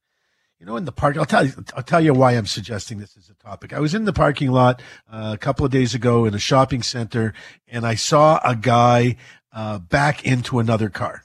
[0.61, 3.17] You know, in the park, I'll tell you, I'll tell you why I'm suggesting this
[3.17, 3.73] as a topic.
[3.73, 6.83] I was in the parking lot uh, a couple of days ago in a shopping
[6.83, 7.33] center,
[7.67, 9.17] and I saw a guy
[9.53, 11.25] uh, back into another car.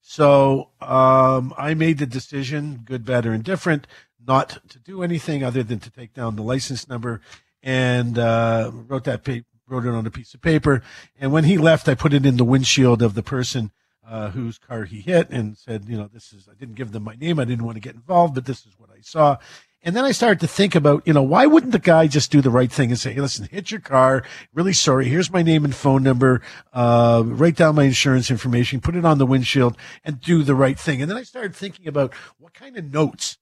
[0.00, 3.86] So um, I made the decision, good, bad, or indifferent,
[4.26, 7.20] not to do anything other than to take down the license number
[7.62, 10.82] and uh, wrote that pa- wrote it on a piece of paper.
[11.18, 13.70] And when he left, I put it in the windshield of the person
[14.06, 16.48] uh, whose car he hit and said, you know, this is.
[16.50, 17.38] I didn't give them my name.
[17.38, 19.36] I didn't want to get involved, but this is what I saw.
[19.82, 22.42] And then I started to think about, you know, why wouldn't the guy just do
[22.42, 24.22] the right thing and say, hey, listen, hit your car.
[24.52, 25.08] Really sorry.
[25.08, 26.42] Here's my name and phone number.
[26.72, 30.78] Uh, write down my insurance information, put it on the windshield and do the right
[30.78, 31.00] thing.
[31.00, 33.38] And then I started thinking about what kind of notes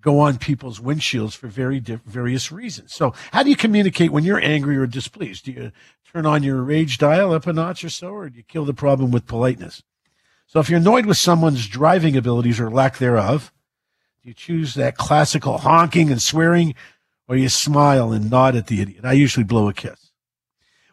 [0.00, 2.94] go on people's windshields for very diff- various reasons.
[2.94, 5.44] So how do you communicate when you're angry or displeased?
[5.44, 5.72] Do you
[6.10, 8.74] turn on your rage dial up a notch or so, or do you kill the
[8.74, 9.82] problem with politeness?
[10.46, 13.50] So if you're annoyed with someone's driving abilities or lack thereof,
[14.24, 16.74] do you choose that classical honking and swearing,
[17.28, 19.04] or you smile and nod at the idiot?
[19.04, 20.12] I usually blow a kiss.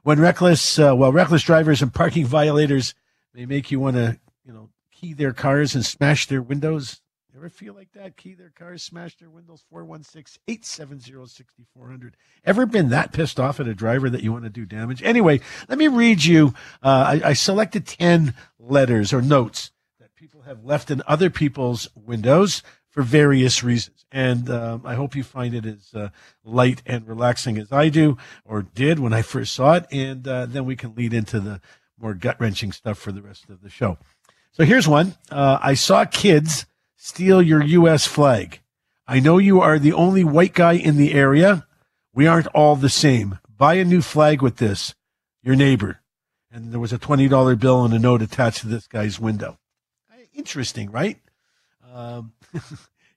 [0.03, 2.93] When reckless, uh, well, reckless drivers and parking violators
[3.33, 6.99] may make you want to, you know, key their cars and smash their windows.
[7.33, 8.17] Ever feel like that?
[8.17, 9.63] Key their cars, smash their windows.
[9.73, 12.11] 416-870-6400.
[12.43, 15.01] Ever been that pissed off at a driver that you want to do damage?
[15.03, 16.53] Anyway, let me read you.
[16.83, 19.71] Uh, I, I selected 10 letters or notes
[20.01, 22.61] that people have left in other people's windows
[22.91, 24.05] for various reasons.
[24.11, 26.09] And um, I hope you find it as uh,
[26.43, 29.85] light and relaxing as I do or did when I first saw it.
[29.91, 31.61] And uh, then we can lead into the
[31.97, 33.97] more gut wrenching stuff for the rest of the show.
[34.51, 35.15] So here's one.
[35.31, 36.65] Uh, I saw kids
[36.97, 38.05] steal your U.S.
[38.05, 38.59] flag.
[39.07, 41.65] I know you are the only white guy in the area.
[42.13, 43.39] We aren't all the same.
[43.49, 44.93] Buy a new flag with this.
[45.41, 46.01] Your neighbor.
[46.51, 49.57] And there was a $20 bill and a note attached to this guy's window.
[50.33, 51.19] Interesting, right?
[51.91, 52.33] Um,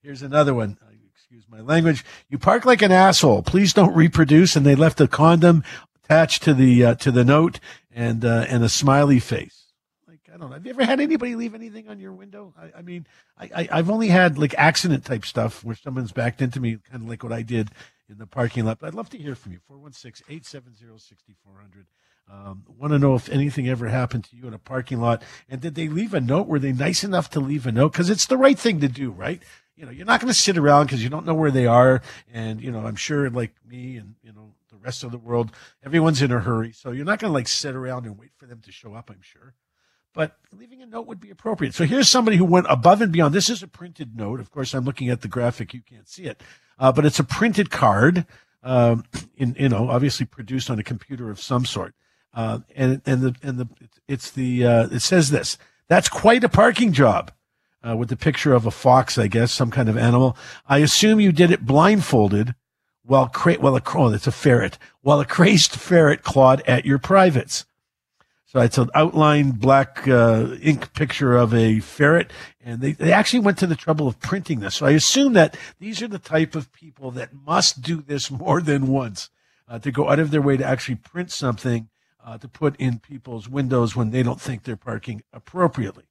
[0.03, 0.79] here's another one.
[1.15, 2.05] Excuse my language.
[2.29, 3.43] You park like an asshole.
[3.43, 4.57] Please don't reproduce.
[4.57, 5.65] And they left a condom
[6.05, 7.61] attached to the uh, to the note
[7.93, 9.73] and uh, and a smiley face.
[10.07, 10.55] Like I don't know.
[10.55, 12.53] Have you ever had anybody leave anything on your window?
[12.59, 13.07] I, I mean,
[13.39, 17.03] I, I have only had like accident type stuff where someone's backed into me, kind
[17.03, 17.71] of like what I did
[18.09, 18.81] in the parking lot.
[18.81, 19.61] But I'd love to hear from you.
[19.71, 21.87] 416-870-6400.
[22.31, 25.61] Um, want to know if anything ever happened to you in a parking lot, and
[25.61, 26.47] did they leave a note?
[26.47, 27.93] Were they nice enough to leave a note?
[27.93, 29.43] Because it's the right thing to do, right?
[29.77, 32.01] You know, you're not going to sit around because you don't know where they are,
[32.33, 35.53] and you know, I'm sure, like me and you know the rest of the world,
[35.85, 38.47] everyone's in a hurry, so you're not going to like sit around and wait for
[38.47, 39.11] them to show up.
[39.11, 39.55] I'm sure,
[40.15, 41.75] but leaving a note would be appropriate.
[41.75, 43.35] So here's somebody who went above and beyond.
[43.35, 44.41] This is a printed note.
[44.41, 46.43] Of course, I'm looking at the graphic; you can't see it,
[46.79, 48.27] uh, but it's a printed card.
[48.63, 49.05] Um,
[49.37, 51.95] in you know, obviously produced on a computer of some sort.
[52.35, 53.69] Uh, and and the and the
[54.09, 55.57] it's the uh, it says this.
[55.89, 57.31] That's quite a parking job.
[57.87, 60.39] Uh, with the picture of a fox, I guess, some kind of animal.
[60.67, 62.55] I assume you did it blindfolded,
[63.05, 66.99] while cra- well, a oh, it's a ferret, while a crazed ferret clawed at your
[66.99, 67.67] privates.
[68.47, 72.33] So it's an outlined black uh, ink picture of a ferret,
[72.65, 74.77] and they, they actually went to the trouble of printing this.
[74.77, 78.63] So I assume that these are the type of people that must do this more
[78.63, 79.29] than once
[79.69, 81.89] uh, to go out of their way to actually print something
[82.25, 86.05] uh, to put in people's windows when they don't think they're parking appropriately.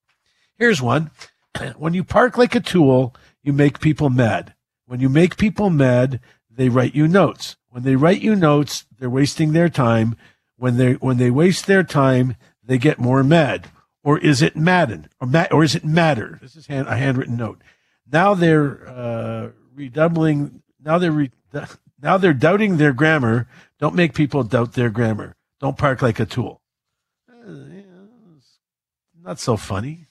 [0.58, 1.12] Here's one.
[1.78, 4.54] when you park like a tool, you make people mad.
[4.86, 6.20] When you make people mad,
[6.50, 7.58] they write you notes.
[7.70, 10.16] When they write you notes, they're wasting their time.
[10.58, 13.68] When they when they waste their time, they get more mad.
[14.04, 15.10] Or is it madden?
[15.20, 16.38] Or, ma- or is it matter?
[16.42, 17.62] This is hand, a handwritten note.
[18.12, 20.62] Now they're uh, redoubling.
[20.84, 21.32] Now they're re-
[22.02, 23.48] now they're doubting their grammar.
[23.80, 25.36] Don't make people doubt their grammar.
[25.64, 26.62] Don't park like a tool.
[27.32, 27.54] Uh,
[29.24, 30.08] not so funny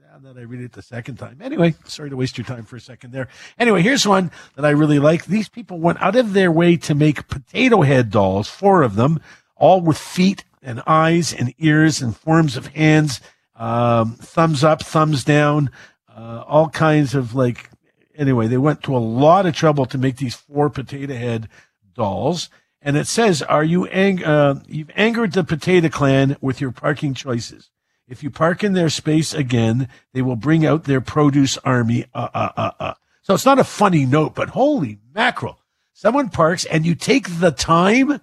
[0.00, 1.42] now that I read it the second time.
[1.42, 3.28] Anyway, sorry to waste your time for a second there.
[3.58, 5.26] Anyway, here's one that I really like.
[5.26, 9.20] These people went out of their way to make potato head dolls, four of them,
[9.56, 13.20] all with feet and eyes and ears and forms of hands,
[13.56, 15.70] um, thumbs up, thumbs down,
[16.08, 17.68] uh, all kinds of like.
[18.16, 21.50] Anyway, they went to a lot of trouble to make these four potato head
[21.92, 22.48] dolls.
[22.86, 27.14] And it says, "Are you ang- uh, you've angered the potato clan with your parking
[27.14, 27.70] choices?
[28.06, 32.04] If you park in their space again, they will bring out their produce army.
[32.14, 32.94] Uh, uh, uh, uh.
[33.22, 35.58] So it's not a funny note, but holy mackerel!
[35.94, 38.20] Someone parks and you take the time.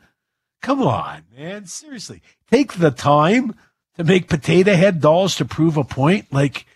[0.62, 2.22] Come on, man, seriously,
[2.52, 3.56] take the time
[3.98, 6.32] to make potato head dolls to prove a point.
[6.32, 6.68] Like,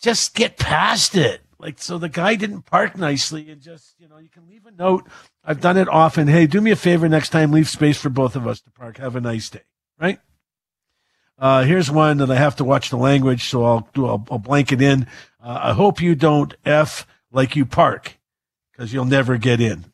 [0.00, 1.42] just get past it.
[1.58, 4.70] Like, so the guy didn't park nicely and just, you know, you can leave a
[4.70, 5.06] note.
[5.48, 6.26] I've done it often.
[6.26, 8.98] Hey, do me a favor next time, leave space for both of us to park.
[8.98, 9.62] Have a nice day.
[9.98, 10.18] Right?
[11.38, 14.38] Uh, here's one that I have to watch the language, so I'll do, I'll, I'll
[14.38, 15.06] blank it in.
[15.40, 18.18] Uh, I hope you don't F like you park
[18.72, 19.84] because you'll never get in.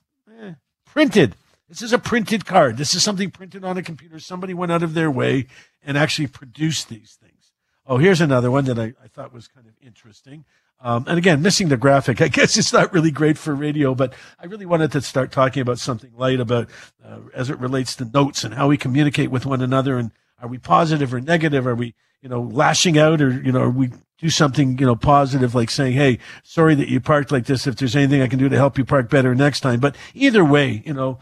[0.40, 0.54] Eh,
[0.86, 1.36] printed.
[1.68, 2.78] This is a printed card.
[2.78, 4.18] This is something printed on a computer.
[4.20, 5.48] Somebody went out of their way
[5.84, 7.52] and actually produced these things.
[7.86, 10.44] Oh, here's another one that I, I thought was kind of interesting.
[10.84, 12.20] Um, and again, missing the graphic.
[12.20, 15.62] I guess it's not really great for radio, but I really wanted to start talking
[15.62, 16.68] about something light about
[17.04, 19.96] uh, as it relates to notes and how we communicate with one another.
[19.96, 21.66] And are we positive or negative?
[21.66, 24.96] Are we, you know, lashing out or, you know, are we do something, you know,
[24.96, 27.66] positive like saying, Hey, sorry that you parked like this.
[27.66, 29.78] If there's anything I can do to help you park better next time.
[29.78, 31.18] But either way, you know,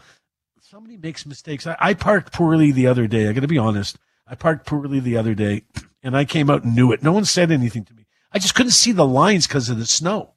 [0.59, 1.67] somebody makes mistakes.
[1.67, 3.27] I, I parked poorly the other day.
[3.27, 3.97] I got to be honest.
[4.27, 5.63] I parked poorly the other day
[6.03, 7.03] and I came out and knew it.
[7.03, 8.00] No one said anything to me.
[8.31, 10.33] I just couldn't see the lines because of the snow.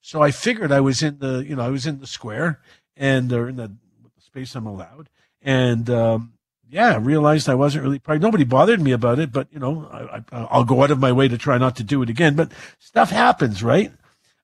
[0.00, 2.60] So I figured I was in the, you know, I was in the square
[2.96, 3.72] and or in the,
[4.18, 5.08] space I'm allowed.
[5.42, 6.34] And, um,
[6.70, 9.88] yeah, I realized I wasn't really probably nobody bothered me about it, but you know,
[10.30, 12.36] I, will go out of my way to try not to do it again.
[12.36, 13.90] But stuff happens, right?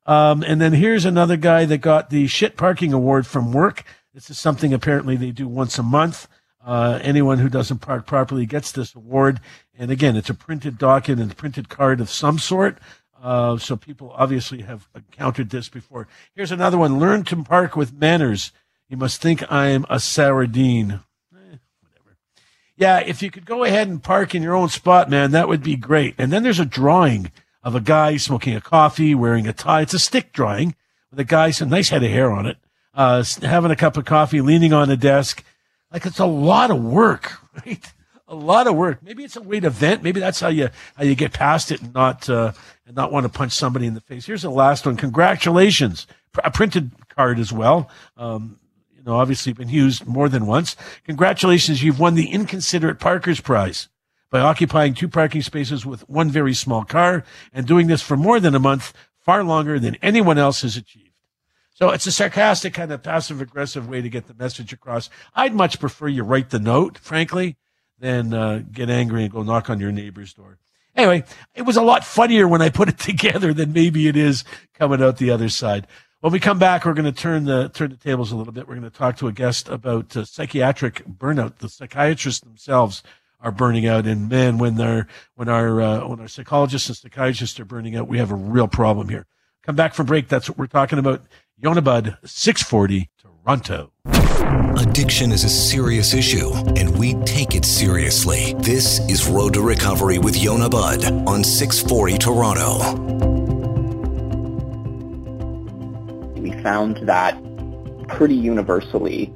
[0.06, 3.84] Um, and then here's another guy that got the shit parking award from work.
[4.12, 6.26] This is something apparently they do once a month.
[6.66, 9.40] Uh, anyone who doesn't park properly gets this award.
[9.78, 12.78] And again, it's a printed document and printed card of some sort.
[13.22, 16.08] Uh, so people obviously have encountered this before.
[16.34, 16.98] Here's another one.
[16.98, 18.50] Learn to park with manners.
[18.88, 21.00] You must think I'm a sardine.
[21.32, 22.16] Eh, whatever.
[22.76, 25.62] Yeah, if you could go ahead and park in your own spot, man, that would
[25.62, 26.16] be great.
[26.18, 27.30] And then there's a drawing
[27.62, 29.82] of a guy smoking a coffee, wearing a tie.
[29.82, 30.74] It's a stick drawing
[31.12, 32.58] with a guy, some nice head of hair on it,
[32.92, 35.44] uh, having a cup of coffee, leaning on a desk.
[35.96, 37.32] Like it's a lot of work,
[37.66, 37.82] right?
[38.28, 39.02] A lot of work.
[39.02, 40.02] Maybe it's a way to vent.
[40.02, 42.52] Maybe that's how you how you get past it and not uh,
[42.86, 44.26] and not want to punch somebody in the face.
[44.26, 44.98] Here's the last one.
[44.98, 46.06] Congratulations,
[46.44, 47.88] a printed card as well.
[48.18, 48.60] Um,
[48.94, 50.76] you know, obviously been used more than once.
[51.04, 53.88] Congratulations, you've won the Inconsiderate Parkers Prize
[54.28, 58.38] by occupying two parking spaces with one very small car and doing this for more
[58.38, 61.05] than a month, far longer than anyone else has achieved.
[61.76, 65.10] So it's a sarcastic kind of passive aggressive way to get the message across.
[65.34, 67.58] I'd much prefer you write the note, frankly,
[67.98, 70.56] than uh, get angry and go knock on your neighbor's door.
[70.94, 71.22] Anyway,
[71.54, 74.42] it was a lot funnier when I put it together than maybe it is
[74.72, 75.86] coming out the other side.
[76.20, 78.66] When we come back, we're going to turn the turn the tables a little bit.
[78.66, 81.58] We're going to talk to a guest about uh, psychiatric burnout.
[81.58, 83.02] The psychiatrists themselves
[83.38, 87.60] are burning out, and man, when they're when our uh, when our psychologists and psychiatrists
[87.60, 89.26] are burning out, we have a real problem here.
[89.62, 90.28] Come back from break.
[90.28, 91.26] That's what we're talking about.
[91.58, 93.90] Yonah Budd, 640 Toronto.
[94.78, 98.52] Addiction is a serious issue, and we take it seriously.
[98.58, 102.92] This is Road to Recovery with Yonah Budd on 640 Toronto.
[106.38, 107.42] We found that
[108.06, 109.32] pretty universally,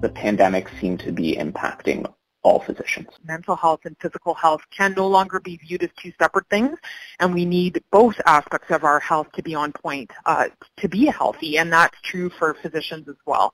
[0.00, 3.08] the pandemic seemed to be impacting all physicians.
[3.24, 6.78] Mental health and physical health can no longer be viewed as two separate things,
[7.18, 10.46] and we need both aspects of our health to be on point uh,
[10.78, 13.52] to be healthy, and that's true for physicians as well.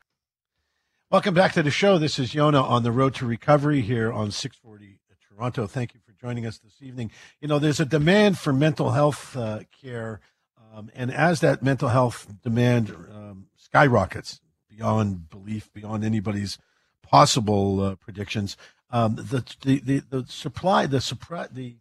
[1.11, 1.99] Welcome back to the show.
[1.99, 4.99] This is Yonah on the road to recovery here on 640
[5.37, 5.67] Toronto.
[5.67, 7.11] Thank you for joining us this evening.
[7.41, 10.21] You know, there's a demand for mental health uh, care,
[10.75, 14.41] um, and as that mental health demand um, skyrockets
[14.71, 16.57] beyond belief, beyond anybody's
[17.03, 18.57] possible uh, predictions,
[18.91, 21.01] um, the, the, the the supply the
[21.53, 21.77] the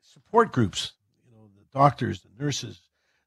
[0.00, 0.92] support groups,
[1.26, 2.80] you know, the, doctors, the nurses,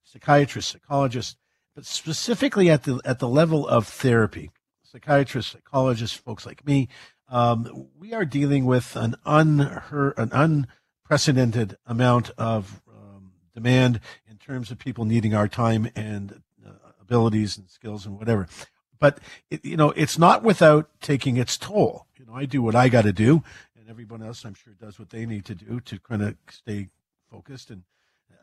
[0.03, 1.35] psychiatrists, psychologists,
[1.75, 4.51] but specifically at the at the level of therapy,
[4.83, 6.89] psychiatrists, psychologists, folks like me,
[7.29, 14.71] um, we are dealing with an unheard, an unprecedented amount of um, demand in terms
[14.71, 18.47] of people needing our time and uh, abilities and skills and whatever.
[18.99, 22.05] But it, you know, it's not without taking its toll.
[22.21, 23.41] You know, I do what I got to do,
[23.75, 26.89] and everyone else, I'm sure, does what they need to do to kind of stay
[27.31, 27.81] focused and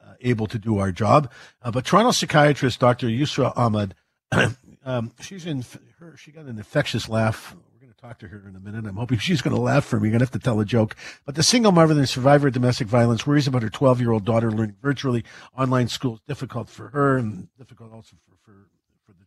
[0.04, 1.30] uh, able to do our job.
[1.62, 3.06] Uh, but Toronto psychiatrist Dr.
[3.06, 3.94] Yusra Ahmad,
[4.84, 5.64] um, she's in
[6.00, 6.16] her.
[6.16, 7.54] She got an infectious laugh.
[7.72, 8.84] We're going to talk to her in a minute.
[8.84, 10.08] I'm hoping she's going to laugh for me.
[10.08, 10.96] I'm going to have to tell a joke.
[11.24, 14.24] But the single mother and survivor of domestic violence worries about her 12 year old
[14.24, 15.22] daughter learning virtually.
[15.56, 18.66] Online school is difficult for her and difficult also for, for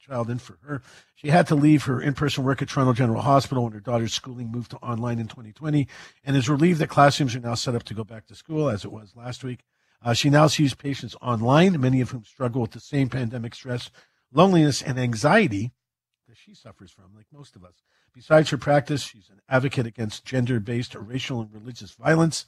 [0.02, 0.82] child and for her.
[1.16, 4.52] She had to leave her in-person work at Toronto General Hospital when her daughter's schooling
[4.52, 5.88] moved to online in 2020
[6.24, 8.84] and is relieved that classrooms are now set up to go back to school as
[8.84, 9.64] it was last week.
[10.04, 13.92] Uh, she now sees patients online, many of whom struggle with the same pandemic stress,
[14.34, 15.72] loneliness, and anxiety
[16.28, 17.76] that she suffers from, like most of us.
[18.14, 22.46] Besides her practice, she's an advocate against gender based racial and religious violence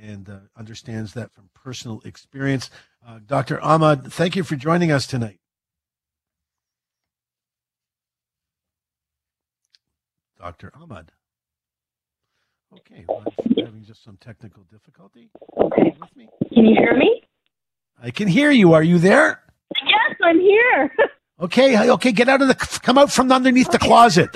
[0.00, 2.70] and uh, understands that from personal experience.
[3.06, 3.60] Uh, Dr.
[3.62, 5.40] Ahmad, thank you for joining us tonight.
[10.38, 10.72] Dr.
[10.80, 11.10] Ahmad.
[12.72, 15.30] Okay, well, I'm having just some technical difficulty.
[15.56, 15.94] Okay.
[16.54, 17.22] Can you hear me?
[18.00, 18.72] I can hear you.
[18.74, 19.42] Are you there?
[19.84, 20.94] Yes, I'm here.
[21.40, 24.28] Okay, okay, get out of the come out from underneath the closet.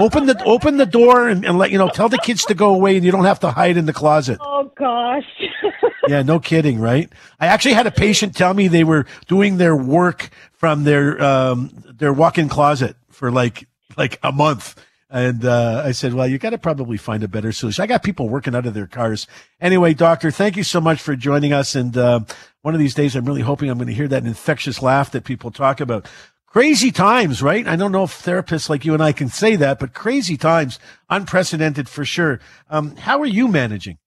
[0.00, 2.74] open the open the door and, and let you know tell the kids to go
[2.74, 4.40] away and you don't have to hide in the closet.
[4.62, 5.22] Oh gosh.
[6.08, 7.08] yeah, no kidding, right?
[7.38, 11.70] I actually had a patient tell me they were doing their work from their um
[11.86, 14.74] their walk-in closet for like like a month
[15.10, 17.82] and uh, I said, well, you got to probably find a better solution.
[17.82, 19.26] I got people working out of their cars.
[19.60, 21.74] Anyway, doctor, thank you so much for joining us.
[21.74, 22.20] And uh,
[22.62, 25.24] one of these days, I'm really hoping I'm going to hear that infectious laugh that
[25.24, 26.08] people talk about.
[26.46, 27.66] Crazy times, right?
[27.66, 30.78] I don't know if therapists like you and I can say that, but crazy times,
[31.08, 32.40] unprecedented for sure.
[32.68, 33.98] Um, how are you managing?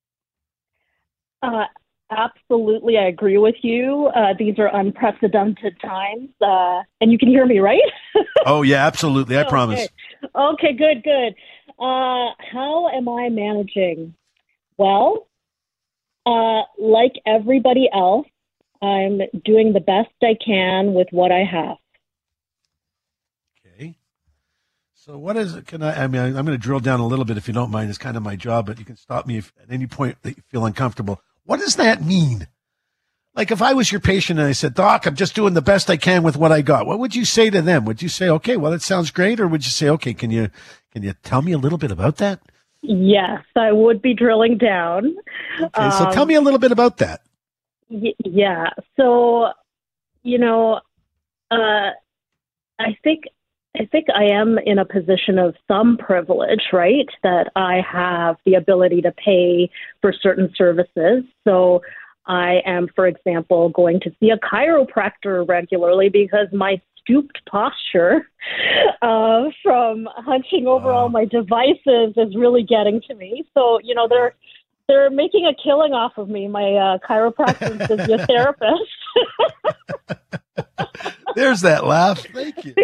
[1.42, 1.66] Uh,
[2.18, 4.10] absolutely, I agree with you.
[4.16, 7.82] Uh, these are unprecedented times, uh, and you can hear me, right?
[8.46, 9.38] oh yeah, absolutely.
[9.38, 9.50] I okay.
[9.50, 9.88] promise.
[10.36, 11.36] Okay, good, good.
[11.80, 14.16] Uh, how am I managing?
[14.78, 15.28] Well,
[16.26, 18.28] uh, like everybody else,
[18.82, 21.78] I'm doing the best I can with what I have.
[23.66, 23.96] Okay.
[24.94, 25.68] So, what is it?
[25.68, 26.04] Can I?
[26.04, 27.90] I mean, I'm going to drill down a little bit if you don't mind.
[27.90, 30.38] It's kind of my job, but you can stop me if at any point that
[30.38, 31.22] you feel uncomfortable.
[31.46, 32.48] What does that mean?
[33.36, 35.90] Like if I was your patient and I said, Doc, I'm just doing the best
[35.90, 37.86] I can with what I got, what would you say to them?
[37.86, 39.40] Would you say, okay, well, that sounds great?
[39.40, 40.50] Or would you say, okay, can you,
[40.92, 42.40] can you tell me a little bit about that?
[42.82, 45.16] Yes, I would be drilling down.
[45.60, 47.22] Okay, so um, tell me a little bit about that.
[47.90, 48.70] Y- yeah.
[48.98, 49.50] So,
[50.22, 50.82] you know,
[51.50, 51.92] uh,
[52.80, 53.24] I think
[53.80, 57.08] I think I am in a position of some privilege, right?
[57.24, 59.70] That I have the ability to pay
[60.02, 61.24] for certain services.
[61.44, 61.82] So
[62.28, 68.30] I am, for example, going to see a chiropractor regularly because my stooped posture
[69.02, 71.00] uh, from hunching over wow.
[71.00, 73.44] all my devices is really getting to me.
[73.54, 74.36] So, you know, they're
[74.88, 78.90] they're making a killing off of me, my uh, chiropractor and physiotherapist.
[81.36, 82.26] There's that laugh.
[82.34, 82.76] Thank you.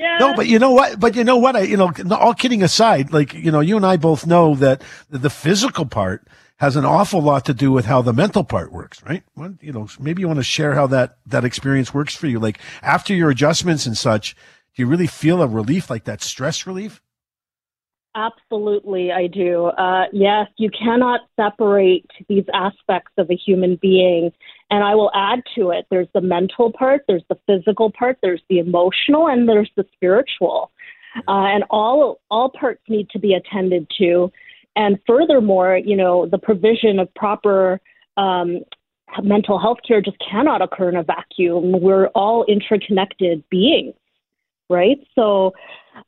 [0.00, 0.16] Yeah.
[0.18, 0.98] No, but you know what?
[0.98, 1.56] But you know what?
[1.56, 4.82] I, you know, all kidding aside, like, you know, you and I both know that
[5.10, 6.26] the physical part
[6.56, 9.22] has an awful lot to do with how the mental part works, right?
[9.36, 12.38] Well, you know, maybe you want to share how that, that experience works for you.
[12.38, 14.34] Like after your adjustments and such,
[14.74, 17.02] do you really feel a relief, like that stress relief?
[18.14, 19.66] Absolutely, I do.
[19.66, 24.32] Uh, yes, you cannot separate these aspects of a human being.
[24.70, 28.42] And I will add to it there's the mental part, there's the physical part, there's
[28.48, 30.70] the emotional, and there's the spiritual.
[31.26, 34.30] Uh, and all, all parts need to be attended to.
[34.76, 37.80] And furthermore, you know, the provision of proper
[38.16, 38.60] um,
[39.22, 41.80] mental health care just cannot occur in a vacuum.
[41.80, 43.94] We're all interconnected beings,
[44.68, 44.98] right?
[45.14, 45.52] So,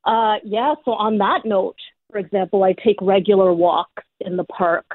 [0.04, 1.76] uh, yeah, so on that note,
[2.10, 4.86] for example, I take regular walks in the park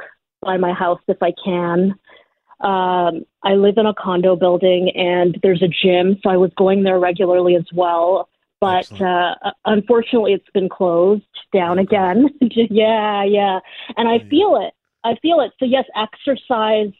[0.42, 1.96] by my house if I can.
[2.60, 6.84] Um, I live in a condo building and there's a gym, so I was going
[6.84, 9.36] there regularly as well but uh,
[9.66, 11.24] unfortunately, it's been closed
[11.54, 12.30] down again.
[12.42, 13.60] yeah, yeah,
[13.96, 14.74] and I feel it.
[15.04, 15.52] I feel it.
[15.60, 16.92] So yes, exercise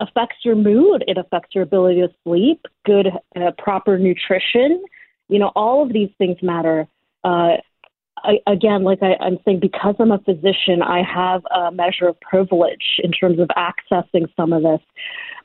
[0.00, 1.04] affects your mood.
[1.08, 2.66] It affects your ability to sleep.
[2.86, 4.84] Good, uh, proper nutrition.
[5.28, 6.86] You know, all of these things matter.
[7.24, 7.56] Uh,
[8.24, 12.18] I, again, like I, I'm saying, because I'm a physician, I have a measure of
[12.20, 14.80] privilege in terms of accessing some of this.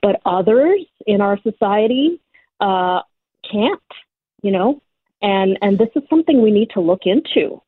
[0.02, 2.22] But others in our society
[2.62, 3.02] uh,
[3.50, 3.82] can't,
[4.42, 4.82] you know,
[5.22, 7.62] and and this is something we need to look into.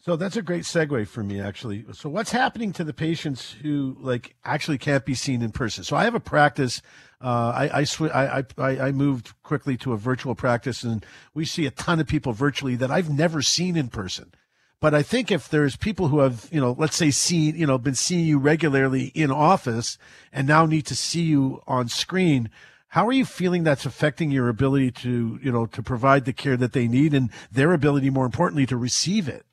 [0.00, 1.84] So that's a great segue for me, actually.
[1.92, 5.82] So what's happening to the patients who like actually can't be seen in person?
[5.82, 6.80] So I have a practice.
[7.20, 11.44] Uh, I I, sw- I I I moved quickly to a virtual practice, and we
[11.44, 14.32] see a ton of people virtually that I've never seen in person.
[14.80, 17.78] But I think if there's people who have, you know, let's say seen, you know,
[17.78, 19.98] been seeing you regularly in office
[20.32, 22.48] and now need to see you on screen,
[22.86, 26.56] how are you feeling that's affecting your ability to, you know, to provide the care
[26.56, 29.44] that they need and their ability, more importantly, to receive it?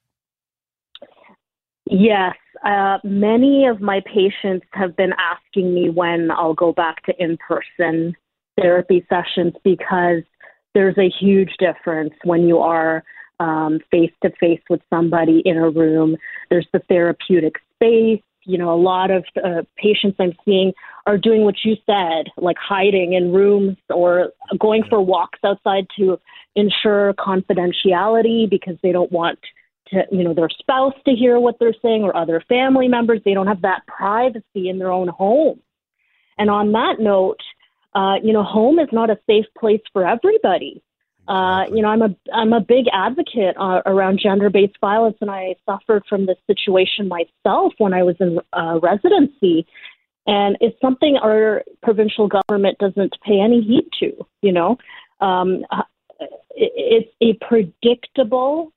[1.88, 7.14] Yes, uh, many of my patients have been asking me when I'll go back to
[7.24, 8.16] in person
[8.60, 10.24] therapy sessions because
[10.74, 13.04] there's a huge difference when you are
[13.92, 16.16] face to face with somebody in a room.
[16.50, 18.22] There's the therapeutic space.
[18.48, 20.74] You know, a lot of uh, patients I'm seeing
[21.08, 26.20] are doing what you said, like hiding in rooms or going for walks outside to
[26.56, 29.40] ensure confidentiality because they don't want
[29.88, 33.22] to, you know, their spouse to hear what they're saying or other family members.
[33.24, 35.60] They don't have that privacy in their own home.
[36.38, 37.40] And on that note,
[37.94, 40.82] uh, you know, home is not a safe place for everybody.
[41.28, 45.56] Uh, you know, I'm a I'm a big advocate uh, around gender-based violence, and I
[45.66, 49.66] suffered from this situation myself when I was in uh, residency,
[50.28, 54.26] and it's something our provincial government doesn't pay any heed to.
[54.44, 54.78] You know,
[55.20, 55.82] um, uh,
[56.52, 58.72] it's a predictable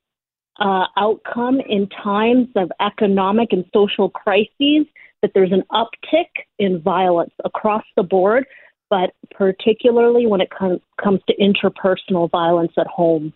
[0.58, 4.86] uh, outcome in times of economic and social crises
[5.22, 8.46] that there's an uptick in violence across the board,
[8.90, 13.32] but particularly when it com- comes to interpersonal violence at home.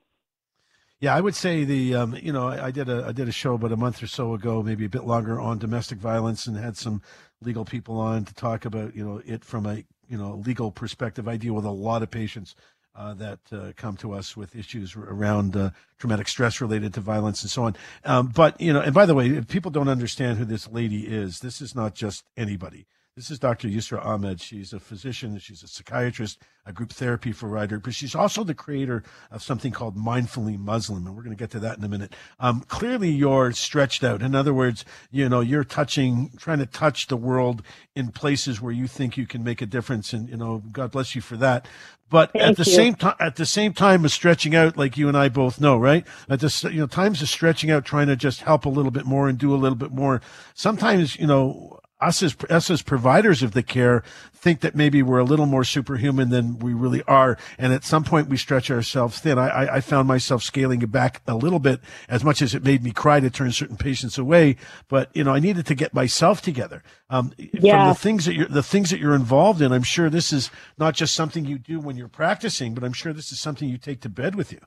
[1.00, 3.32] Yeah, I would say the um, you know I, I, did a I did a
[3.32, 6.56] show about a month or so ago, maybe a bit longer, on domestic violence, and
[6.56, 7.02] had some
[7.40, 11.26] legal people on to talk about you know it from a you know legal perspective.
[11.26, 12.54] I deal with a lot of patients
[12.94, 17.42] uh, that uh, come to us with issues around uh, traumatic stress related to violence
[17.42, 17.76] and so on.
[18.04, 21.06] Um, but you know, and by the way, if people don't understand who this lady
[21.06, 22.86] is, this is not just anybody.
[23.14, 23.68] This is Dr.
[23.68, 24.40] Yusra Ahmad.
[24.40, 29.02] She's a physician, she's a psychiatrist, a group therapy provider, but she's also the creator
[29.30, 32.14] of something called Mindfully Muslim, and we're going to get to that in a minute.
[32.40, 34.22] Um, clearly, you're stretched out.
[34.22, 37.62] In other words, you know, you're touching, trying to touch the world
[37.94, 41.14] in places where you think you can make a difference, and you know, God bless
[41.14, 41.66] you for that.
[42.08, 42.76] But Thank at the you.
[42.76, 45.76] same time, at the same time, of stretching out, like you and I both know,
[45.76, 46.06] right?
[46.30, 49.04] At this, you know, times of stretching out, trying to just help a little bit
[49.04, 50.22] more and do a little bit more.
[50.54, 54.02] Sometimes, you know, us as us as providers of the care
[54.34, 58.04] think that maybe we're a little more superhuman than we really are, and at some
[58.04, 59.38] point we stretch ourselves thin.
[59.38, 62.82] I, I found myself scaling it back a little bit, as much as it made
[62.82, 64.56] me cry to turn certain patients away.
[64.88, 66.82] But you know, I needed to get myself together.
[67.08, 67.78] Um, yeah.
[67.78, 70.50] From the things that you're the things that you're involved in, I'm sure this is
[70.78, 73.78] not just something you do when you're practicing, but I'm sure this is something you
[73.78, 74.60] take to bed with you.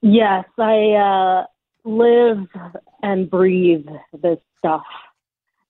[0.00, 1.46] Yes, I uh,
[1.84, 2.46] live
[3.02, 4.82] and breathe this stuff.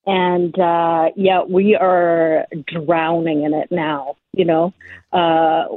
[0.07, 4.17] And uh, yeah, we are drowning in it now.
[4.33, 4.75] You know,
[5.13, 5.77] uh,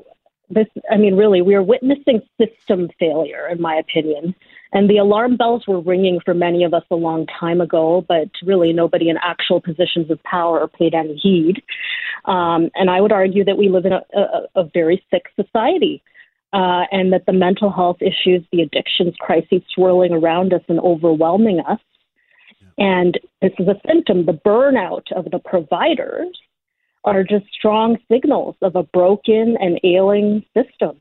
[0.49, 0.67] this.
[0.91, 4.35] I mean, really, we are witnessing system failure, in my opinion.
[4.73, 8.29] And the alarm bells were ringing for many of us a long time ago, but
[8.43, 11.63] really nobody in actual positions of power paid any heed.
[12.25, 16.03] Um, and I would argue that we live in a, a, a very sick society.
[16.53, 21.59] Uh, and that the mental health issues, the addictions crises swirling around us and overwhelming
[21.59, 21.79] us,
[22.77, 24.25] and this is a symptom.
[24.25, 26.37] The burnout of the providers
[27.03, 30.99] are just strong signals of a broken and ailing system.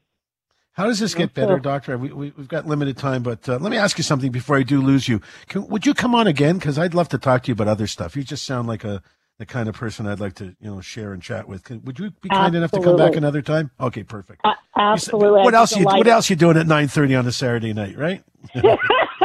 [0.72, 1.96] How does this get better, Doctor?
[1.96, 4.62] We, we, have got limited time, but uh, let me ask you something before I
[4.62, 5.22] do lose you.
[5.48, 6.58] Can, would you come on again?
[6.58, 8.14] Because I'd love to talk to you about other stuff.
[8.14, 9.02] You just sound like a
[9.38, 11.68] the kind of person I'd like to you know share and chat with.
[11.70, 12.58] Would you be kind absolutely.
[12.58, 13.70] enough to come back another time?
[13.80, 14.42] Okay, perfect.
[14.44, 15.42] Uh, absolutely.
[15.42, 15.74] What else?
[15.74, 18.22] You, what else you doing at nine thirty on a Saturday night, right?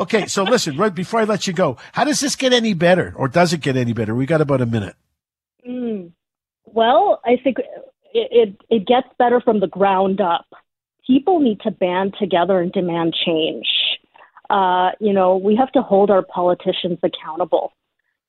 [0.00, 3.12] Okay, so listen, right before I let you go, how does this get any better,
[3.16, 4.14] or does it get any better?
[4.14, 4.96] We got about a minute.
[5.68, 6.12] Mm.
[6.64, 7.68] Well, I think it,
[8.14, 10.46] it it gets better from the ground up.
[11.06, 13.66] People need to band together and demand change.
[14.48, 17.74] Uh, you know, we have to hold our politicians accountable,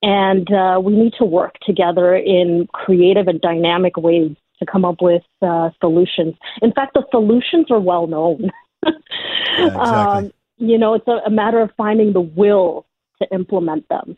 [0.01, 4.97] and uh, we need to work together in creative and dynamic ways to come up
[5.01, 6.35] with uh, solutions.
[6.61, 8.51] In fact, the solutions are well known.
[8.85, 10.25] yeah, exactly.
[10.27, 12.85] um, you know, it's a, a matter of finding the will
[13.21, 14.17] to implement them.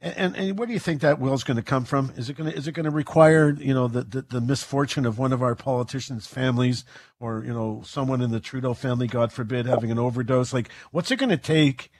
[0.00, 2.12] And, and, where do you think that will is going to come from?
[2.16, 5.04] Is it going to is it going to require you know the, the, the misfortune
[5.04, 6.84] of one of our politicians' families,
[7.18, 10.52] or you know someone in the Trudeau family, God forbid, having an overdose?
[10.52, 11.90] Like, what's it going to take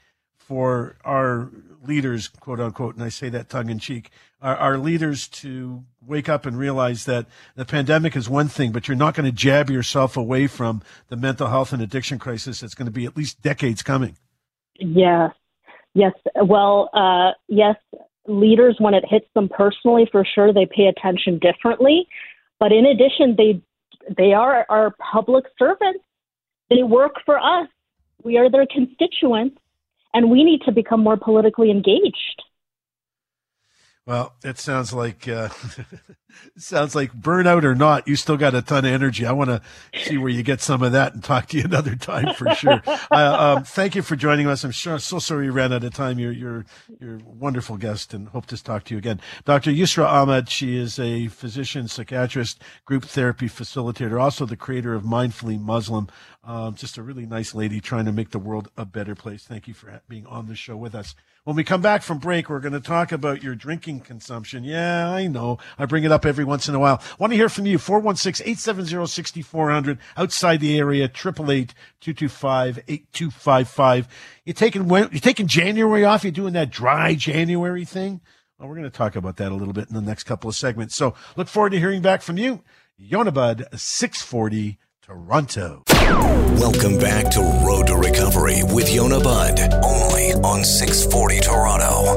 [0.49, 1.51] for our
[1.87, 6.27] leaders, quote unquote, and I say that tongue in cheek, our, our leaders to wake
[6.27, 9.69] up and realize that the pandemic is one thing, but you're not going to jab
[9.69, 13.43] yourself away from the mental health and addiction crisis that's going to be at least
[13.43, 14.17] decades coming.
[14.79, 15.33] Yes,
[15.93, 16.15] yes.
[16.35, 17.77] Well, uh, yes,
[18.27, 22.09] leaders, when it hits them personally, for sure, they pay attention differently.
[22.59, 23.63] But in addition, they
[24.17, 26.05] they are our public servants.
[26.71, 27.69] They work for us.
[28.25, 29.59] We are their constituents,
[30.15, 32.43] and we need to become more politically engaged.
[34.09, 35.51] Well, it sounds like uh,
[36.57, 39.27] sounds like burnout or not, you still got a ton of energy.
[39.27, 39.61] I want to
[40.03, 42.81] see where you get some of that and talk to you another time for sure.
[42.87, 44.65] uh, um, thank you for joining us.
[44.65, 46.19] I'm sure so sorry you ran out of time.
[46.19, 46.65] You're you're
[46.99, 49.21] you're wonderful guest, and hope to talk to you again.
[49.45, 49.71] Dr.
[49.73, 50.49] Yusra Ahmad.
[50.49, 56.09] She is a physician, psychiatrist, group therapy facilitator, also the creator of Mindfully Muslim.
[56.43, 59.45] Um, just a really nice lady trying to make the world a better place.
[59.45, 61.15] Thank you for being on the show with us.
[61.49, 64.65] When we come back from break, we're going to talk about your drinking consumption.
[64.65, 65.57] Yeah, I know.
[65.79, 67.03] I bring it up every once in a while.
[67.19, 67.79] Want to hear from you.
[67.79, 74.07] 416-870-6400 outside the area, 888-225-8255.
[74.45, 76.23] You taking, you're taking January off?
[76.23, 78.21] You're doing that dry January thing?
[78.59, 80.55] Well, we're going to talk about that a little bit in the next couple of
[80.55, 80.97] segments.
[80.97, 82.63] So look forward to hearing back from you.
[82.99, 85.85] Yonah Budd 640 Toronto.
[85.89, 89.21] Welcome back to Road to Recovery with Yonah
[90.35, 92.15] On 640 Toronto.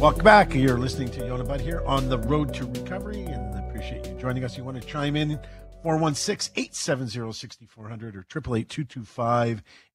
[0.00, 0.54] Welcome back.
[0.54, 4.14] You're listening to Yonah Budd here on the Road to Recovery, and I appreciate you
[4.14, 4.56] joining us.
[4.56, 5.38] You want to chime in
[5.84, 8.24] 416-870-6400 or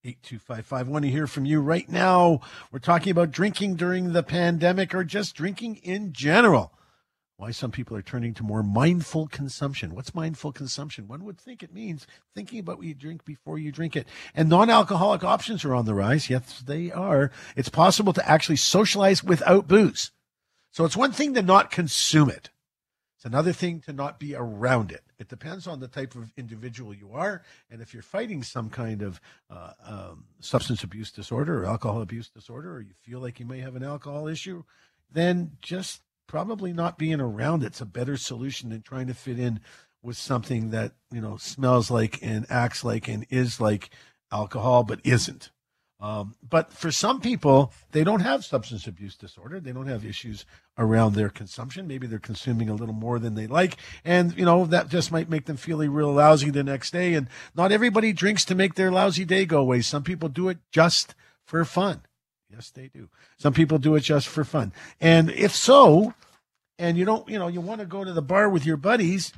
[0.05, 0.87] 888-225-8255.
[0.87, 2.41] Want to hear from you right now.
[2.71, 6.73] We're talking about drinking during the pandemic or just drinking in general.
[7.39, 9.95] Why some people are turning to more mindful consumption.
[9.95, 11.07] What's mindful consumption?
[11.07, 14.09] One would think it means thinking about what you drink before you drink it.
[14.35, 16.29] And non-alcoholic options are on the rise.
[16.29, 17.31] Yes, they are.
[17.55, 20.11] It's possible to actually socialize without booze.
[20.71, 22.49] So it's one thing to not consume it.
[23.15, 25.03] It's another thing to not be around it.
[25.17, 27.43] It depends on the type of individual you are.
[27.71, 32.27] And if you're fighting some kind of uh, um, substance abuse disorder or alcohol abuse
[32.27, 34.65] disorder, or you feel like you may have an alcohol issue,
[35.09, 39.59] then just probably not being around it's a better solution than trying to fit in
[40.03, 43.89] with something that, you know, smells like and acts like and is like
[44.31, 45.49] alcohol, but isn't.
[45.99, 49.59] Um, but for some people, they don't have substance abuse disorder.
[49.59, 50.45] They don't have issues
[50.77, 51.87] around their consumption.
[51.87, 53.77] Maybe they're consuming a little more than they like.
[54.05, 57.15] And, you know, that just might make them feel real lousy the next day.
[57.15, 59.81] And not everybody drinks to make their lousy day go away.
[59.81, 62.03] Some people do it just for fun.
[62.51, 63.09] Yes, they do.
[63.37, 64.73] Some people do it just for fun.
[64.99, 66.13] And if so,
[66.79, 69.33] and you don't, you know, you want to go to the bar with your buddies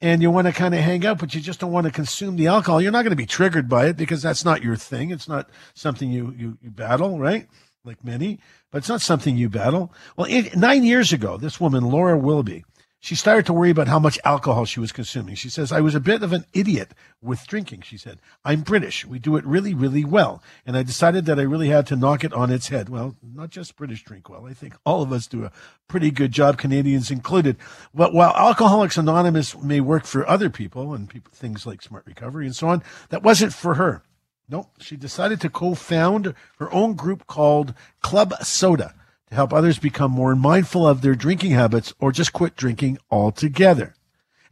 [0.00, 2.36] and you want to kind of hang out, but you just don't want to consume
[2.36, 5.10] the alcohol, you're not going to be triggered by it because that's not your thing.
[5.10, 7.46] It's not something you, you, you battle, right?
[7.84, 8.40] Like many,
[8.72, 9.92] but it's not something you battle.
[10.16, 12.64] Well, it, nine years ago, this woman, Laura Willoughby,
[13.06, 15.36] she started to worry about how much alcohol she was consuming.
[15.36, 16.90] She says, I was a bit of an idiot
[17.22, 17.82] with drinking.
[17.82, 19.06] She said, I'm British.
[19.06, 20.42] We do it really, really well.
[20.66, 22.88] And I decided that I really had to knock it on its head.
[22.88, 24.46] Well, not just British drink well.
[24.46, 25.52] I think all of us do a
[25.86, 27.58] pretty good job, Canadians included.
[27.94, 32.46] But while Alcoholics Anonymous may work for other people and people, things like Smart Recovery
[32.46, 34.02] and so on, that wasn't for her.
[34.48, 34.70] No, nope.
[34.80, 38.96] she decided to co-found her own group called Club Soda
[39.28, 43.94] to help others become more mindful of their drinking habits or just quit drinking altogether.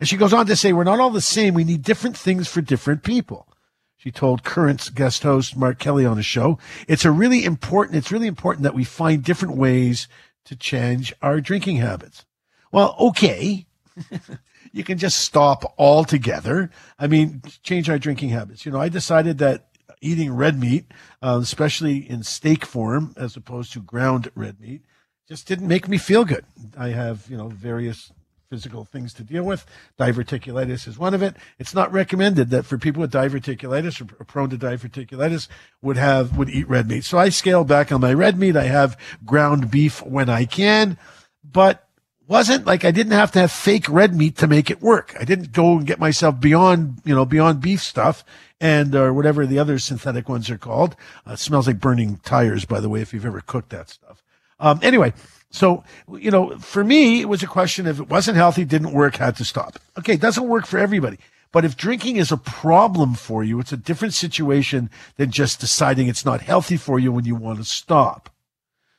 [0.01, 1.55] And she goes on to say, we're not all the same.
[1.55, 3.49] We need different things for different people.
[3.97, 8.13] She told current guest host Mark Kelly on the show, it's a really important, it's
[8.13, 10.09] really important that we find different ways
[10.45, 12.27] to change our drinking habits.
[12.71, 13.67] Well, okay.
[14.73, 16.71] you can just stop altogether.
[16.99, 18.67] I mean, change our drinking habits.
[18.67, 19.69] You know, I decided that
[20.05, 24.83] eating red meat, uh, especially in steak form as opposed to ground red meat,
[25.29, 26.45] just didn't make me feel good.
[26.77, 28.12] I have, you know, various
[28.51, 29.64] physical things to deal with.
[29.99, 31.35] Diverticulitis is one of it.
[31.59, 35.49] It's not recommended that for people with diverticulitis or prone to diverticulitis
[35.83, 37.05] would have would eat red meat.
[37.05, 38.57] So I scale back on my red meat.
[38.57, 40.99] I have ground beef when I can,
[41.43, 41.84] but
[42.27, 45.15] wasn't like I didn't have to have fake red meat to make it work.
[45.19, 48.25] I didn't go and get myself beyond, you know, beyond beef stuff
[48.61, 50.97] and or whatever the other synthetic ones are called.
[51.27, 54.23] Uh, smells like burning tires, by the way, if you've ever cooked that stuff.
[54.61, 55.13] Um, anyway,
[55.51, 55.85] so
[56.19, 59.37] you know, for me, it was a question if it wasn't healthy, didn't work, had
[59.37, 59.79] to stop.
[59.99, 61.19] Okay, it doesn't work for everybody.
[61.53, 66.09] But if drinking is a problem for you, it's a different situation than just deciding
[66.09, 68.29] it's not healthy for you when you want to stop.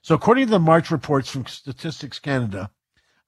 [0.02, 2.70] So according to the March reports from Statistics Canada,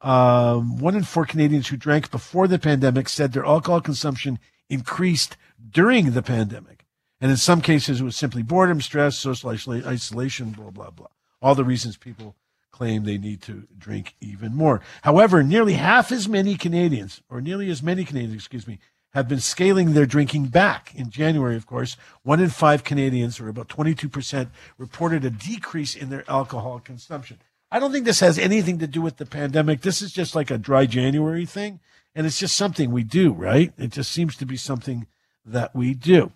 [0.02, 5.38] um, one in four Canadians who drank before the pandemic said their alcohol consumption increased
[5.72, 6.86] during the pandemic.
[7.20, 11.08] And in some cases, it was simply boredom, stress, social isolation, blah, blah, blah.
[11.42, 12.36] All the reasons people
[12.72, 14.82] claim they need to drink even more.
[15.02, 18.78] However, nearly half as many Canadians, or nearly as many Canadians, excuse me,
[19.14, 20.94] have been scaling their drinking back.
[20.94, 26.10] In January, of course, one in five Canadians, or about 22%, reported a decrease in
[26.10, 27.40] their alcohol consumption.
[27.72, 29.82] I don't think this has anything to do with the pandemic.
[29.82, 31.80] This is just like a dry January thing.
[32.16, 33.74] And it's just something we do, right?
[33.78, 35.06] It just seems to be something
[35.46, 36.32] that we do.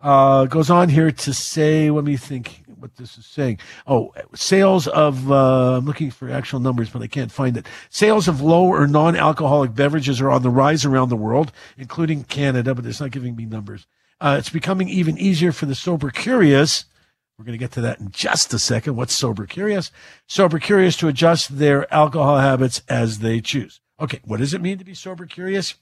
[0.00, 3.58] Uh, goes on here to say, let me think what this is saying.
[3.86, 7.66] Oh, sales of, uh, I'm looking for actual numbers, but I can't find it.
[7.88, 12.24] Sales of low or non alcoholic beverages are on the rise around the world, including
[12.24, 13.86] Canada, but it's not giving me numbers.
[14.20, 16.84] Uh, it's becoming even easier for the sober curious.
[17.38, 18.96] We're going to get to that in just a second.
[18.96, 19.92] What's sober curious?
[20.26, 23.80] Sober curious to adjust their alcohol habits as they choose.
[24.00, 25.74] Okay, what does it mean to be sober curious?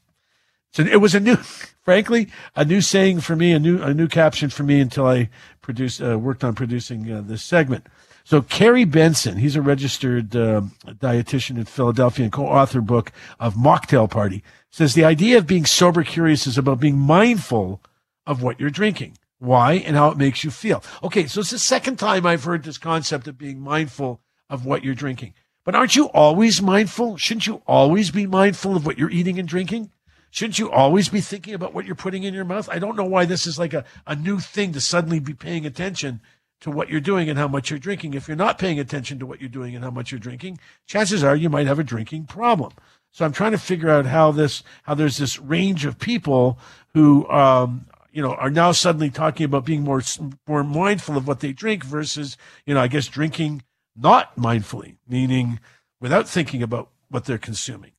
[0.73, 1.37] So it was a new,
[1.83, 5.31] frankly, a new saying for me, a new a new caption for me until I
[5.63, 7.87] produced uh, worked on producing uh, this segment.
[8.25, 14.11] So Carrie Benson, he's a registered uh, dietitian in Philadelphia and co-author book of Mocktail
[14.11, 17.81] Party, says the idea of being sober curious is about being mindful
[18.27, 20.83] of what you're drinking, why, and how it makes you feel.
[21.03, 24.85] Okay, so it's the second time I've heard this concept of being mindful of what
[24.85, 25.35] you're drinking.
[25.65, 27.17] But aren't you always mindful?
[27.17, 29.91] Shouldn't you always be mindful of what you're eating and drinking?
[30.31, 32.69] Shouldn't you always be thinking about what you're putting in your mouth?
[32.69, 35.65] I don't know why this is like a, a new thing to suddenly be paying
[35.65, 36.21] attention
[36.61, 38.15] to what you're doing and how much you're drinking.
[38.15, 41.23] If you're not paying attention to what you're doing and how much you're drinking, chances
[41.23, 42.73] are you might have a drinking problem.
[43.13, 46.59] So I'm trying to figure out how this, how there's this range of people
[46.95, 50.01] who, um, you know, are now suddenly talking about being more,
[50.47, 53.65] more mindful of what they drink versus, you know, I guess drinking
[53.97, 55.59] not mindfully, meaning
[56.01, 57.91] without thinking about what they're consuming.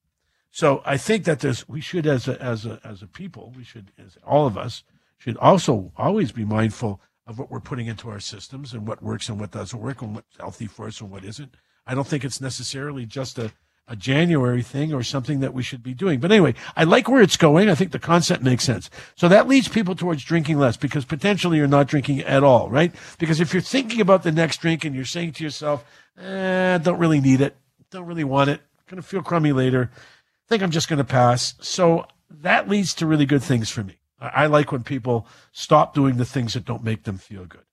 [0.52, 3.66] So I think that there's we should as a as a as a people, we
[3.66, 4.84] should as all of us
[5.18, 9.28] should also always be mindful of what we're putting into our systems and what works
[9.28, 11.56] and what doesn't work and what's healthy for us and what isn't.
[11.86, 13.52] I don't think it's necessarily just a
[13.88, 16.20] a January thing or something that we should be doing.
[16.20, 17.70] But anyway, I like where it's going.
[17.70, 18.90] I think the concept makes sense.
[19.16, 22.94] So that leads people towards drinking less because potentially you're not drinking at all, right?
[23.20, 25.86] Because if you're thinking about the next drink and you're saying to yourself,
[26.18, 27.56] eh, don't really need it,
[27.92, 31.54] don't really want it, gonna feel crummy later, I think I'm just gonna pass.
[31.60, 34.00] So that leads to really good things for me.
[34.20, 37.66] I like when people stop doing the things that don't make them feel good.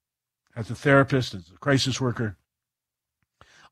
[0.55, 2.37] As a therapist, as a crisis worker,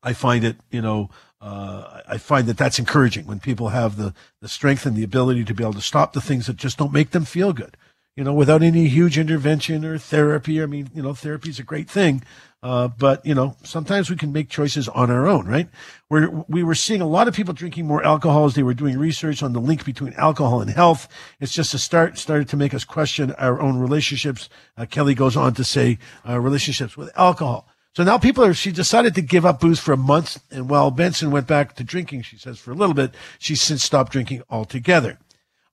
[0.01, 1.09] I find it, you know,
[1.41, 5.43] uh, I find that that's encouraging when people have the, the strength and the ability
[5.45, 7.75] to be able to stop the things that just don't make them feel good,
[8.15, 10.61] you know, without any huge intervention or therapy.
[10.61, 12.23] I mean, you know, therapy is a great thing.
[12.63, 15.67] Uh, but you know, sometimes we can make choices on our own, right?
[16.09, 18.99] Where we were seeing a lot of people drinking more alcohol as they were doing
[18.99, 21.07] research on the link between alcohol and health.
[21.39, 24.47] It's just a start, started to make us question our own relationships.
[24.77, 27.67] Uh, Kelly goes on to say, uh, relationships with alcohol.
[27.93, 30.41] So now people are, she decided to give up booze for a month.
[30.49, 33.83] And while Benson went back to drinking, she says for a little bit, she's since
[33.83, 35.19] stopped drinking altogether.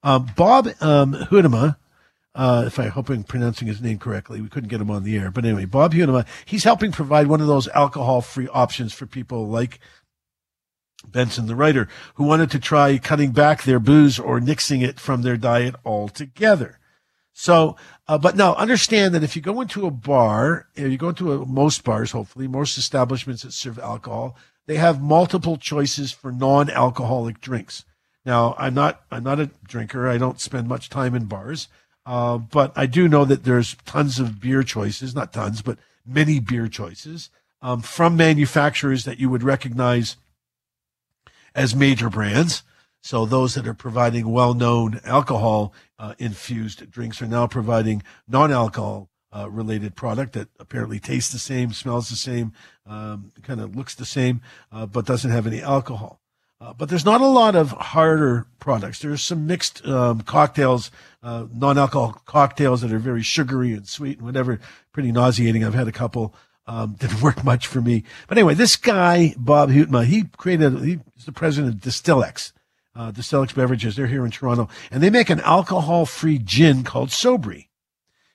[0.02, 1.14] Um, Bob um,
[2.34, 5.16] uh, if I hope I'm pronouncing his name correctly, we couldn't get him on the
[5.16, 5.30] air.
[5.30, 9.48] But anyway, Bob Hudema, he's helping provide one of those alcohol free options for people
[9.48, 9.80] like
[11.06, 15.22] Benson, the writer, who wanted to try cutting back their booze or nixing it from
[15.22, 16.78] their diet altogether.
[17.40, 17.76] So,
[18.08, 21.46] uh, but now understand that if you go into a bar, you go into a,
[21.46, 27.84] most bars, hopefully, most establishments that serve alcohol, they have multiple choices for non-alcoholic drinks.
[28.26, 30.08] Now, I'm not, I'm not a drinker.
[30.08, 31.68] I don't spend much time in bars.
[32.04, 36.40] Uh, but I do know that there's tons of beer choices, not tons, but many
[36.40, 37.30] beer choices
[37.62, 40.16] um, from manufacturers that you would recognize
[41.54, 42.64] as major brands.
[43.00, 49.48] So those that are providing well-known alcohol uh, infused drinks are now providing non-alcohol uh,
[49.50, 52.52] related product that apparently tastes the same, smells the same,
[52.86, 54.40] um, kind of looks the same,
[54.72, 56.20] uh, but doesn't have any alcohol.
[56.60, 58.98] Uh, but there's not a lot of harder products.
[58.98, 60.90] There's some mixed um, cocktails,
[61.22, 64.58] uh, non-alcohol cocktails that are very sugary and sweet and whatever,
[64.92, 65.64] pretty nauseating.
[65.64, 66.34] I've had a couple.
[66.66, 68.04] Um, didn't work much for me.
[68.26, 72.52] But anyway, this guy, Bob Hudema, he created, he's the president of Distillex
[72.98, 73.96] uh, Distillex Beverages.
[73.96, 77.68] They're here in Toronto, and they make an alcohol-free gin called Sobrii.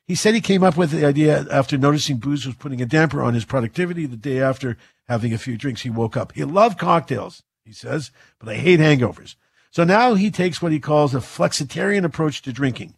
[0.07, 3.21] He said he came up with the idea after noticing booze was putting a damper
[3.21, 4.05] on his productivity.
[4.05, 6.31] The day after having a few drinks, he woke up.
[6.31, 9.35] He loved cocktails, he says, but I hate hangovers.
[9.69, 12.95] So now he takes what he calls a flexitarian approach to drinking.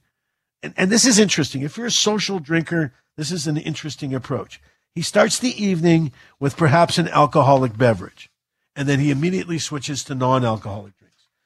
[0.62, 1.62] And, and this is interesting.
[1.62, 4.62] If you're a social drinker, this is an interesting approach.
[4.94, 8.30] He starts the evening with perhaps an alcoholic beverage,
[8.76, 10.94] and then he immediately switches to non alcoholic.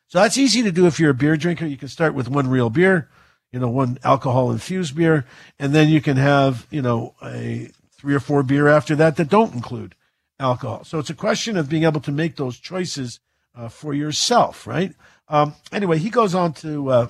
[0.09, 1.67] So that's easy to do if you're a beer drinker.
[1.67, 3.09] You can start with one real beer,
[3.51, 5.25] you know, one alcohol infused beer,
[5.59, 9.29] and then you can have, you know, a three or four beer after that that
[9.29, 9.93] don't include
[10.39, 10.83] alcohol.
[10.83, 13.19] So it's a question of being able to make those choices
[13.55, 14.95] uh, for yourself, right?
[15.27, 17.07] Um, anyway, he goes on to uh,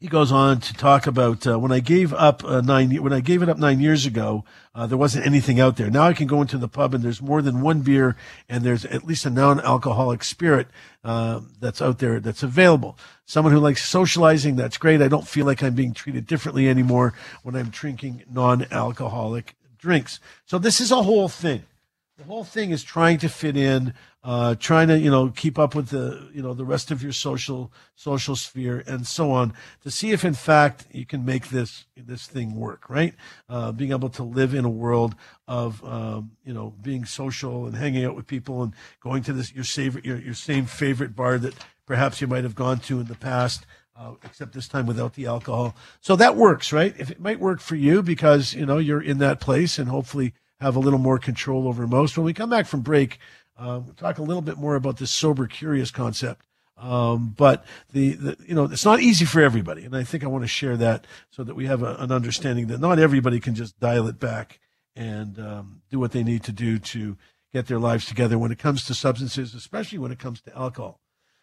[0.00, 3.18] he goes on to talk about uh, when I gave up uh, nine when I
[3.18, 5.90] gave it up nine years ago, uh, there wasn't anything out there.
[5.90, 8.16] Now I can go into the pub and there's more than one beer
[8.48, 10.68] and there's at least a non-alcoholic spirit
[11.02, 12.96] uh, that's out there that's available.
[13.24, 15.02] Someone who likes socializing, that's great.
[15.02, 20.20] I don't feel like I'm being treated differently anymore when I'm drinking non-alcoholic drinks.
[20.46, 21.64] So this is a whole thing.
[22.18, 25.76] The whole thing is trying to fit in uh, trying to you know keep up
[25.76, 29.54] with the you know the rest of your social social sphere and so on
[29.84, 33.14] to see if in fact you can make this this thing work right?
[33.48, 35.14] Uh, being able to live in a world
[35.46, 39.54] of um, you know being social and hanging out with people and going to this
[39.54, 41.54] your favorite your, your same favorite bar that
[41.86, 45.26] perhaps you might have gone to in the past uh, except this time without the
[45.26, 45.76] alcohol.
[46.00, 46.96] So that works right?
[46.98, 50.34] If it might work for you because you know you're in that place and hopefully
[50.60, 53.18] have a little more control over most when we come back from break
[53.58, 56.46] uh, we'll talk a little bit more about this sober curious concept.
[56.76, 60.28] Um, but the, the, you know it's not easy for everybody, and I think I
[60.28, 63.56] want to share that so that we have a, an understanding that not everybody can
[63.56, 64.60] just dial it back
[64.94, 67.16] and um, do what they need to do to
[67.52, 71.00] get their lives together when it comes to substances, especially when it comes to alcohol.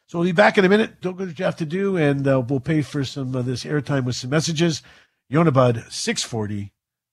[0.07, 1.01] So we'll be back in a minute.
[1.01, 4.05] Don't go to Jeff to do, and uh, we'll pay for some of this airtime
[4.05, 4.83] with some messages.
[5.27, 6.71] Yonah Budd, 640,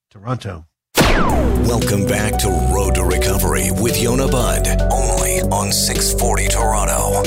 [0.09, 0.65] Toronto.
[1.13, 7.21] Welcome back to Road to Recovery with Yonah Budd, only on 640 Toronto.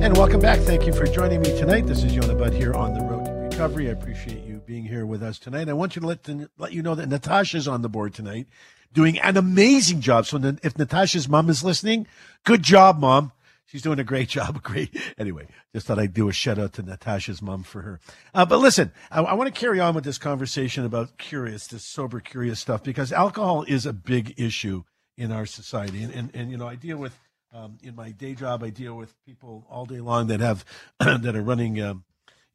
[0.00, 0.60] And welcome back.
[0.60, 1.88] Thank you for joining me tonight.
[1.88, 3.88] This is Yonah Budd here on the Road to Recovery.
[3.88, 5.68] I appreciate you being here with us tonight.
[5.68, 8.46] I want you to let, to let you know that Natasha's on the board tonight
[8.92, 10.26] doing an amazing job.
[10.26, 12.06] So if Natasha's mom is listening,
[12.44, 13.32] good job, mom.
[13.66, 14.62] She's doing a great job.
[14.62, 14.96] Great.
[15.18, 18.00] Anyway, just thought I'd do a shout out to Natasha's mom for her.
[18.34, 21.84] Uh, but listen, I, I want to carry on with this conversation about curious, this
[21.84, 24.84] sober, curious stuff, because alcohol is a big issue
[25.18, 26.02] in our society.
[26.02, 27.18] And, and, and you know, I deal with,
[27.52, 30.64] um, in my day job, I deal with people all day long that have,
[31.00, 32.04] that are running, um,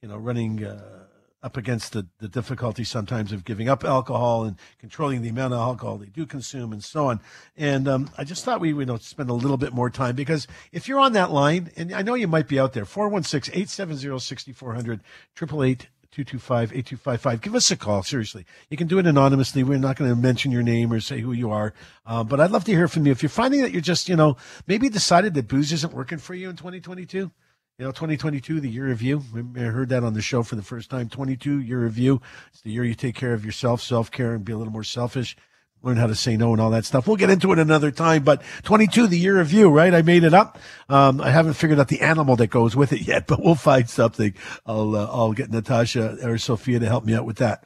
[0.01, 1.05] you know, running, uh,
[1.43, 5.59] up against the, the difficulty sometimes of giving up alcohol and controlling the amount of
[5.59, 7.19] alcohol they do consume and so on.
[7.57, 10.47] And um, I just thought we would know, spend a little bit more time because
[10.71, 14.19] if you're on that line, and I know you might be out there, 416 870
[14.19, 15.01] 6400,
[15.35, 17.41] 888 225 8255.
[17.41, 18.45] Give us a call, seriously.
[18.69, 19.63] You can do it anonymously.
[19.63, 21.73] We're not going to mention your name or say who you are.
[22.05, 23.13] Uh, but I'd love to hear from you.
[23.13, 24.35] If you're finding that you're just, you know,
[24.67, 27.31] maybe decided that booze isn't working for you in 2022,
[27.81, 29.23] you know, 2022, the year of you.
[29.55, 31.09] I heard that on the show for the first time.
[31.09, 32.21] 22, year of you.
[32.53, 34.83] It's the year you take care of yourself, self care, and be a little more
[34.83, 35.35] selfish.
[35.81, 37.07] Learn how to say no and all that stuff.
[37.07, 38.23] We'll get into it another time.
[38.23, 39.95] But 22, the year of you, right?
[39.95, 40.59] I made it up.
[40.89, 43.89] Um, I haven't figured out the animal that goes with it yet, but we'll find
[43.89, 44.35] something.
[44.63, 47.63] I'll uh, I'll get Natasha or Sophia to help me out with that.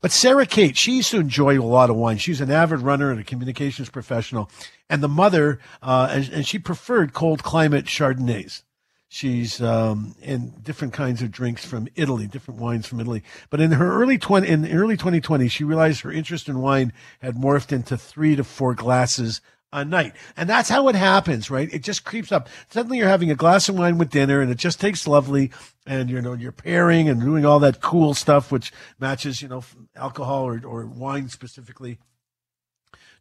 [0.00, 2.18] But Sarah Kate, she used to enjoy a lot of wine.
[2.18, 4.48] She's an avid runner and a communications professional,
[4.88, 8.62] and the mother, uh, and, and she preferred cold climate Chardonnays.
[9.08, 13.22] She's um, in different kinds of drinks from Italy, different wines from Italy.
[13.50, 17.36] But in her early 20, in early 2020, she realized her interest in wine had
[17.36, 19.40] morphed into three to four glasses
[19.72, 20.14] a night.
[20.36, 21.72] And that's how it happens, right?
[21.72, 22.48] It just creeps up.
[22.70, 25.52] Suddenly you're having a glass of wine with dinner and it just tastes lovely.
[25.86, 29.62] And you know, you're pairing and doing all that cool stuff, which matches, you know,
[29.94, 31.98] alcohol or, or wine specifically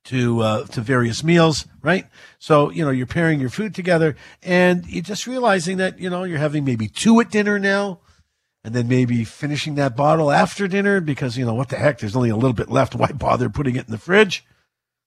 [0.06, 2.08] to uh, to various meals, right?
[2.40, 6.24] So you know you're pairing your food together, and you're just realizing that you know
[6.24, 8.00] you're having maybe two at dinner now,
[8.64, 12.16] and then maybe finishing that bottle after dinner because you know what the heck, there's
[12.16, 12.96] only a little bit left.
[12.96, 14.46] Why bother putting it in the fridge?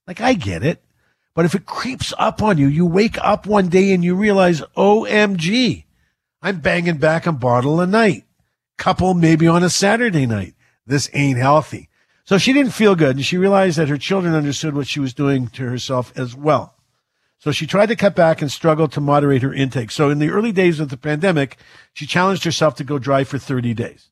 [0.07, 0.83] Like I get it,
[1.33, 4.61] but if it creeps up on you, you wake up one day and you realize,
[4.75, 5.85] OMG,
[6.41, 8.25] I'm banging back a bottle a night,
[8.77, 10.55] couple maybe on a Saturday night.
[10.85, 11.88] This ain't healthy.
[12.29, 15.15] So she didn't feel good, and she realized that her children understood what she was
[15.15, 16.75] doing to herself as well.
[17.39, 19.89] So she tried to cut back and struggled to moderate her intake.
[19.89, 21.57] So in the early days of the pandemic,
[21.91, 24.09] she challenged herself to go dry for 30 days.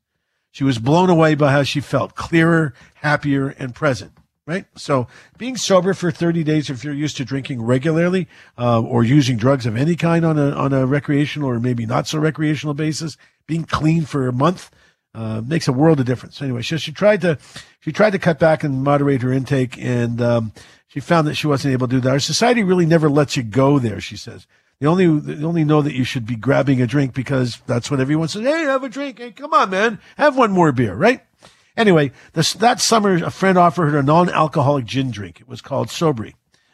[0.50, 4.14] She was blown away by how she felt clearer, happier, and present.
[4.48, 4.66] Right.
[4.76, 8.28] So being sober for 30 days, if you're used to drinking regularly,
[8.58, 12.08] uh, or using drugs of any kind on a, on a recreational or maybe not
[12.08, 13.16] so recreational basis,
[13.46, 14.72] being clean for a month,
[15.18, 16.42] uh, makes a world of difference.
[16.42, 17.40] Anyway, so she tried to
[17.80, 20.52] she tried to cut back and moderate her intake, and um,
[20.88, 22.12] she found that she wasn't able to do that.
[22.12, 24.00] Our society really never lets you go there.
[24.00, 24.46] She says
[24.80, 28.00] They only they only know that you should be grabbing a drink because that's what
[28.00, 28.44] everyone says.
[28.44, 29.18] Hey, have a drink.
[29.18, 31.22] Hey, come on, man, have one more beer, right?
[31.76, 35.40] Anyway, this, that summer, a friend offered her a non-alcoholic gin drink.
[35.40, 36.34] It was called Sobrii,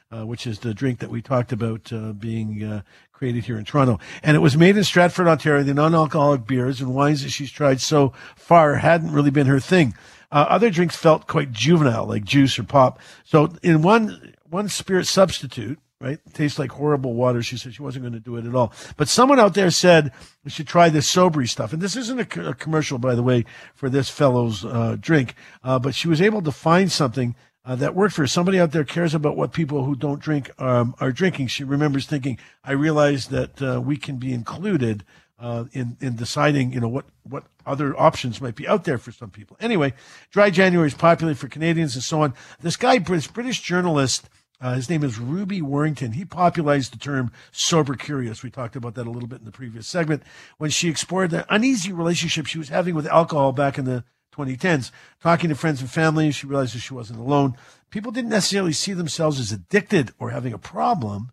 [0.09, 2.81] uh, which is the drink that we talked about uh, being uh,
[3.23, 4.01] created here in Toronto.
[4.21, 5.63] And it was made in Stratford, Ontario.
[5.63, 9.95] The non-alcoholic beers and wines that she's tried so far hadn't really been her thing.
[10.29, 12.99] Uh, other drinks felt quite juvenile, like juice or pop.
[13.23, 16.19] So in one one spirit substitute, right?
[16.33, 17.41] Tastes like horrible water.
[17.41, 18.73] She said she wasn't going to do it at all.
[18.97, 20.11] But someone out there said
[20.43, 21.71] we should try this Sobrii stuff.
[21.71, 25.35] And this isn't a, a commercial, by the way, for this fellow's uh, drink.
[25.63, 27.35] Uh, but she was able to find something
[27.65, 28.27] uh, that worked for her.
[28.27, 31.47] Somebody out there cares about what people who don't drink um, are drinking.
[31.47, 35.03] She remembers thinking, I realize that uh, we can be included
[35.39, 39.11] uh, in in deciding, you know, what what other options might be out there for
[39.11, 39.57] some people.
[39.59, 39.93] Anyway,
[40.31, 42.33] dry January is popular for Canadians and so on.
[42.61, 44.29] This guy, British, British journalist
[44.63, 46.13] uh, his name is Ruby Warrington.
[46.13, 48.43] He popularized the term sober curious.
[48.43, 50.23] We talked about that a little bit in the previous segment
[50.57, 54.91] when she explored the uneasy relationship she was having with alcohol back in the 2010s.
[55.21, 57.55] Talking to friends and family, she realized that she wasn't alone.
[57.89, 61.31] People didn't necessarily see themselves as addicted or having a problem,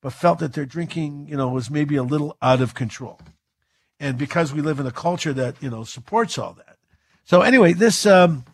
[0.00, 3.20] but felt that their drinking, you know, was maybe a little out of control.
[4.00, 6.76] And because we live in a culture that, you know, supports all that.
[7.24, 8.44] So anyway, this um,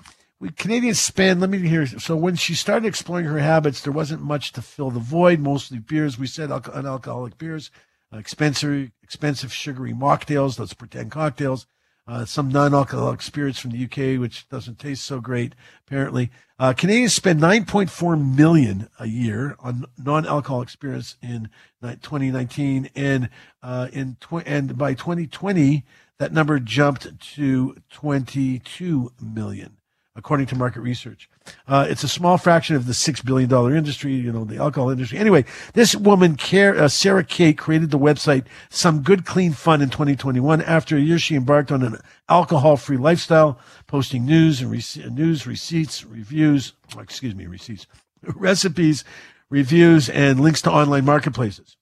[0.41, 1.87] we Canadians spend, let me hear.
[1.87, 5.41] So when she started exploring her habits, there wasn't much to fill the void.
[5.41, 6.18] Mostly beers.
[6.18, 7.70] We said unalcoholic beers,
[8.12, 11.66] expensive, expensive sugary mocktails, those pretend cocktails,
[12.09, 15.55] uh, some non-alcoholic spirits from the UK, which doesn't taste so great,
[15.87, 16.31] apparently.
[16.59, 21.51] Uh, Canadians spend 9.4 million a year on non-alcoholic spirits in
[21.83, 23.29] 2019, and
[23.63, 25.85] uh, in tw- and by 2020,
[26.19, 29.77] that number jumped to 22 million
[30.19, 31.31] according to market research.
[31.67, 35.19] Uh, it's a small fraction of the $6 billion industry, you know, the alcohol industry.
[35.19, 35.45] Anyway,
[35.75, 40.61] this woman, uh, Sarah Kate, created the website Some Good Clean Fun in 2021.
[40.63, 41.97] After a year, she embarked on an
[42.29, 47.87] alcohol-free lifestyle, posting news and news, receipts, reviews, excuse me, receipts,
[48.35, 49.05] recipes,
[49.49, 51.78] reviews, and links to online marketplaces.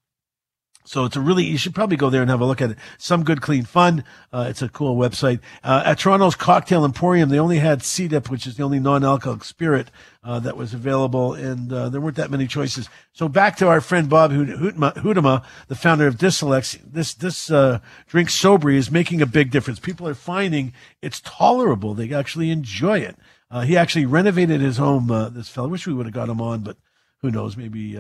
[0.86, 2.78] So it's a really, you should probably go there and have a look at it.
[2.96, 4.04] Some good, clean fun.
[4.32, 5.40] Uh, it's a cool website.
[5.64, 9.90] Uh, at Toronto's Cocktail Emporium, they only had Seedlip, which is the only non-alcoholic spirit,
[10.22, 11.34] uh, that was available.
[11.34, 12.88] And, uh, there weren't that many choices.
[13.12, 16.78] So back to our friend Bob Hudema, the founder of Disalex.
[16.84, 19.80] This, this, uh, drink Sobrii is making a big difference.
[19.80, 20.72] People are finding
[21.02, 21.94] it's tolerable.
[21.94, 23.16] They actually enjoy it.
[23.50, 25.68] Uh, he actually renovated his home, this fellow.
[25.68, 26.76] Wish we would have got him on, but
[27.22, 27.56] who knows?
[27.56, 27.98] Maybe,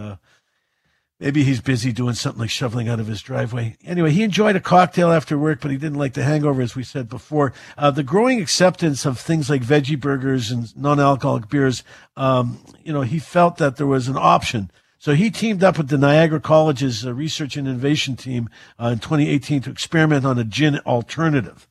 [1.18, 3.78] Maybe he's busy doing something like shoveling out of his driveway.
[3.86, 6.82] Anyway, he enjoyed a cocktail after work, but he didn't like the hangover, as we
[6.82, 7.54] said before.
[7.78, 11.82] Uh, the growing acceptance of things like veggie burgers and non-alcoholic beers,
[12.18, 14.70] um, you know, he felt that there was an option.
[14.98, 18.98] So he teamed up with the Niagara College's uh, research and innovation team uh, in
[18.98, 21.66] 2018 to experiment on a gin alternative.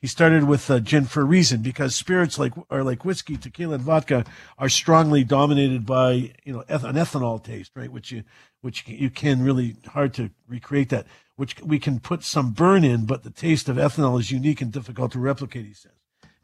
[0.00, 3.74] He started with uh, gin for a reason because spirits like are like whiskey, tequila,
[3.74, 4.24] and vodka
[4.56, 7.92] are strongly dominated by you know eth- an ethanol taste, right?
[7.92, 8.24] Which you
[8.60, 11.06] which you can really hard to recreate that.
[11.36, 14.70] Which we can put some burn in, but the taste of ethanol is unique and
[14.70, 15.64] difficult to replicate.
[15.64, 15.92] He says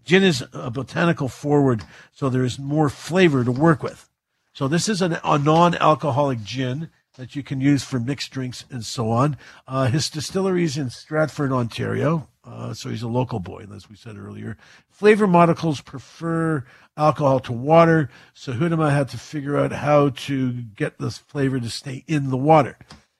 [0.04, 4.08] gin is a botanical forward, so there is more flavor to work with.
[4.54, 8.84] So this is an, a non-alcoholic gin that you can use for mixed drinks and
[8.84, 9.36] so on.
[9.66, 12.28] Uh, his distillery is in Stratford, Ontario.
[12.44, 14.56] Uh, so he's a local boy, as we said earlier.
[14.88, 16.64] Flavor molecules prefer
[16.96, 21.68] alcohol to water, so Hudema had to figure out how to get this flavor to
[21.68, 22.78] stay in the water.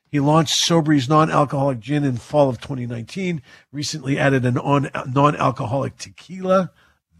[0.08, 3.42] He launched Sobrii's non-alcoholic gin in fall of 2019.
[3.72, 6.70] Recently added a non-alcoholic tequila.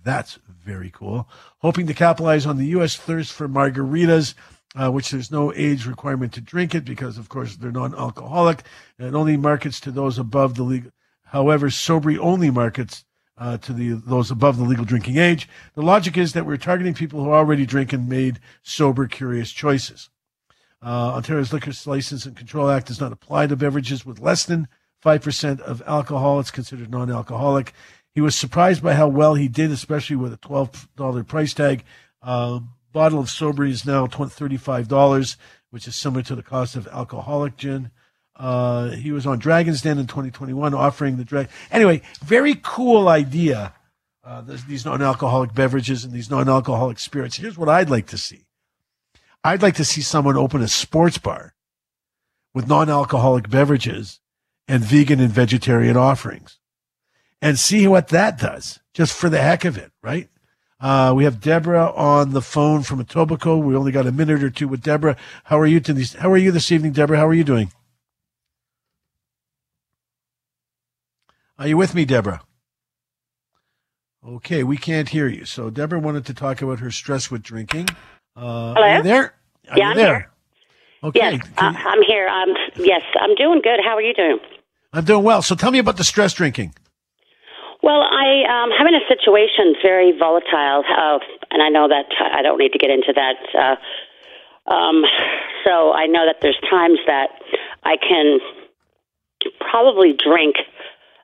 [0.04, 1.28] That's very cool.
[1.58, 2.96] Hoping to capitalize on the U.S.
[2.96, 4.34] thirst for margaritas,
[4.76, 8.62] uh, which there's no age requirement to drink it because, of course, they're non-alcoholic.
[8.98, 10.92] It only markets to those above the legal
[11.30, 13.04] However, Sobrii only markets
[13.36, 15.48] uh, to the those above the legal drinking age.
[15.74, 20.08] The logic is that we're targeting people who already drink and made sober, curious choices.
[20.82, 24.68] Uh, Ontario's Liquor License and Control Act does not apply to beverages with less than
[25.04, 26.38] 5% of alcohol.
[26.38, 27.72] It's considered non alcoholic.
[28.14, 31.84] He was surprised by how well he did, especially with a $12 price tag.
[32.22, 32.60] Uh,
[32.96, 35.36] bottle of Sobrii is now $35,
[35.68, 37.90] which is similar to the cost of alcoholic gin.
[38.34, 41.50] Uh, he was on Dragon's Den in 2021 offering the drag.
[41.70, 43.74] Anyway, very cool idea.
[44.24, 47.36] Uh, these non-alcoholic beverages and these non-alcoholic spirits.
[47.36, 48.46] Here's what I'd like to see.
[49.44, 51.54] I'd like to see someone open a sports bar
[52.54, 54.20] with non-alcoholic beverages
[54.66, 56.58] and vegan and vegetarian offerings
[57.42, 60.30] and see what that does just for the heck of it, right?
[60.78, 63.62] Uh, we have Deborah on the phone from Etobicoke.
[63.64, 65.16] We only got a minute or two with Deborah.
[65.44, 67.18] How are you to these, How are you this evening, Deborah?
[67.18, 67.72] How are you doing?
[71.58, 72.42] Are you with me, Deborah?
[74.26, 75.44] Okay, we can't hear you.
[75.44, 77.88] So Deborah wanted to talk about her stress with drinking.
[78.34, 78.82] Uh, Hello.
[78.82, 79.34] Are you there?
[79.70, 80.14] Are yeah, I'm there?
[80.14, 80.30] here.
[81.04, 81.20] Okay.
[81.20, 82.28] Yes, uh, I'm here.
[82.28, 83.80] Um, yes, I'm doing good.
[83.84, 84.38] How are you doing?
[84.92, 85.42] I'm doing well.
[85.42, 86.74] So tell me about the stress drinking.
[87.86, 91.22] Well, I um, I'm in a situation very volatile, uh,
[91.52, 93.38] and I know that I don't need to get into that.
[93.54, 95.04] Uh, um,
[95.64, 97.30] so I know that there's times that
[97.84, 98.40] I can
[99.70, 100.56] probably drink,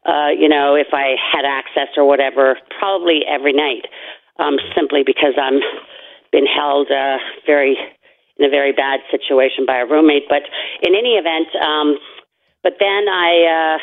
[0.07, 3.91] uh, you know, if I had access or whatever, probably every night,
[4.39, 5.59] um, simply because I'm
[6.31, 7.77] been held uh, very
[8.39, 10.29] in a very bad situation by a roommate.
[10.29, 10.43] But
[10.81, 11.99] in any event, um,
[12.63, 13.79] but then I, uh,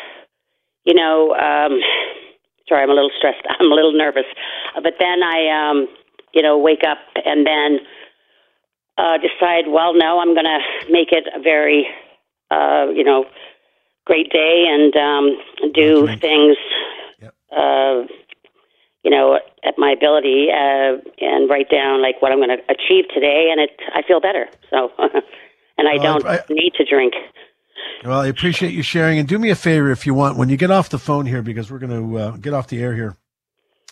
[0.84, 1.78] you know, um,
[2.68, 3.42] sorry, I'm a little stressed.
[3.60, 4.26] I'm a little nervous.
[4.76, 5.88] Uh, but then I, um,
[6.32, 7.78] you know, wake up and then
[8.98, 10.58] uh, decide, well, no, I'm going to
[10.92, 11.86] make it a very,
[12.50, 13.24] uh, you know,
[14.06, 16.20] great day and um, do Drink.
[16.20, 16.56] things,
[17.20, 17.34] Yep.
[17.56, 18.02] uh,
[19.02, 23.04] you know, at my ability uh, and write down like what I'm going to achieve
[23.14, 24.46] today, and it I feel better.
[24.68, 27.14] So, and I Well, don't I- need to drink.
[28.04, 29.18] Well, I appreciate you sharing.
[29.18, 31.42] And do me a favor if you want, when you get off the phone here,
[31.42, 33.16] because we're going to uh, get off the air here,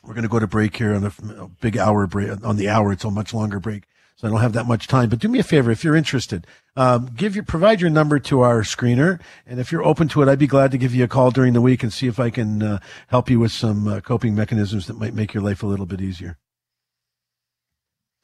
[0.03, 2.43] we're going to go to break here on a, big hour break.
[2.45, 3.85] On the hour, it's a much longer break,
[4.17, 5.11] so I don't have that much time.
[5.11, 8.41] But do me a favor if you're interested, um, give your provide your number to
[8.41, 11.09] our screener, and if you're open to it, I'd be glad to give you a
[11.09, 12.79] call during the week and see if I can uh,
[13.09, 16.01] help you with some uh, coping mechanisms that might make your life a little bit
[16.01, 16.39] easier.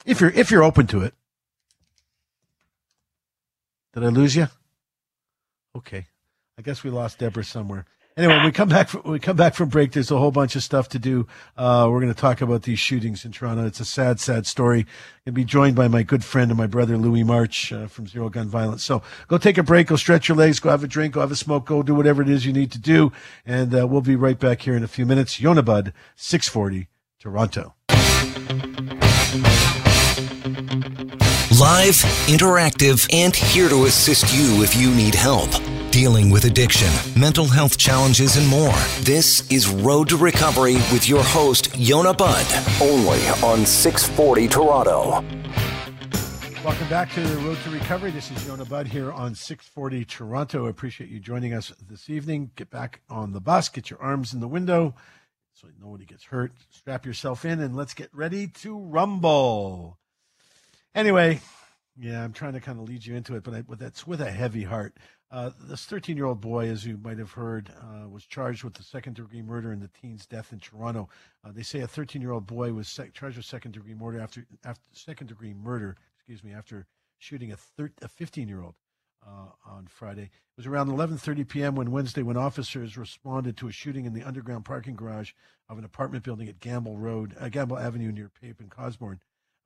[0.07, 1.15] If you're if you're open to it.
[3.93, 4.49] Did I lose you?
[5.77, 6.07] Okay.
[6.59, 7.87] I guess we lost Deborah somewhere.
[8.17, 8.89] Anyway, when we come back.
[8.89, 9.91] From, we come back from break.
[9.91, 11.27] There's a whole bunch of stuff to do.
[11.57, 13.67] Uh, we're going to talk about these shootings in Toronto.
[13.67, 14.85] It's a sad, sad story.
[14.85, 14.93] Going
[15.27, 18.29] to be joined by my good friend and my brother Louis March uh, from Zero
[18.29, 18.85] Gun Violence.
[18.85, 19.89] So go take a break.
[19.89, 20.61] Go stretch your legs.
[20.61, 21.15] Go have a drink.
[21.15, 21.67] Go have a smoke.
[21.67, 23.11] Go do whatever it is you need to do.
[23.45, 25.41] And uh, we'll be right back here in a few minutes.
[25.41, 26.87] Yonah Budd, 640,
[27.19, 27.75] Toronto.
[31.61, 31.95] Live,
[32.27, 35.49] interactive, and here to assist you if you need help.
[35.93, 38.75] Dealing with addiction, mental health challenges, and more.
[39.03, 42.45] This is Road to Recovery with your host, Yonah Budd.
[42.83, 45.25] Only on 640 Toronto.
[46.65, 48.11] Welcome back to the Road to Recovery.
[48.11, 50.67] This is Yonah Budd here on 640 Toronto.
[50.67, 52.51] I appreciate you joining us this evening.
[52.57, 54.97] Get back on the bus, get your arms in the window
[55.53, 56.53] so nobody gets hurt.
[56.71, 59.99] Strap yourself in and let's get ready to rumble.
[60.95, 61.41] Anyway,
[61.97, 64.31] yeah, I'm trying to kind of lead you into it, but I, that's with a
[64.31, 64.97] heavy heart.
[65.31, 68.75] Uh, this 13 year old boy, as you might have heard, uh, was charged with
[68.75, 71.09] the second degree murder in the teen's death in Toronto.
[71.45, 74.21] Uh, they say a 13 year old boy was sec- charged with second degree murder
[74.21, 76.87] after after second degree murder, excuse me, after
[77.19, 78.75] shooting a thir- 15 year old
[79.27, 80.23] uh, on Friday.
[80.23, 81.75] It was around 11:30 p.m.
[81.75, 85.33] when Wednesday when officers responded to a shooting in the underground parking garage
[85.69, 89.19] of an apartment building at Gamble Road, uh, Gamble Avenue near Pape and Cosburn.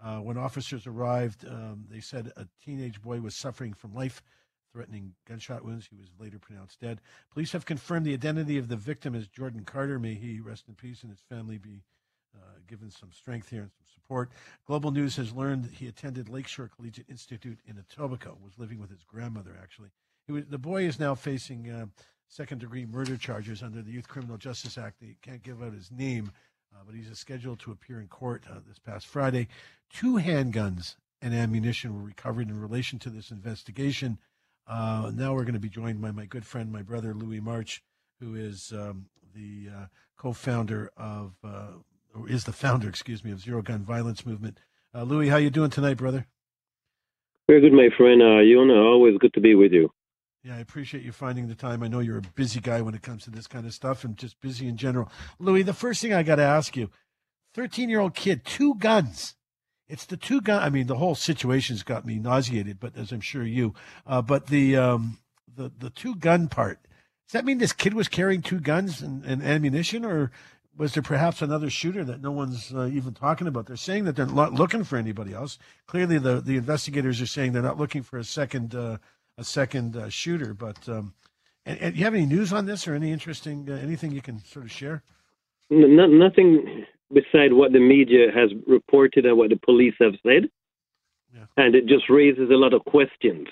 [0.03, 4.22] Uh, when officers arrived, um, they said a teenage boy was suffering from life
[4.72, 5.88] threatening gunshot wounds.
[5.90, 7.01] He was later pronounced dead.
[7.32, 9.99] Police have confirmed the identity of the victim as Jordan Carter.
[9.99, 11.82] May he rest in peace and his family be
[12.36, 14.30] uh, given some strength here and some support.
[14.66, 19.03] Global News has learned he attended Lakeshore Collegiate Institute in Etobicoke, was living with his
[19.05, 19.88] grandmother, actually.
[20.28, 21.86] Was, the boy is now facing uh,
[22.28, 25.01] second degree murder charges under the Youth Criminal Justice Act.
[25.01, 26.30] They can't give out his name,
[26.74, 29.48] uh, but he's scheduled to appear in court uh, this past Friday.
[29.90, 34.18] Two handguns and ammunition were recovered in relation to this investigation.
[34.66, 37.82] Uh, now we're going to be joined by my good friend, my brother Louis March,
[38.20, 41.72] who is um, the uh, co-founder of, uh,
[42.14, 44.58] or is the founder, excuse me, of Zero Gun Violence Movement.
[44.94, 46.26] Uh, Louis, how you doing tonight, brother?
[47.46, 48.20] Very good, my friend.
[48.20, 49.90] Uh, Yonah, always good to be with you.
[50.45, 51.82] Yeah, I appreciate you finding the time.
[51.82, 54.16] I know you're a busy guy when it comes to this kind of stuff and
[54.16, 55.11] just busy in general.
[55.39, 56.91] Louis, the first thing I got to ask you
[57.55, 59.34] 13 year old kid, two guns.
[59.89, 60.62] It's the two gun.
[60.62, 63.74] I mean, the whole situation's got me nauseated, but as I'm sure you,
[64.07, 65.18] uh, but the, um,
[65.53, 66.78] the, the two gun part,
[67.26, 70.30] does that mean this kid was carrying two guns and, and ammunition or
[70.76, 73.66] was there perhaps another shooter that no one's uh, even talking about?
[73.66, 75.59] They're saying that they're not looking for anybody else.
[75.89, 78.99] Clearly, the, the investigators are saying they're not looking for a second uh,
[79.39, 80.53] a second uh, shooter.
[80.53, 81.14] But um,
[81.64, 84.41] and, and you have any news on this or any interesting uh, anything you can
[84.41, 85.03] sort of share?
[85.70, 90.51] No- nothing beside what the media has reported and what the police have said.
[91.34, 91.45] Yeah.
[91.57, 93.47] And it just raises a lot of questions.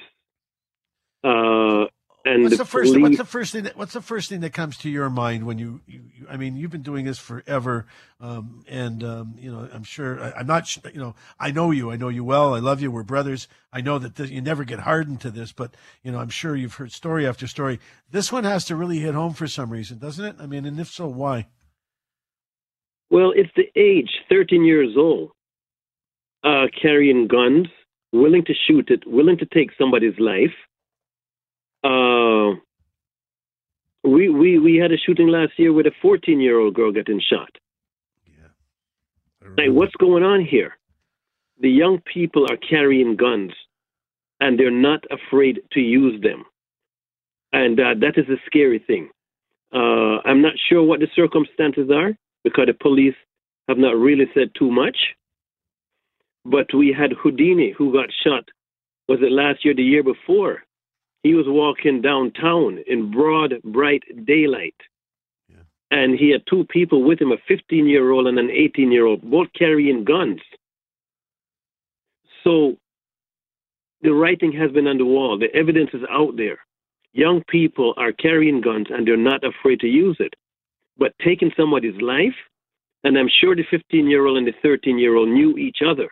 [1.25, 1.87] Uh,
[2.27, 4.53] and what's the, first police, what's the first thing that what's the first thing that
[4.53, 7.87] comes to your mind when you, you, you I mean you've been doing this forever
[8.21, 11.91] um, and um, you know I'm sure I, am not you know I know you
[11.91, 13.47] I know you well I love you we're brothers.
[13.73, 16.57] I know that this, you never get hardened to this but you know I'm sure
[16.57, 17.79] you've heard story after story.
[18.11, 20.37] This one has to really hit home for some reason doesn't it?
[20.41, 21.47] I mean and if so why?
[23.09, 25.31] Well it's the age 13 years old
[26.43, 27.69] uh, carrying guns
[28.13, 30.55] willing to shoot it willing to take somebody's life
[31.87, 32.57] uh,
[34.03, 37.21] we, we, we had a shooting last year with a 14 year old girl getting
[37.21, 37.51] shot.
[38.27, 39.49] Yeah.
[39.57, 40.73] Like, what's going on here?
[41.61, 43.53] The young people are carrying guns
[44.41, 46.45] and they're not afraid to use them.
[47.53, 49.09] And uh, that is a scary thing.
[49.73, 52.13] Uh, I'm not sure what the circumstances are
[52.45, 53.15] because the police
[53.69, 54.97] have not really said too much.
[56.45, 58.45] But we had Houdini who got shot.
[59.09, 60.63] Was it last year, the year before?
[61.27, 64.77] He was walking downtown in broad, bright daylight.
[65.49, 65.65] Yeah.
[65.91, 69.07] And he had two people with him, a 15 year old and an 18 year
[69.07, 70.39] old, both carrying guns.
[72.45, 72.77] So
[74.03, 75.37] the writing has been on the wall.
[75.37, 76.59] The evidence is out there.
[77.13, 80.35] Young people are carrying guns and they're not afraid to use it.
[80.97, 82.39] But taking somebody's life,
[83.03, 86.09] and I'm sure the 15 year old and the 13 year old knew each other.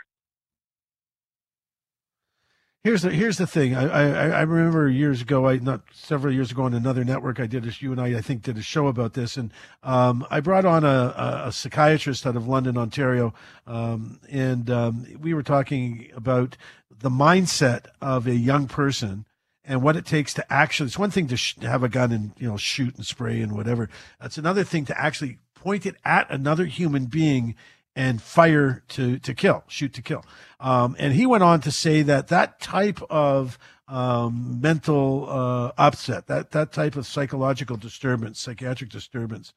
[2.85, 3.75] Here's the here's the thing.
[3.75, 7.47] I, I, I remember years ago, I not several years ago on another network, I
[7.47, 10.41] did a, you and I I think did a show about this, and um, I
[10.41, 13.33] brought on a, a, psychiatrist out of London, Ontario,
[13.67, 16.59] um, and um, we were talking about
[16.91, 19.25] the mindset of a young person
[19.65, 20.89] and what it takes to actually.
[20.89, 23.53] It's one thing to sh- have a gun and you know shoot and spray and
[23.53, 23.89] whatever.
[24.23, 27.55] It's another thing to actually point it at another human being
[27.97, 30.25] and fire to to kill, shoot to kill.
[30.61, 36.27] Um, and he went on to say that that type of um, mental uh, upset,
[36.27, 39.53] that that type of psychological disturbance, psychiatric disturbance,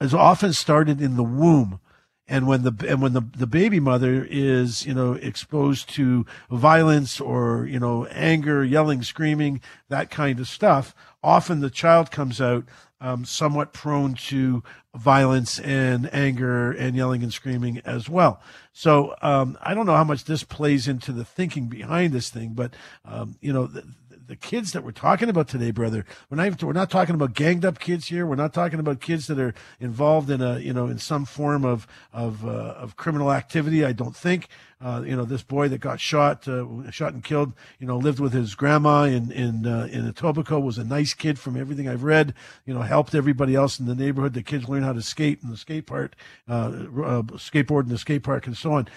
[0.00, 1.80] is often started in the womb.
[2.28, 7.20] And when the and when the, the baby mother is you know exposed to violence
[7.20, 12.66] or you know anger, yelling, screaming, that kind of stuff, often the child comes out
[13.00, 14.62] um, somewhat prone to
[14.94, 18.40] violence and anger and yelling and screaming as well.
[18.72, 22.52] So um, I don't know how much this plays into the thinking behind this thing,
[22.54, 22.74] but
[23.04, 23.66] um, you know.
[23.66, 23.84] The,
[24.30, 27.64] the kids that we're talking about today, brother, we're not, we're not talking about ganged
[27.64, 28.24] up kids here.
[28.24, 31.64] We're not talking about kids that are involved in a, you know, in some form
[31.64, 33.84] of, of, uh, of criminal activity.
[33.84, 34.46] I don't think.
[34.82, 38.18] Uh, you know, this boy that got shot, uh, shot and killed, you know, lived
[38.18, 40.62] with his grandma in in uh, in Etobicoke.
[40.62, 42.32] Was a nice kid from everything I've read.
[42.64, 44.32] You know, helped everybody else in the neighborhood.
[44.32, 46.14] The kids learn how to skate in the skate park,
[46.48, 48.88] uh, uh, skateboard in the skate park, and so on.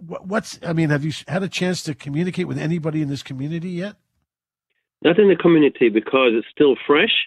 [0.00, 3.70] What's I mean, have you had a chance to communicate with anybody in this community
[3.70, 3.94] yet?
[5.02, 7.26] Not in the community because it's still fresh.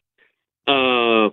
[0.67, 1.30] Uh,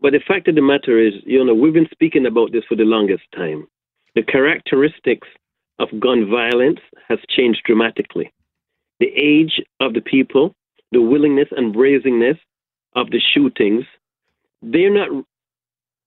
[0.00, 2.74] but the fact of the matter is, you know, we've been speaking about this for
[2.76, 3.66] the longest time.
[4.14, 5.28] The characteristics
[5.78, 8.32] of gun violence has changed dramatically.
[9.00, 10.54] The age of the people,
[10.92, 12.38] the willingness and brazenness
[12.94, 13.84] of the shootings,
[14.62, 15.08] they're not,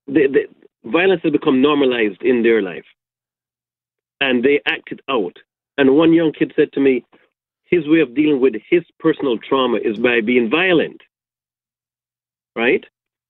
[0.06, 0.46] they, they,
[0.84, 2.86] violence has become normalized in their life.
[4.20, 5.36] And they acted out.
[5.76, 7.04] And one young kid said to me,
[7.70, 11.00] his way of dealing with his personal trauma is by being violent.
[12.56, 12.84] Right?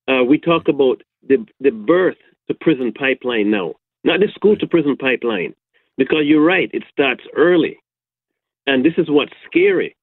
[0.08, 2.16] Uh, we talk about the, the birth
[2.48, 3.74] to prison pipeline now,
[4.04, 5.54] not the school to prison pipeline.
[5.98, 7.78] Because you're right, it starts early.
[8.66, 9.96] And this is what's scary.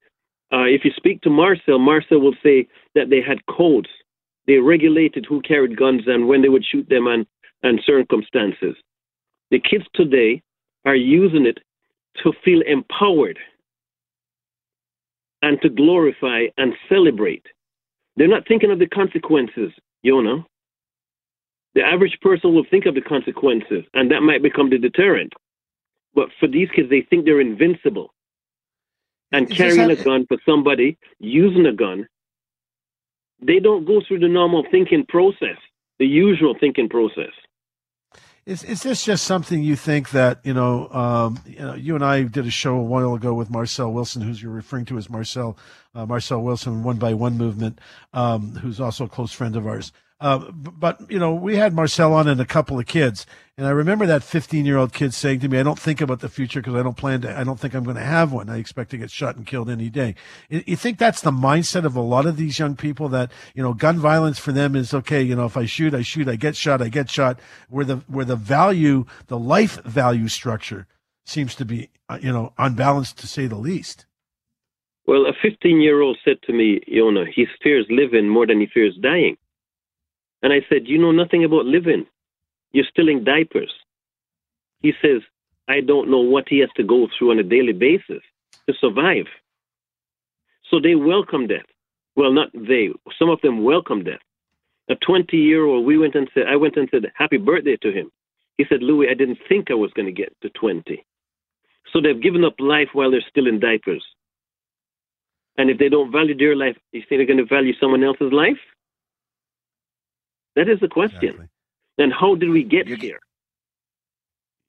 [0.51, 3.89] Uh, if you speak to Marcel, Marcel will say that they had codes.
[4.45, 7.25] They regulated who carried guns and when they would shoot them and,
[7.63, 8.75] and circumstances.
[9.49, 10.43] The kids today
[10.86, 11.59] are using it
[12.23, 13.39] to feel empowered
[15.45, 17.45] and to glorify and celebrate.
[18.15, 19.71] They're not thinking of the consequences,
[20.01, 20.43] you know.
[21.75, 25.33] The average person will think of the consequences, and that might become the deterrent.
[26.15, 28.11] But for these kids, they think they're invincible.
[29.31, 32.07] And Is carrying a gun for somebody, using a gun,
[33.39, 35.57] they don't go through the normal thinking process,
[35.99, 37.33] the usual thinking process.
[38.45, 40.87] Is is this just something you think that you know?
[40.89, 44.21] Um, you know, you and I did a show a while ago with Marcel Wilson,
[44.21, 45.57] who's you're referring to as Marcel
[45.95, 47.81] uh, Marcel Wilson, One by One movement,
[48.13, 49.91] um, who's also a close friend of ours.
[50.26, 53.28] Uh, but you know, we had Marcel on and a couple of kids,
[53.59, 56.21] and I remember that 15 year old kid saying to me, "I don't think about
[56.21, 57.39] the future because I don't plan to.
[57.39, 58.49] I don't think I'm going to have one.
[58.49, 60.15] I expect to get shot and killed any day."
[60.49, 63.76] You think that's the mindset of a lot of these young people that you know,
[63.76, 65.21] gun violence for them is okay.
[65.21, 66.28] You know, if I shoot, I shoot.
[66.28, 67.39] I get shot, I get shot.
[67.69, 70.88] Where the where the value, the life value structure
[71.28, 74.07] seems to be, uh, you know, unbalanced to say the least.
[75.05, 78.65] Well, a 15 year old said to me, Yonah, he fears living more than he
[78.65, 79.38] fears dying.
[80.45, 82.05] And I said, You know nothing about living.
[82.71, 83.73] You're still in diapers.
[84.81, 85.23] He says,
[85.67, 88.21] I don't know what he has to go through on a daily basis
[88.67, 89.25] to survive.
[90.69, 91.65] So they welcome death.
[92.15, 92.89] Well, not they.
[93.17, 94.21] Some of them welcome death.
[94.87, 97.91] A 20 year old, we went and said, I went and said, Happy birthday to
[97.91, 98.11] him.
[98.59, 101.03] He said, Louis, I didn't think I was going to get to 20.
[101.91, 104.05] So they've given up life while they're still in diapers.
[105.57, 108.31] And if they don't value their life, you think they're going to value someone else's
[108.31, 108.61] life?
[110.56, 111.24] That is the question.
[111.24, 111.47] Exactly.
[111.97, 113.20] And how did we get here?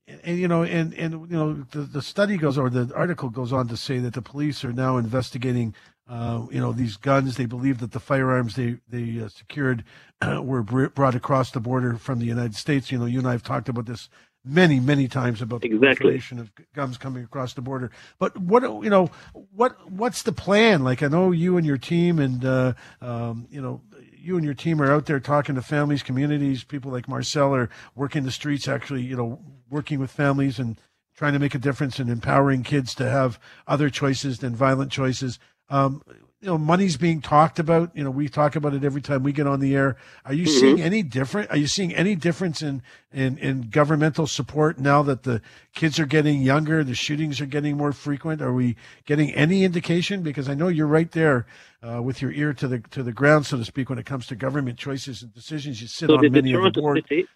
[0.09, 3.29] And, and, you know, and and you know, the, the study goes or the article
[3.29, 5.75] goes on to say that the police are now investigating,
[6.09, 7.37] uh, you know, these guns.
[7.37, 9.83] They believe that the firearms they they uh, secured
[10.21, 12.93] uh, were brought across the border from the United States.
[12.93, 14.09] You know, you and I have talked about this
[14.47, 16.23] many many times about the exactly.
[16.39, 17.91] of guns coming across the border.
[18.19, 19.11] But what you know,
[19.53, 20.85] what what's the plan?
[20.85, 23.83] Like I know you and your team, and uh, um, you know,
[24.27, 27.71] you and your team are out there talking to families, communities, people like Marcel are
[27.95, 30.81] working the streets, actually, you know, working with families and
[31.17, 35.39] trying to make a difference and empowering kids to have other choices than violent choices.
[35.69, 36.03] Um,
[36.41, 37.97] you know money's being talked about.
[37.97, 39.97] You know we talk about it every time we get on the air.
[40.25, 40.61] Are you mm-hmm.
[40.61, 45.23] seeing any different are you seeing any difference in, in in governmental support now that
[45.23, 45.41] the
[45.75, 48.43] kids are getting younger the shootings are getting more frequent?
[48.43, 48.77] Are we
[49.07, 50.23] getting any indication?
[50.23, 51.47] Because i know you're right there
[51.83, 54.27] uh, with your ear to the to the ground so to speak when it comes
[54.27, 55.81] to government choices and decisions.
[55.81, 57.03] You sit so on the, many the of the board.
[57.09, 57.27] city,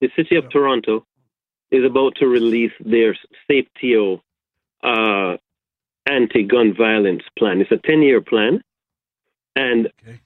[0.00, 0.50] the city of yeah.
[0.50, 1.06] toronto
[1.70, 3.16] is about to release their
[3.48, 3.94] safety
[4.82, 5.36] uh,
[6.08, 7.60] anti-gun violence plan.
[7.60, 8.62] It's a 10-year plan,
[9.56, 10.20] and okay.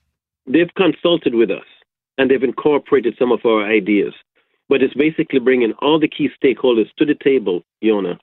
[0.47, 1.65] they've consulted with us,
[2.17, 4.13] and they've incorporated some of our ideas.
[4.69, 8.19] But it's basically bringing all the key stakeholders to the table, Yonah,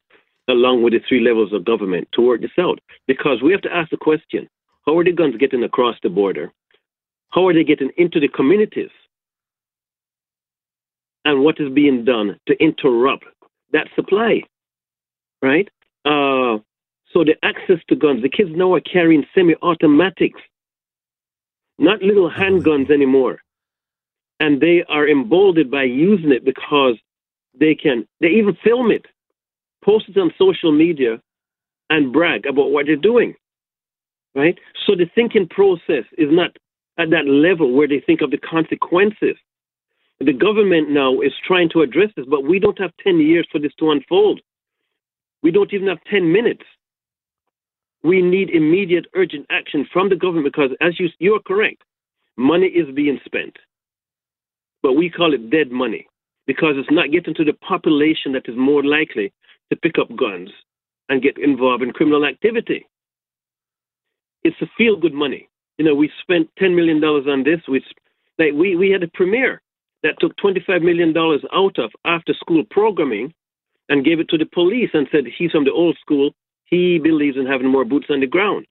[0.49, 2.81] along with the three levels of government to work this out.
[3.07, 4.49] Because we have to ask the question,
[4.87, 6.53] how are the guns getting across the border?
[7.31, 8.91] How are they getting into the communities?
[11.25, 13.25] And what is being done to interrupt
[13.73, 14.43] that supply?
[15.43, 15.69] Right?
[16.05, 16.59] Uh,
[17.13, 20.41] so the access to guns, the kids now are carrying semi-automatics,
[21.79, 23.41] not little handguns anymore.
[24.39, 26.97] And they are emboldened by using it because
[27.59, 29.07] they can, they even film it,
[29.85, 31.21] post it on social media,
[31.91, 33.35] and brag about what they're doing.
[34.35, 34.59] Right?
[34.87, 36.57] So the thinking process is not
[36.97, 39.37] at that level where they think of the consequences.
[40.21, 43.59] The government now is trying to address this, but we don't have 10 years for
[43.59, 44.41] this to unfold.
[45.43, 46.63] We don't even have 10 minutes
[48.03, 51.82] we need immediate, urgent action from the government because, as you you are correct,
[52.36, 53.57] money is being spent,
[54.82, 56.07] but we call it dead money
[56.46, 59.32] because it's not getting to the population that is more likely
[59.70, 60.51] to pick up guns
[61.09, 62.86] and get involved in criminal activity.
[64.42, 65.48] It's a feel good money.
[65.76, 67.61] You know, we spent ten million dollars on this.
[67.68, 67.84] We
[68.38, 69.61] like we we had a premier
[70.03, 73.34] that took twenty five million dollars out of after school programming
[73.90, 76.30] and gave it to the police and said he's from the old school
[76.71, 78.66] he believes in having more boots on the ground.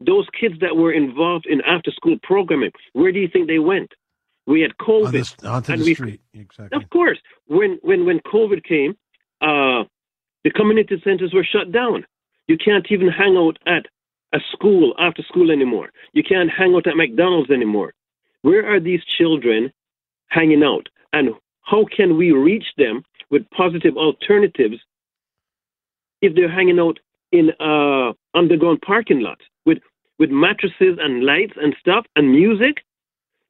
[0.00, 3.92] Those kids that were involved in after school programming, where do you think they went?
[4.46, 5.06] We had COVID.
[5.06, 6.76] On the, onto the we, street, exactly.
[6.76, 7.18] Of course.
[7.46, 8.96] When, when, when COVID came,
[9.40, 9.84] uh,
[10.42, 12.04] the community centers were shut down.
[12.48, 13.86] You can't even hang out at
[14.34, 15.90] a school after school anymore.
[16.12, 17.94] You can't hang out at McDonald's anymore.
[18.42, 19.72] Where are these children
[20.28, 20.88] hanging out?
[21.14, 21.30] And
[21.62, 24.76] how can we reach them with positive alternatives
[26.20, 26.98] if they're hanging out
[27.38, 29.78] in uh, underground parking lots with
[30.18, 32.76] with mattresses and lights and stuff and music.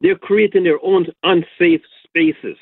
[0.00, 2.58] They're creating their own unsafe spaces.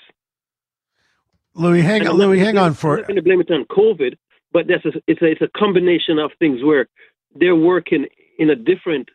[1.54, 2.94] Louis, hang on, Louis, hang on for.
[2.94, 4.16] I'm not going to blame it on COVID,
[4.52, 6.88] but that's a, it's a it's a combination of things where
[7.34, 8.06] they're working
[8.38, 9.08] in a different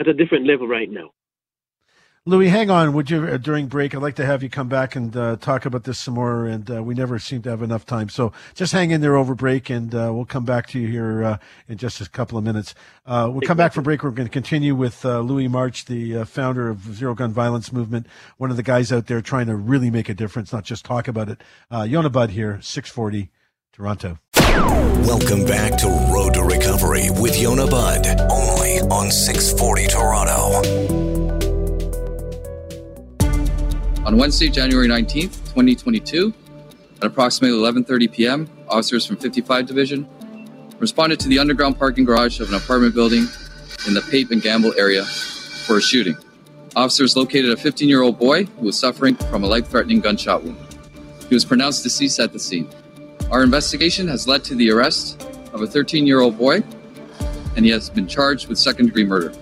[0.00, 1.10] at a different level right now.
[2.26, 2.94] Louis, hang on.
[2.94, 3.94] Would you uh, during break?
[3.94, 6.46] I'd like to have you come back and uh, talk about this some more.
[6.46, 9.34] And uh, we never seem to have enough time, so just hang in there over
[9.34, 12.44] break, and uh, we'll come back to you here uh, in just a couple of
[12.44, 12.74] minutes.
[13.04, 14.02] Uh, we'll come back for break.
[14.02, 18.06] We're going to continue with Louis March, the founder of Zero Gun Violence Movement,
[18.38, 21.06] one of the guys out there trying to really make a difference, not just talk
[21.08, 21.42] about it.
[21.70, 23.32] Yonah Budd here, six forty,
[23.74, 24.18] Toronto.
[24.32, 31.13] Welcome back to Road to Recovery with Yonah Budd, only on six forty Toronto.
[34.06, 36.34] On Wednesday, January 19th, 2022,
[36.98, 40.06] at approximately 11:30 p.m., officers from 55 Division
[40.78, 43.26] responded to the underground parking garage of an apartment building
[43.86, 46.16] in the Pape and Gamble area for a shooting.
[46.76, 50.58] Officers located a 15-year-old boy who was suffering from a life-threatening gunshot wound.
[51.30, 52.68] He was pronounced deceased at the scene.
[53.30, 55.22] Our investigation has led to the arrest
[55.54, 56.62] of a 13-year-old boy
[57.56, 59.32] and he has been charged with second degree murder.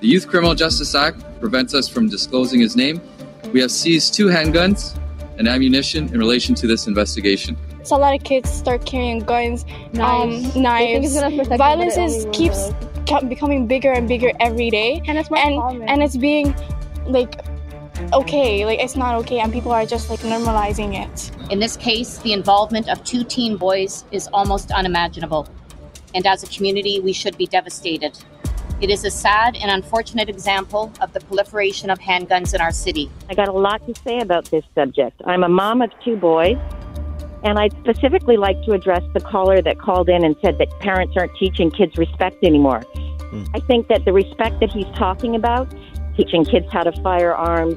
[0.00, 3.00] The Youth Criminal Justice Act prevents us from disclosing his name.
[3.52, 4.98] We have seized two handguns
[5.38, 7.56] and ammunition in relation to this investigation.
[7.82, 10.56] So a lot of kids start carrying guns, knives.
[10.56, 11.14] Um, knives.
[11.48, 12.70] Violence is, keeps
[13.28, 15.88] becoming bigger and bigger every day, and it's more and, common.
[15.88, 16.54] and it's being
[17.06, 17.40] like
[18.12, 21.30] okay, like it's not okay, and people are just like normalizing it.
[21.50, 25.48] In this case, the involvement of two teen boys is almost unimaginable,
[26.14, 28.18] and as a community, we should be devastated.
[28.80, 33.10] It is a sad and unfortunate example of the proliferation of handguns in our city.
[33.28, 35.20] I got a lot to say about this subject.
[35.24, 36.56] I'm a mom of two boys,
[37.42, 41.14] and I'd specifically like to address the caller that called in and said that parents
[41.16, 42.82] aren't teaching kids respect anymore.
[43.32, 43.48] Mm.
[43.52, 45.68] I think that the respect that he's talking about,
[46.16, 47.74] teaching kids how to fire arms,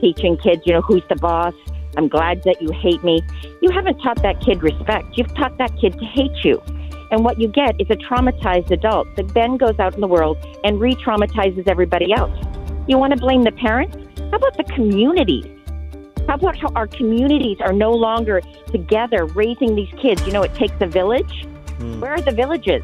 [0.00, 1.54] teaching kids, you know, who's the boss,
[1.96, 3.22] I'm glad that you hate me.
[3.62, 5.16] You haven't taught that kid respect.
[5.16, 6.60] You've taught that kid to hate you.
[7.10, 10.38] And what you get is a traumatized adult that then goes out in the world
[10.64, 12.32] and re traumatizes everybody else.
[12.86, 13.96] You want to blame the parents?
[14.30, 15.46] How about the communities?
[16.28, 20.24] How about how our communities are no longer together raising these kids?
[20.26, 21.46] You know, it takes a village.
[21.78, 22.00] Mm.
[22.00, 22.82] Where are the villages?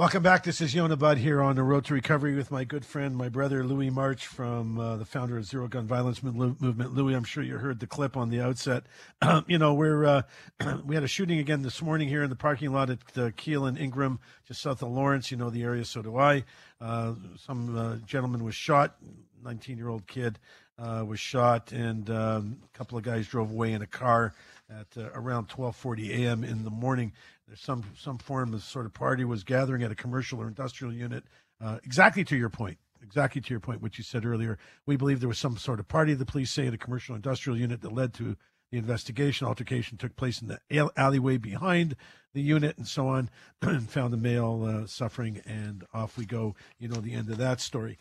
[0.00, 0.44] Welcome back.
[0.44, 3.28] This is Yonah Budd here on the Road to Recovery with my good friend, my
[3.28, 6.94] brother Louis March, from uh, the founder of Zero Gun Violence Movement.
[6.94, 8.84] Louis, I'm sure you heard the clip on the outset.
[9.46, 10.22] you know, we're uh,
[10.86, 13.66] we had a shooting again this morning here in the parking lot at uh, Keele
[13.66, 15.30] and Ingram, just south of Lawrence.
[15.30, 16.44] You know the area, so do I.
[16.80, 18.96] Uh, some uh, gentleman was shot.
[19.44, 20.38] 19 year old kid
[20.80, 24.32] uh, was shot, and um, a couple of guys drove away in a car
[24.70, 26.44] at uh, around 12:40 a.m.
[26.44, 27.12] in the morning.
[27.46, 30.92] There's some some form of sort of party was gathering at a commercial or industrial
[30.92, 31.24] unit.
[31.60, 32.78] Uh, exactly to your point.
[33.02, 34.58] Exactly to your point, what you said earlier.
[34.86, 36.14] We believe there was some sort of party.
[36.14, 38.36] The police say at a commercial industrial unit that led to
[38.70, 39.46] the investigation.
[39.46, 41.96] Altercation took place in the alleyway behind
[42.34, 43.30] the unit and so on,
[43.62, 45.40] and found the male uh, suffering.
[45.46, 46.54] And off we go.
[46.78, 47.98] You know the end of that story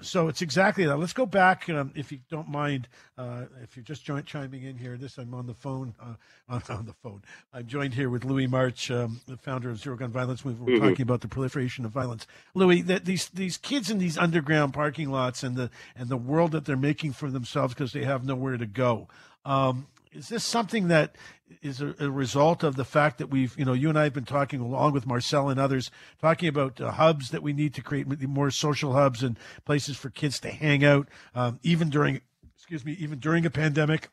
[0.00, 0.98] so it's exactly that.
[0.98, 4.76] Let's go back, um, if you don't mind, uh, if you're just joint chiming in
[4.76, 4.96] here.
[4.96, 5.94] This I'm on the phone.
[6.00, 6.14] Uh,
[6.48, 7.22] on, on, the phone.
[7.52, 10.84] I'm joined here with Louis March, um, the founder of Zero Gun Violence We're mm-hmm.
[10.84, 12.26] talking about the proliferation of violence.
[12.54, 16.52] Louis, that these these kids in these underground parking lots and the and the world
[16.52, 19.08] that they're making for themselves because they have nowhere to go.
[19.44, 21.16] Um, is this something that
[21.62, 24.12] is a, a, result of the fact that we've, you know, you and I have
[24.12, 25.90] been talking along with Marcel and others,
[26.20, 30.10] talking about uh, hubs that we need to create more social hubs and places for
[30.10, 32.20] kids to hang out, um, even during,
[32.56, 34.08] excuse me, even during a pandemic.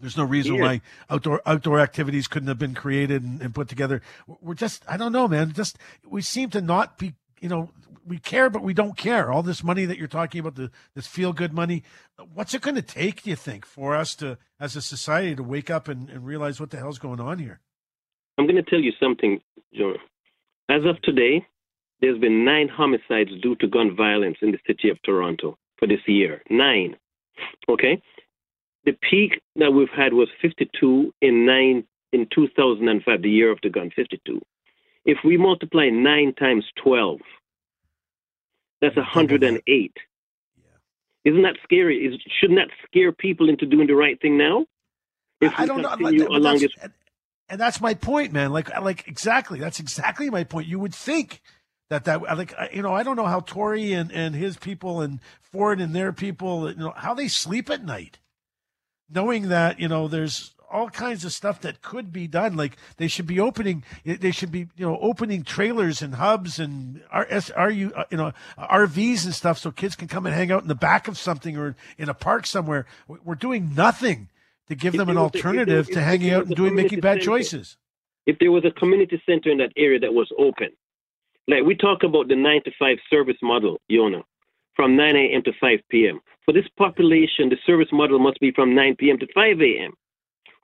[0.00, 4.02] There's no reason why outdoor outdoor activities couldn't have been created and, and put together.
[4.26, 5.52] We're just, I don't know, man.
[5.52, 7.70] Just we seem to not be, you know,
[8.06, 9.32] we care, but we don't care.
[9.32, 11.82] All this money that you're talking about, the, this feel good money,
[12.32, 15.42] what's it going to take, do you think, for us to, as a society, to
[15.42, 17.60] wake up and, and realize what the hell's going on here?
[18.38, 19.40] I'm going to tell you something,
[19.74, 19.94] Joe.
[20.68, 21.46] As of today,
[22.00, 26.00] there's been nine homicides due to gun violence in the city of Toronto for this
[26.06, 26.42] year.
[26.50, 26.96] Nine.
[27.68, 28.02] Okay?
[28.84, 33.70] The peak that we've had was 52 in nine in 2005, the year of the
[33.70, 34.40] gun, 52.
[35.04, 37.18] If we multiply nine times 12,
[38.84, 39.92] that's 108.
[40.56, 40.62] Yeah.
[41.24, 42.06] Isn't that scary?
[42.06, 44.66] Is, shouldn't that scare people into doing the right thing now?
[45.40, 45.94] If I don't know.
[46.28, 46.70] Along this...
[46.80, 46.92] and,
[47.48, 48.52] and that's my point, man.
[48.52, 49.58] Like, like exactly.
[49.58, 50.68] That's exactly my point.
[50.68, 51.42] You would think
[51.90, 55.20] that that like you know I don't know how Tory and and his people and
[55.42, 58.18] Ford and their people you know how they sleep at night,
[59.10, 62.56] knowing that you know there's all kinds of stuff that could be done.
[62.56, 67.00] Like they should be opening, they should be you know opening trailers and hubs and
[67.12, 70.62] are you uh, you know RVs and stuff so kids can come and hang out
[70.62, 72.86] in the back of something or in a park somewhere.
[73.06, 74.28] We're doing nothing
[74.68, 77.76] to give them an alternative to hanging out and doing making bad choices.
[78.26, 80.70] If there was a community center in that area that was open,
[81.46, 84.24] like we talk about the nine to five service model, Yonah,
[84.74, 85.42] from 9 a.m.
[85.44, 86.20] to 5 p.m.
[86.44, 89.18] For this population, the service model must be from 9 p.m.
[89.18, 89.92] to 5 a.m.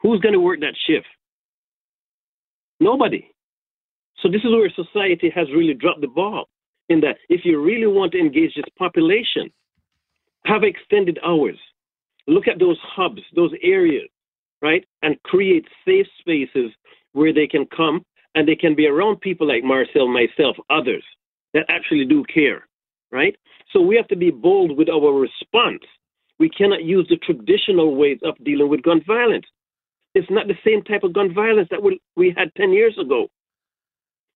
[0.02, 1.06] Who's going to work that shift?
[2.80, 3.30] Nobody.
[4.22, 6.48] So this is where society has really dropped the ball.
[6.88, 9.50] In that, if you really want to engage this population,
[10.44, 11.58] have extended hours.
[12.26, 14.08] Look at those hubs, those areas,
[14.60, 16.72] right, and create safe spaces
[17.12, 21.04] where they can come and they can be around people like Marcel, myself, others
[21.54, 22.66] that actually do care,
[23.10, 23.36] right?
[23.72, 25.82] So we have to be bold with our response.
[26.38, 29.46] We cannot use the traditional ways of dealing with gun violence.
[30.14, 33.28] It's not the same type of gun violence that we, we had 10 years ago.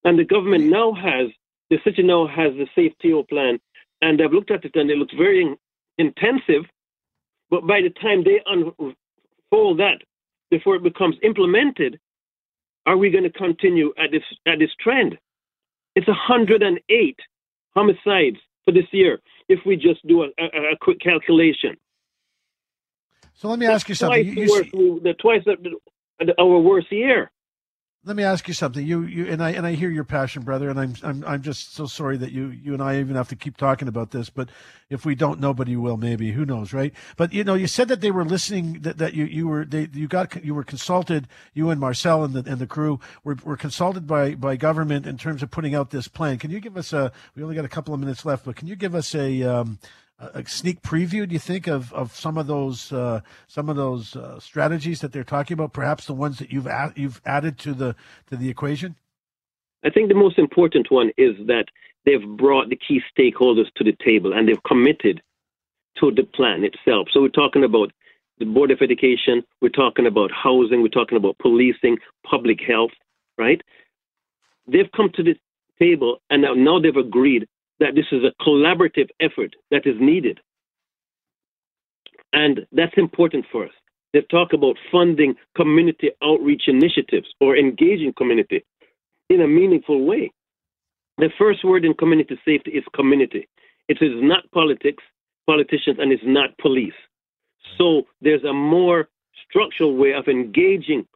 [0.05, 1.29] And the government now has,
[1.70, 3.59] the city now has the safe TO plan,
[4.03, 5.57] and I've looked at it and it looks very
[5.99, 6.64] intensive.
[7.51, 9.99] But by the time they unfold that
[10.51, 11.99] before it becomes implemented,
[12.87, 15.18] are we going to continue at this at this trend?
[15.95, 17.18] It's 108
[17.75, 21.77] homicides for this year if we just do a, a, a quick calculation.
[23.35, 24.35] So let me ask you something.
[24.35, 24.70] Twice, you, worst,
[25.03, 27.30] the, twice the, our worst year
[28.07, 28.87] let me ask you something.
[28.87, 31.74] You you and I and I hear your passion, brother, and I'm I'm I'm just
[31.74, 34.28] so sorry that you you and I even have to keep talking about this.
[34.28, 34.51] But
[34.91, 35.97] if we don't, nobody will.
[35.97, 36.93] Maybe who knows, right?
[37.16, 38.80] But you know, you said that they were listening.
[38.82, 41.28] That, that you you were they you got you were consulted.
[41.55, 45.16] You and Marcel and the and the crew were were consulted by by government in
[45.16, 46.39] terms of putting out this plan.
[46.39, 47.11] Can you give us a?
[47.35, 49.78] We only got a couple of minutes left, but can you give us a um,
[50.35, 51.29] a sneak preview?
[51.29, 55.12] Do you think of, of some of those uh, some of those uh, strategies that
[55.12, 55.72] they're talking about?
[55.72, 57.97] Perhaps the ones that you've you've added to the
[58.29, 58.97] to the equation.
[59.85, 61.66] I think the most important one is that
[62.07, 65.22] they've brought the key stakeholders to the table and they've committed
[65.99, 67.09] to the plan itself.
[67.12, 67.93] So we're talking about
[68.39, 71.99] the Board of Education, we're talking about housing, we're talking about policing,
[72.29, 72.91] public health,
[73.39, 73.61] right?
[74.66, 75.37] They've come to the
[75.79, 77.47] table and now, now they've agreed
[77.81, 80.41] that this is a collaborative effort that is needed.
[82.33, 83.72] And that's important for us.
[84.12, 88.64] They talk about funding community outreach initiatives or engaging community
[89.29, 90.31] in a meaningful way.
[91.18, 93.49] The first word in community safety is community.
[93.89, 95.03] It is not politics,
[95.47, 96.95] politicians, and it's not police.
[97.79, 99.09] So there's a more
[99.49, 101.07] structural way of engaging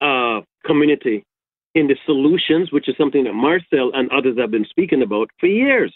[0.00, 1.24] uh, community
[1.74, 5.46] in the solutions, which is something that Marcel and others have been speaking about for
[5.46, 5.94] years.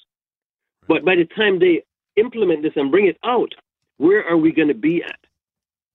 [0.89, 1.83] But by the time they
[2.17, 3.53] implement this and bring it out,
[3.99, 5.19] where are we going to be at?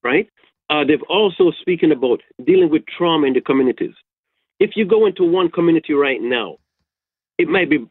[0.04, 0.30] Right?
[0.70, 3.94] Uh, they've also spoken about dealing with trauma in the communities.
[4.60, 6.58] If you go into one community right now,
[7.38, 7.86] it might be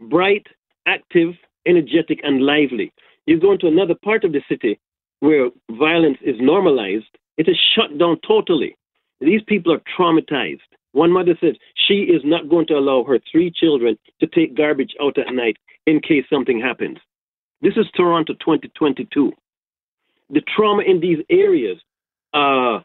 [0.00, 0.46] bright,
[0.86, 1.34] active,
[1.66, 2.92] energetic, and lively.
[3.26, 4.78] You go into another part of the city
[5.20, 8.76] where violence is normalized, it is shut down totally.
[9.20, 10.60] These people are traumatized.
[10.94, 11.56] One mother says
[11.88, 15.56] she is not going to allow her three children to take garbage out at night
[15.86, 16.98] in case something happens.
[17.60, 19.32] This is Toronto 2022.
[20.30, 21.78] The trauma in these areas
[22.32, 22.78] uh,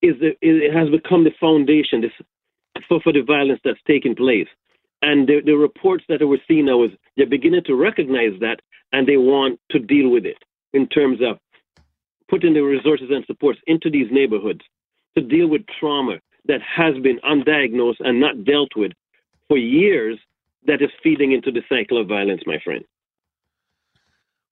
[0.00, 2.12] is the, it has become the foundation this,
[2.88, 4.48] for, for the violence that's taking place.
[5.02, 8.60] And the, the reports that we're seeing now is they're beginning to recognize that
[8.92, 10.38] and they want to deal with it
[10.72, 11.36] in terms of
[12.30, 14.62] putting the resources and supports into these neighborhoods
[15.14, 18.92] to deal with trauma that has been undiagnosed and not dealt with
[19.48, 20.18] for years
[20.66, 22.84] that is feeding into the cycle of violence, my friend.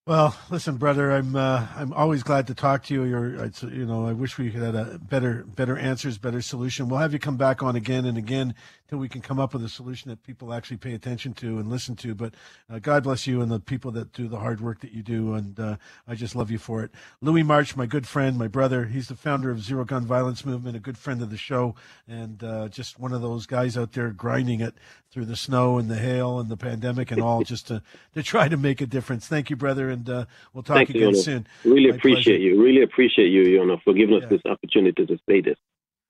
[0.07, 3.05] Well, listen, brother, I'm uh, I'm always glad to talk to you.
[3.05, 6.89] You're, you know, I wish we had a better better answers, better solution.
[6.89, 8.55] We'll have you come back on again and again
[8.91, 11.71] until we can come up with a solution that people actually pay attention to and
[11.71, 12.13] listen to.
[12.13, 12.35] But
[12.69, 15.35] uh, God bless you and the people that do the hard work that you do,
[15.35, 15.77] and uh,
[16.09, 16.91] I just love you for it.
[17.21, 20.77] Louis March, my good friend, my brother, he's the founder of Zero Gun Violence Movement,
[20.77, 21.77] a good friend of the show,
[22.09, 24.75] and uh, just one of those guys out there grinding it
[25.13, 27.83] through the snow and the hail and the pandemic and all, just to
[28.13, 29.29] to try to make a difference.
[29.29, 31.47] Thank you, brother, and uh, we'll talk Thank again you, soon.
[31.65, 32.41] Really my appreciate pleasure.
[32.41, 32.61] you.
[32.61, 34.31] Really appreciate you, you know, for giving us yeah.
[34.31, 35.59] this opportunity to say this.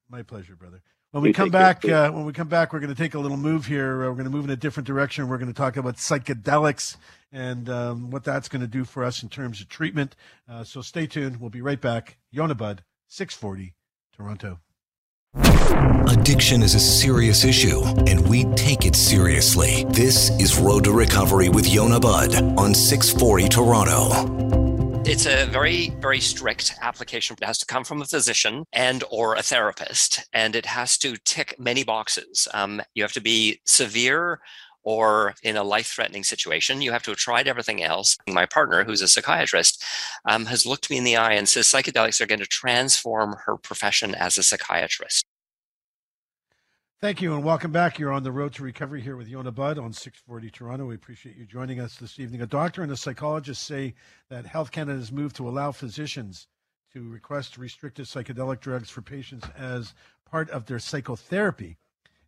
[0.08, 0.80] My pleasure, brother.
[1.12, 3.36] When we come back, uh, when we come back, we're going to take a little
[3.36, 4.04] move here.
[4.04, 5.26] Uh, we're going to move in a different direction.
[5.26, 6.96] We're going to talk about psychedelics
[7.32, 10.14] and um, what that's going to do for us in terms of treatment.
[10.48, 11.40] Uh, so stay tuned.
[11.40, 12.16] We'll be right back.
[12.30, 13.74] Yonah Budd, 640,
[14.16, 14.60] Toronto.
[16.08, 19.84] Addiction is a serious issue, and we take it seriously.
[19.90, 24.59] This is Road to Recovery with Yonah Budd on 640 Toronto.
[25.10, 27.36] It's a very, very strict application.
[27.42, 31.16] It has to come from a physician and or a therapist, and it has to
[31.24, 32.46] tick many boxes.
[32.54, 34.38] Um, you have to be severe
[34.84, 36.80] or in a life-threatening situation.
[36.80, 38.16] You have to have tried everything else.
[38.28, 39.82] My partner, who's a psychiatrist,
[40.26, 43.56] um, has looked me in the eye and says psychedelics are going to transform her
[43.56, 45.24] profession as a psychiatrist.
[47.02, 47.98] Thank you and welcome back.
[47.98, 50.84] You're on the road to recovery here with Yonah Budd on 640 Toronto.
[50.84, 52.42] We appreciate you joining us this evening.
[52.42, 53.94] A doctor and a psychologist say
[54.28, 56.46] that Health Canada has moved to allow physicians
[56.92, 59.94] to request restricted psychedelic drugs for patients as
[60.30, 61.78] part of their psychotherapy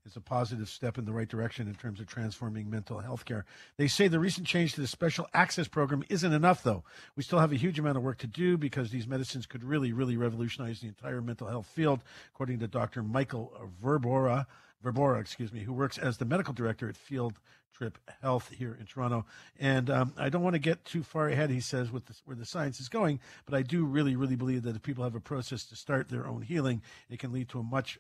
[0.05, 3.45] is a positive step in the right direction in terms of transforming mental health care.
[3.77, 6.83] They say the recent change to the special access program isn't enough, though.
[7.17, 9.93] We still have a huge amount of work to do because these medicines could really,
[9.93, 12.03] really revolutionize the entire mental health field,
[12.35, 13.03] according to Dr.
[13.03, 14.47] Michael Verbora
[14.83, 17.39] Verbora, excuse me, who works as the medical director at Field
[17.73, 19.25] Trip Health here in Toronto.
[19.59, 22.45] And um, I don't want to get too far ahead, he says, with where the
[22.45, 25.65] science is going, but I do really, really believe that if people have a process
[25.67, 27.99] to start their own healing, it can lead to a much,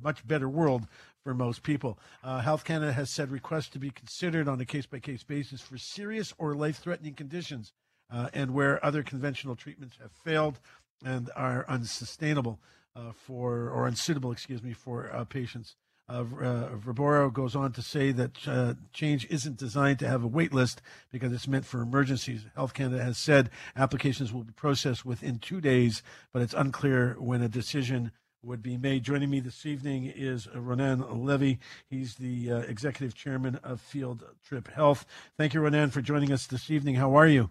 [0.00, 0.86] much better world
[1.24, 1.98] for most people.
[2.22, 5.60] Uh, Health Canada has said requests to be considered on a case by case basis
[5.60, 7.72] for serious or life threatening conditions
[8.10, 10.60] uh, and where other conventional treatments have failed
[11.04, 12.60] and are unsustainable
[12.94, 15.76] uh, for, or unsuitable, excuse me, for uh, patients.
[16.08, 20.52] Uh, uh, goes on to say that uh, change isn't designed to have a wait
[20.52, 22.44] list because it's meant for emergencies.
[22.54, 27.40] Health Canada has said applications will be processed within two days, but it's unclear when
[27.40, 29.04] a decision would be made.
[29.04, 31.60] Joining me this evening is Ronan Levy.
[31.88, 35.06] He's the uh, executive chairman of Field Trip Health.
[35.38, 36.96] Thank you, Ronan, for joining us this evening.
[36.96, 37.50] How are you?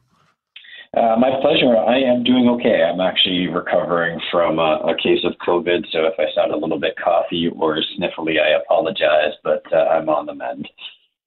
[0.95, 1.77] Uh, my pleasure.
[1.77, 2.83] I am doing okay.
[2.83, 6.79] I'm actually recovering from a, a, case of COVID, so if I sound a little
[6.79, 10.67] bit coughy or sniffly, I apologize, but uh, I'm on the mend.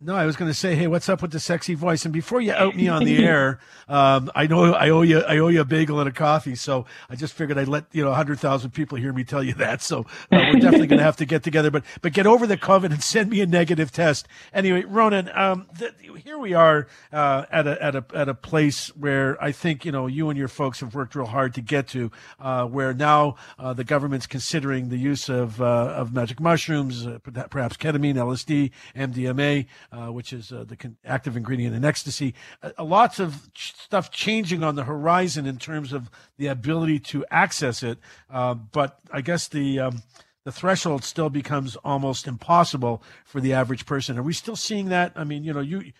[0.05, 2.05] No, I was going to say, hey, what's up with the sexy voice?
[2.05, 5.39] And before you out me on the air, um, I know I owe you, I
[5.39, 6.57] owe you a bagel and a coffee.
[6.57, 9.55] So I just figured I'd let you know hundred thousand people hear me tell you
[9.55, 9.81] that.
[9.81, 10.05] So uh,
[10.53, 11.71] we're definitely going to have to get together.
[11.71, 14.29] But but get over the COVID and send me a negative test.
[14.53, 18.95] Anyway, Ronan, um, th- here we are uh, at a at a at a place
[18.95, 21.89] where I think you know you and your folks have worked real hard to get
[21.89, 27.07] to, uh, where now uh, the government's considering the use of uh, of magic mushrooms,
[27.07, 29.65] uh, perhaps ketamine, LSD, MDMA
[29.95, 32.35] uh, which is uh, the con- active ingredient in ecstasy.
[32.63, 37.25] Uh, lots of ch- stuff changing on the horizon in terms of the ability to
[37.31, 37.99] access it.
[38.29, 40.03] Uh, but I guess the um,
[40.45, 44.19] the threshold still becomes almost impossible for the average person.
[44.19, 45.13] Are we still seeing that?
[45.15, 45.93] I mean, you know, you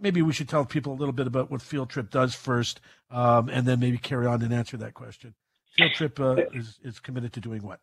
[0.00, 2.80] maybe we should tell people a little bit about what Field Trip does first,
[3.10, 5.34] um, and then maybe carry on and answer that question.
[5.76, 7.80] Field Trip uh, is is committed to doing what?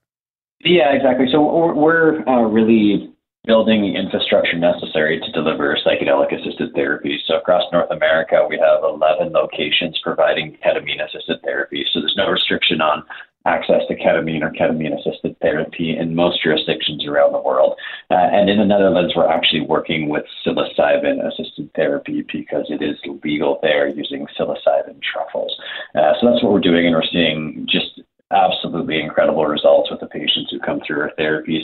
[0.63, 1.25] Yeah, exactly.
[1.31, 3.11] So we're, we're uh, really
[3.45, 7.19] building the infrastructure necessary to deliver psychedelic assisted therapy.
[7.25, 11.85] So across North America, we have 11 locations providing ketamine assisted therapy.
[11.91, 13.03] So there's no restriction on
[13.45, 17.75] access to ketamine or ketamine assisted therapy in most jurisdictions around the world.
[18.11, 22.97] Uh, and in the Netherlands, we're actually working with psilocybin assisted therapy because it is
[23.23, 25.57] legal there using psilocybin truffles.
[25.95, 27.90] Uh, so that's what we're doing, and we're seeing just
[28.31, 31.63] absolutely incredible results with the patients who come through our therapies.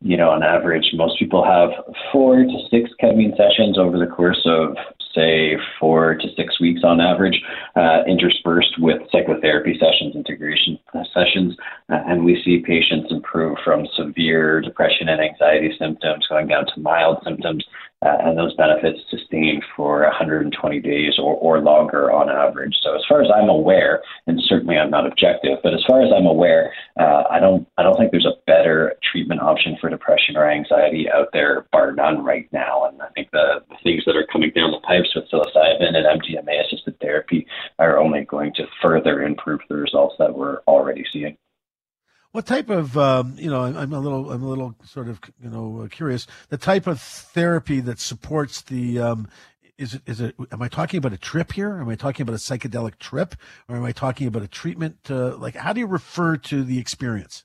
[0.00, 1.70] You know, on average, most people have
[2.12, 4.76] four to six ketamine sessions over the course of,
[5.14, 7.40] say, four to six weeks on average,
[7.76, 10.78] uh, interspersed with psychotherapy sessions, integration
[11.14, 11.56] sessions.
[11.90, 16.80] Uh, and we see patients improve from severe depression and anxiety symptoms going down to
[16.80, 17.64] mild symptoms
[18.04, 22.74] uh, and those benefits sustained for 120 days or, or longer on average.
[22.82, 26.12] So as far as I'm aware, and certainly I'm not objective, but as far as
[26.14, 30.36] I'm aware, uh, I don't I don't think there's a better treatment option for depression
[30.36, 32.86] or anxiety out there, bar none, right now.
[32.86, 36.20] And I think the, the things that are coming down the pipes with psilocybin and
[36.20, 37.46] MDMA assisted therapy
[37.78, 41.36] are only going to further improve the results that we're already seeing.
[42.32, 45.50] What type of, um, you know, I'm a little, I'm a little sort of, you
[45.50, 46.26] know, curious.
[46.48, 49.28] The type of therapy that supports the, um,
[49.76, 51.78] is it, is it, am I talking about a trip here?
[51.78, 53.34] Am I talking about a psychedelic trip,
[53.68, 55.04] or am I talking about a treatment?
[55.04, 57.44] To, like, how do you refer to the experience?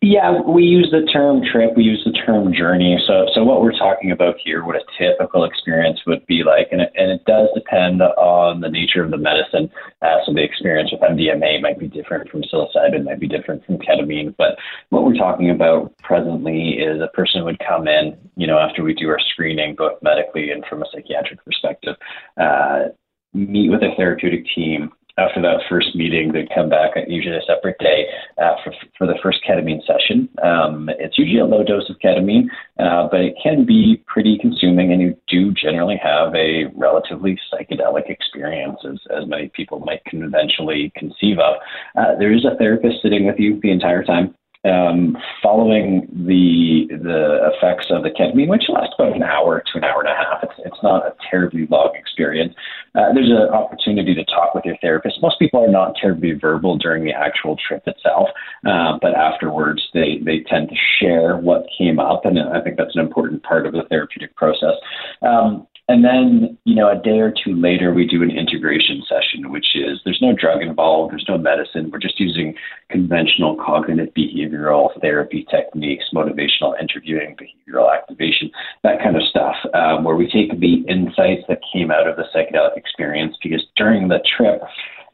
[0.00, 2.98] Yeah, we use the term trip, we use the term journey.
[3.06, 6.80] So, so what we're talking about here, what a typical experience would be like, and
[6.80, 9.70] it, and it does depend on the nature of the medicine.
[10.02, 13.78] Uh, so the experience with MDMA might be different from psilocybin, might be different from
[13.78, 14.34] ketamine.
[14.36, 14.58] But
[14.90, 18.94] what we're talking about presently is a person would come in, you know, after we
[18.94, 21.94] do our screening, both medically and from a psychiatric perspective,
[22.38, 22.88] uh,
[23.34, 27.78] meet with a therapeutic team after that first meeting, they come back usually a separate
[27.78, 28.06] day
[28.38, 30.28] uh, for, for the first ketamine session.
[30.42, 32.46] Um, it's usually a low dose of ketamine,
[32.78, 38.08] uh, but it can be pretty consuming, and you do generally have a relatively psychedelic
[38.08, 41.56] experience, as, as many people might conventionally conceive of.
[41.96, 44.34] Uh, there is a therapist sitting with you the entire time
[44.64, 49.84] um, following the the effects of the ketamine, which lasts about an hour to an
[49.84, 50.42] hour and a half.
[50.42, 52.54] It's, it's not a terribly long experience.
[52.94, 55.20] Uh, there's an opportunity to talk with your therapist.
[55.22, 58.28] Most people are not terribly verbal during the actual trip itself,
[58.66, 62.94] uh, but afterwards they, they tend to share what came up, and I think that's
[62.94, 64.74] an important part of the therapeutic process.
[65.22, 69.52] Um, and then, you know, a day or two later, we do an integration session,
[69.52, 71.90] which is there's no drug involved, there's no medicine.
[71.92, 72.54] We're just using
[72.88, 78.50] conventional cognitive behavioral therapy techniques, motivational interviewing, behavioral activation,
[78.82, 82.24] that kind of stuff, um, where we take the insights that came out of the
[82.34, 84.62] psychedelic experience because during the trip,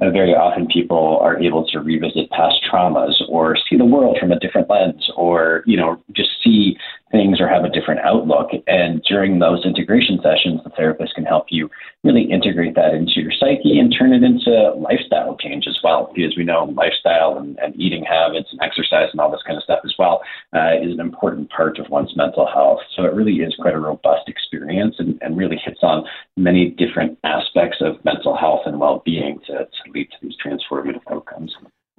[0.01, 4.31] uh, very often people are able to revisit past traumas or see the world from
[4.31, 6.77] a different lens or, you know, just see
[7.11, 8.51] things or have a different outlook.
[8.67, 11.71] And during those integration sessions, the therapist can help you
[12.05, 16.13] really integrate that into your psyche and turn it into lifestyle change as well.
[16.15, 19.65] Because we know lifestyle and, and eating habits and exercise and all this kind of
[19.65, 20.23] stuff as well
[20.55, 22.81] uh, is an important part of one's mental health.
[22.95, 26.05] So it really is quite a robust experience and, and really hits on
[26.37, 31.01] many different aspects of mental health and well being to, to lead to these transformative
[31.11, 31.55] outcomes.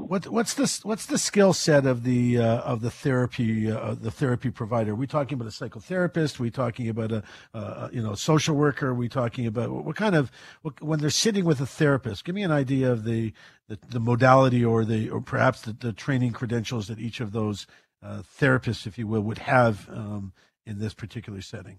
[0.10, 4.10] What, what's the what's the skill set of the uh, of the therapy uh, the
[4.10, 4.94] therapy provider?
[4.94, 6.40] Are we talking about a psychotherapist?
[6.40, 7.23] Are we talking about a
[7.53, 8.88] uh, you know social worker?
[8.88, 10.31] Are we talking about what kind of
[10.64, 12.26] what, when they're sitting with a therapist?
[12.26, 13.34] Give me an idea of the
[13.68, 17.68] the, the modality or the or perhaps the, the training credentials that each of those
[18.02, 20.34] uh, therapists, if you will, would have um,
[20.65, 21.77] in this particular setting.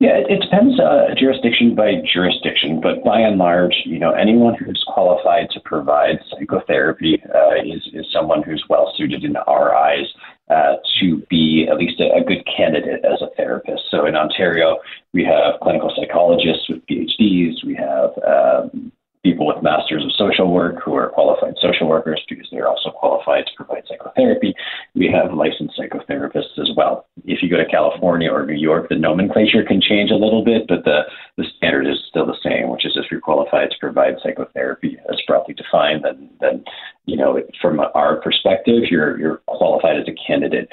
[0.00, 4.54] Yeah, it, it depends uh, jurisdiction by jurisdiction, but by and large, you know, anyone
[4.54, 10.06] who's qualified to provide psychotherapy uh, is is someone who's well suited in our eyes
[10.48, 13.82] uh, to be at least a, a, good candidate as a therapist.
[13.90, 14.78] So in Ontario,
[15.12, 18.90] we have clinical psychologists with PhDs, we have um,
[19.22, 23.44] people with masters of social work who are qualified social workers because they're also qualified
[23.46, 24.54] to provide psychotherapy.
[24.94, 27.06] We have licensed psychotherapists as well.
[27.24, 30.66] If you go to California or New York, the nomenclature can change a little bit,
[30.68, 31.02] but the,
[31.36, 35.20] the standard is still the same, which is if you're qualified to provide psychotherapy as
[35.26, 36.64] broadly defined, then, then
[37.04, 40.68] you know, from our perspective, you're, you're qualified as a candidate.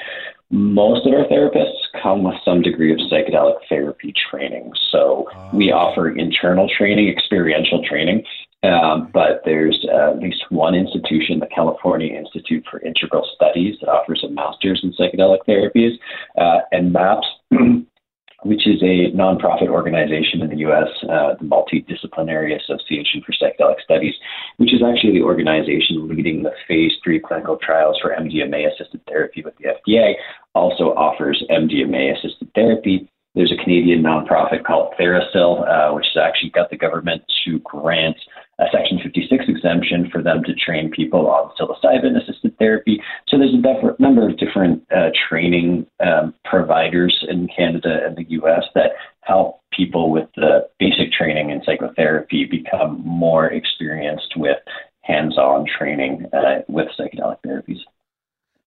[0.50, 4.72] Most of our therapists come with some degree of psychedelic therapy training.
[4.90, 8.24] So we offer internal training, experiential training,
[8.62, 13.88] um, but there's uh, at least one institution, the California Institute for Integral Studies, that
[13.88, 15.98] offers a master's in psychedelic therapies.
[16.36, 17.26] Uh, and MAPS
[18.44, 24.14] which is a nonprofit organization in the U.S., uh, the Multidisciplinary Association for Psychedelic Studies,
[24.58, 29.42] which is actually the organization leading the phase three clinical trials for MDMA assisted therapy
[29.42, 30.14] with the FDA,
[30.54, 33.10] also offers MDMA assisted therapy.
[33.38, 38.16] There's a Canadian nonprofit called TheraPsil, uh, which has actually got the government to grant
[38.58, 43.00] a Section 56 exemption for them to train people on psilocybin assisted therapy.
[43.28, 48.28] So there's a def- number of different uh, training um, providers in Canada and the
[48.42, 48.90] US that
[49.20, 54.58] help people with the basic training in psychotherapy become more experienced with
[55.02, 57.78] hands on training uh, with psychedelic therapies.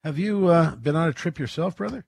[0.05, 2.05] Have you uh, been on a trip yourself, brother?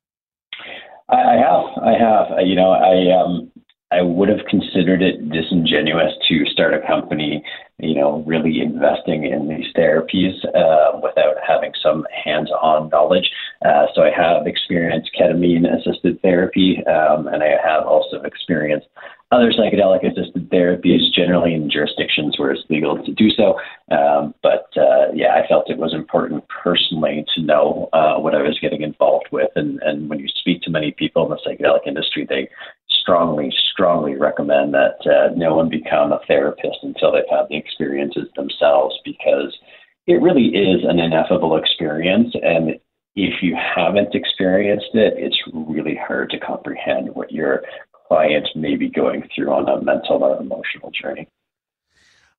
[1.09, 1.84] I, I have.
[1.84, 2.47] I have.
[2.47, 3.51] you know, I um,
[3.93, 7.43] I would have considered it disingenuous to start a company,
[7.77, 13.30] you know, really investing in these therapies uh, without having some hands-on knowledge.
[13.63, 18.88] Uh, so I have experienced ketamine-assisted therapy, um, and I have also experienced
[19.34, 23.60] other psychedelic assisted therapies, generally in jurisdictions where it's legal to do so.
[23.91, 28.43] Um, but uh, yeah, I felt it was important personally to know uh, what I
[28.43, 29.49] was getting involved with.
[29.55, 32.47] And, and when you speak to many people in the psychedelic industry, they
[32.89, 38.27] strongly, strongly recommend that uh, no one become a therapist until they've had the experiences
[38.35, 39.57] themselves because
[40.05, 42.35] it really is an ineffable experience.
[42.41, 42.80] And
[43.15, 47.64] if you haven't experienced it, it's really hard to comprehend what your
[48.07, 51.27] client may be going through on a mental or emotional journey.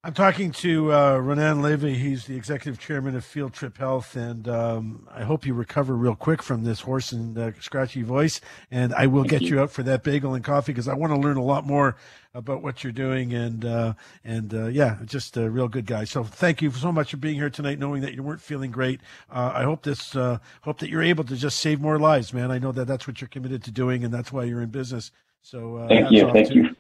[0.07, 1.95] I'm talking to uh, Ronan Levy.
[1.95, 6.15] He's the executive chairman of Field Trip Health, and um, I hope you recover real
[6.15, 8.43] quick from this hoarse and uh, scratchy voice.
[8.71, 11.19] And I will get you out for that bagel and coffee because I want to
[11.19, 11.97] learn a lot more
[12.35, 13.33] about what you're doing.
[13.33, 16.05] And uh, and uh, yeah, just a real good guy.
[16.05, 19.01] So thank you so much for being here tonight, knowing that you weren't feeling great.
[19.31, 22.51] Uh, I hope this uh, hope that you're able to just save more lives, man.
[22.51, 25.11] I know that that's what you're committed to doing, and that's why you're in business.
[25.45, 26.77] So thank you, thank to, you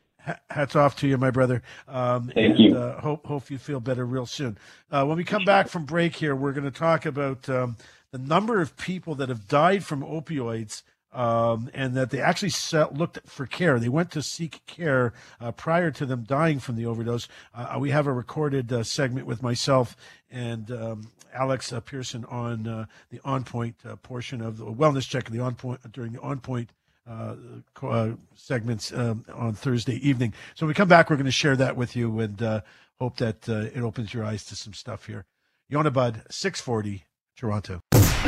[0.50, 1.62] hats off to you, my brother.
[1.86, 2.76] Um, Thank and, you.
[2.76, 4.58] Uh, hope hope you feel better real soon.
[4.90, 7.76] Uh, when we come back from break here, we're going to talk about um,
[8.10, 10.82] the number of people that have died from opioids.
[11.12, 13.78] Um, and that they actually set, looked for care.
[13.78, 17.28] They went to seek care uh, prior to them dying from the overdose.
[17.54, 19.96] Uh, we have a recorded uh, segment with myself
[20.28, 25.38] and um, Alex uh, Pearson on the On Point portion of the wellness check the
[25.38, 26.70] On Point during the On Point
[27.06, 27.34] uh,
[27.82, 30.32] uh, segments um, on Thursday evening.
[30.54, 32.60] So when we come back, we're going to share that with you and uh,
[32.98, 35.24] hope that uh, it opens your eyes to some stuff here.
[35.68, 37.04] Yonah Budd, 640,
[37.36, 37.80] Toronto.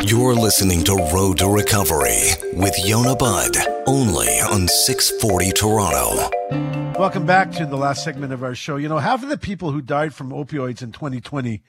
[0.03, 6.31] You're listening to Road to Recovery with Yonah Budd, only on 640 Toronto.
[6.99, 8.77] Welcome back to the last segment of our show.
[8.77, 11.63] You know, half of the people who died from opioids in 2020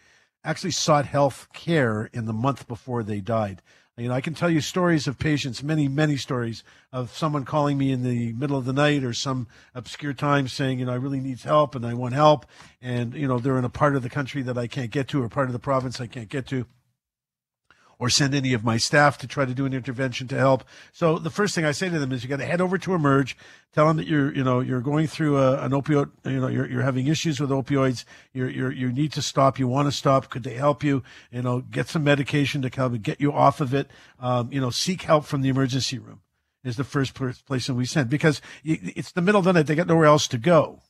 [0.43, 3.61] actually sought health care in the month before they died.
[3.99, 6.63] You know, I can tell you stories of patients, many, many stories
[6.93, 10.77] of someone calling me in the middle of the night or some obscure time saying,
[10.77, 12.45] you know, I really need help and I want help.
[12.79, 15.23] And, you know, they're in a part of the country that I can't get to
[15.23, 16.67] or part of the province I can't get to.
[17.99, 20.63] Or send any of my staff to try to do an intervention to help.
[20.91, 22.93] So the first thing I say to them is you got to head over to
[22.93, 23.35] Emerge,
[23.73, 26.69] tell them that you're, you know, you're going through a, an opioid, you know, you're,
[26.69, 28.05] you're having issues with opioids.
[28.33, 29.57] You're, you're, you need to stop.
[29.57, 30.29] You want to stop.
[30.29, 31.03] Could they help you?
[31.31, 33.89] You know, get some medication to help get you off of it.
[34.19, 36.21] Um, you know, seek help from the emergency room
[36.63, 39.67] is the first place that we send because it's the middle of the night.
[39.67, 40.81] They got nowhere else to go.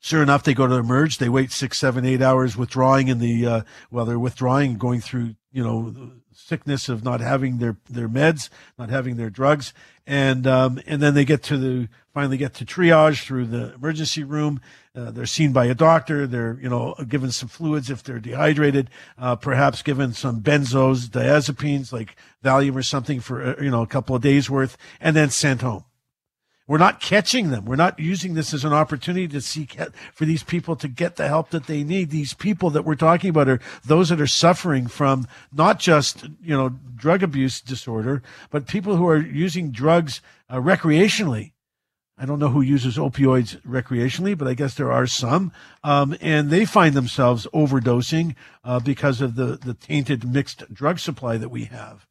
[0.00, 1.18] Sure enough, they go to emerge.
[1.18, 5.34] They wait six, seven, eight hours withdrawing in the, uh, well, they're withdrawing, going through,
[5.50, 8.48] you know, sickness of not having their, their meds,
[8.78, 9.74] not having their drugs.
[10.06, 14.22] And, um, and then they get to the, finally get to triage through the emergency
[14.22, 14.60] room.
[14.94, 16.28] Uh, they're seen by a doctor.
[16.28, 21.92] They're, you know, given some fluids if they're dehydrated, uh, perhaps given some benzos, diazepines
[21.92, 22.14] like
[22.44, 25.62] Valium or something for, uh, you know, a couple of days worth and then sent
[25.62, 25.84] home.
[26.68, 27.64] We're not catching them.
[27.64, 29.78] We're not using this as an opportunity to seek
[30.12, 32.10] for these people to get the help that they need.
[32.10, 36.54] These people that we're talking about are those that are suffering from not just, you
[36.54, 40.20] know, drug abuse disorder, but people who are using drugs
[40.50, 41.52] uh, recreationally.
[42.18, 45.52] I don't know who uses opioids recreationally, but I guess there are some.
[45.82, 51.38] Um, and they find themselves overdosing uh, because of the, the tainted mixed drug supply
[51.38, 52.06] that we have.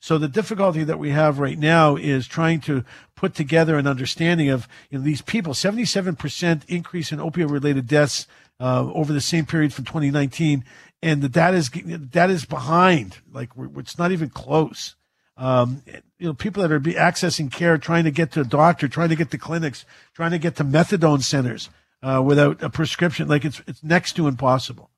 [0.00, 4.48] So the difficulty that we have right now is trying to put together an understanding
[4.48, 5.52] of you know, these people.
[5.52, 8.26] 77% increase in opioid related deaths
[8.58, 10.64] uh, over the same period from 2019.
[11.02, 13.18] And the data is, that is behind.
[13.30, 14.96] Like it's not even close.
[15.36, 15.82] Um,
[16.18, 19.08] you know, people that are be accessing care, trying to get to a doctor, trying
[19.10, 21.70] to get to clinics, trying to get to methadone centers
[22.02, 24.90] uh, without a prescription, like it's it's next to impossible.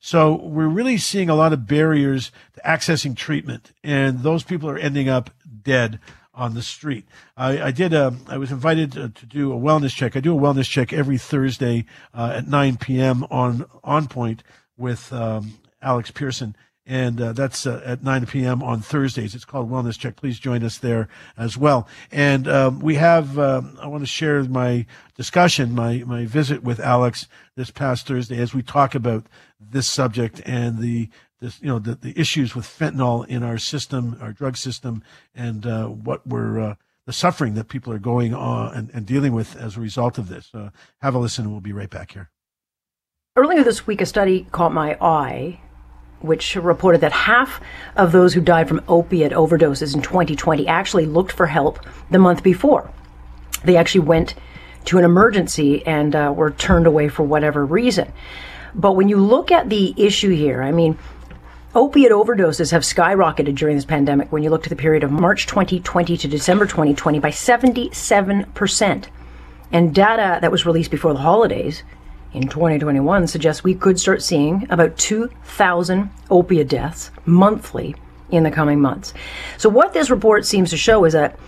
[0.00, 4.78] So we're really seeing a lot of barriers to accessing treatment, and those people are
[4.78, 5.30] ending up
[5.62, 6.00] dead
[6.32, 7.04] on the street.
[7.36, 7.92] I, I did.
[7.92, 10.16] A, um, I was invited to, to, do a wellness check.
[10.16, 13.26] I do a wellness check every Thursday uh, at 9 p.m.
[13.30, 14.42] on On Point
[14.78, 16.56] with um, Alex Pearson,
[16.86, 18.62] and uh, that's uh, at 9 p.m.
[18.62, 19.34] on Thursdays.
[19.34, 20.16] It's called Wellness Check.
[20.16, 21.86] Please join us there as well.
[22.10, 23.38] And um, we have.
[23.38, 24.86] Um, I want to share my
[25.16, 29.26] discussion, my my visit with Alex this past Thursday as we talk about
[29.60, 31.08] this subject and the
[31.40, 35.02] this you know the, the issues with fentanyl in our system, our drug system,
[35.34, 36.74] and uh, what we're uh,
[37.06, 40.28] the suffering that people are going on and, and dealing with as a result of
[40.28, 40.50] this.
[40.54, 40.70] Uh,
[41.00, 42.30] have a listen, and we'll be right back here.
[43.36, 45.60] Earlier this week, a study caught my eye
[46.20, 47.60] which reported that half
[47.96, 51.78] of those who died from opiate overdoses in 2020 actually looked for help
[52.10, 52.90] the month before.
[53.64, 54.34] They actually went
[54.86, 58.12] to an emergency and uh, were turned away for whatever reason.
[58.74, 60.98] But when you look at the issue here, I mean,
[61.74, 65.46] opiate overdoses have skyrocketed during this pandemic when you look to the period of March
[65.46, 69.06] 2020 to December 2020 by 77%.
[69.72, 71.82] And data that was released before the holidays
[72.32, 77.94] in 2021 suggests we could start seeing about 2,000 opiate deaths monthly
[78.30, 79.12] in the coming months.
[79.58, 81.38] So, what this report seems to show is that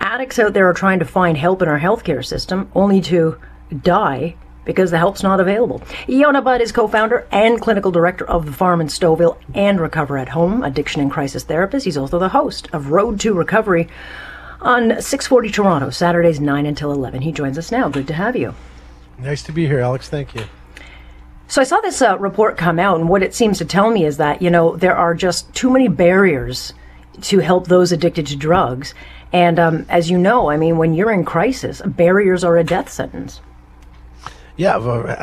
[0.00, 3.38] addicts out there are trying to find help in our healthcare system only to
[3.82, 4.34] die
[4.64, 5.82] because the help's not available.
[6.06, 10.30] Yonah Budd is co-founder and clinical director of the Farm in Stouffville and Recover at
[10.30, 11.84] Home addiction and crisis therapist.
[11.84, 13.88] He's also the host of Road to Recovery
[14.62, 17.22] on 640 Toronto, Saturdays 9 until 11.
[17.22, 17.88] He joins us now.
[17.88, 18.54] Good to have you.
[19.18, 20.08] Nice to be here, Alex.
[20.08, 20.44] Thank you.
[21.46, 24.04] So I saw this uh, report come out, and what it seems to tell me
[24.04, 26.72] is that you know there are just too many barriers
[27.22, 28.94] to help those addicted to drugs.
[29.32, 32.90] And um, as you know, I mean, when you're in crisis, barriers are a death
[32.90, 33.40] sentence.
[34.56, 34.78] Yeah,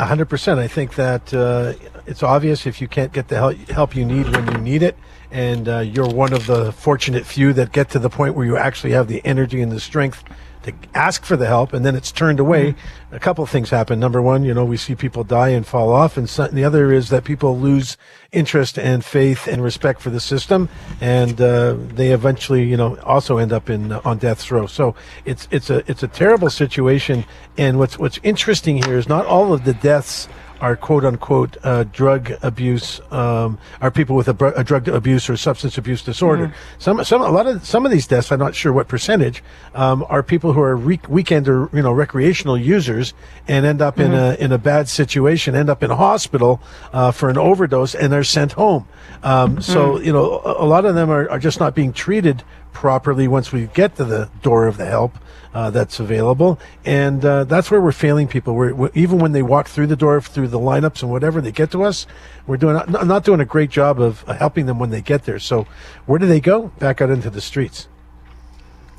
[0.06, 0.60] hundred percent.
[0.60, 1.74] I think that uh,
[2.06, 4.98] it's obvious if you can't get the help you need when you need it,
[5.32, 8.58] and uh, you're one of the fortunate few that get to the point where you
[8.58, 10.24] actually have the energy and the strength
[10.64, 13.16] to ask for the help and then it's turned away, mm-hmm.
[13.16, 14.00] a couple of things happen.
[14.00, 16.18] Number one, you know, we see people die and fall off.
[16.18, 17.98] And so, the other is that people lose
[18.32, 20.70] interest and faith and respect for the system.
[21.00, 24.68] And, uh, they eventually, you know, also end up in, uh, on death's row.
[24.68, 27.26] So it's, it's a, it's a terrible situation.
[27.58, 30.28] And what's, what's interesting here is not all of the deaths
[30.62, 35.28] are quote unquote uh, drug abuse um, are people with a, br- a, drug abuse
[35.30, 36.48] or substance abuse disorder.
[36.48, 36.80] Mm-hmm.
[36.80, 39.44] Some some a lot of some of these deaths, I'm not sure what percentage,
[39.74, 43.14] um, are people who are re- weekend or you know recreational users
[43.48, 44.14] and end up mm-hmm.
[44.14, 46.62] in a in a bad situation, end up in a hospital
[46.94, 48.88] uh, for an overdose, and they're sent home.
[49.24, 49.62] Um, mm-hmm.
[49.62, 53.28] So you know a, a lot of them are, are just not being treated properly
[53.28, 55.18] once we get to the door of the help
[55.54, 58.56] uh, that's available, and uh, that's where we're failing people.
[58.56, 61.52] We're, we're, even when they walk through the door, through the lineups and whatever, they
[61.52, 62.08] get to us.
[62.48, 65.40] We're doing not, not doing a great job of helping them when they get there.
[65.40, 65.68] So,
[66.06, 66.68] where do they go?
[66.80, 67.88] Back out into the streets.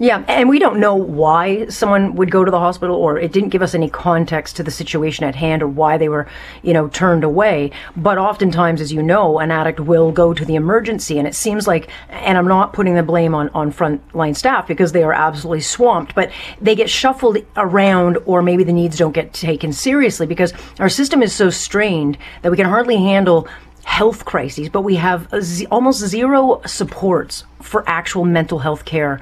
[0.02, 3.50] Yeah, and we don't know why someone would go to the hospital, or it didn't
[3.50, 6.26] give us any context to the situation at hand, or why they were,
[6.62, 7.70] you know, turned away.
[7.96, 11.68] But oftentimes, as you know, an addict will go to the emergency, and it seems
[11.68, 15.60] like, and I'm not putting the blame on on frontline staff because they are absolutely
[15.60, 20.52] swamped, but they get shuffled around, or maybe the needs don't get taken seriously because
[20.80, 23.46] our system is so strained that we can hardly handle
[23.84, 29.20] health crises, but we have z- almost zero supports for actual mental health care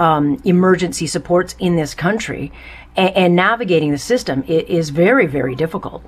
[0.00, 2.50] um, emergency supports in this country,
[2.96, 6.02] and, and navigating the system is very, very difficult.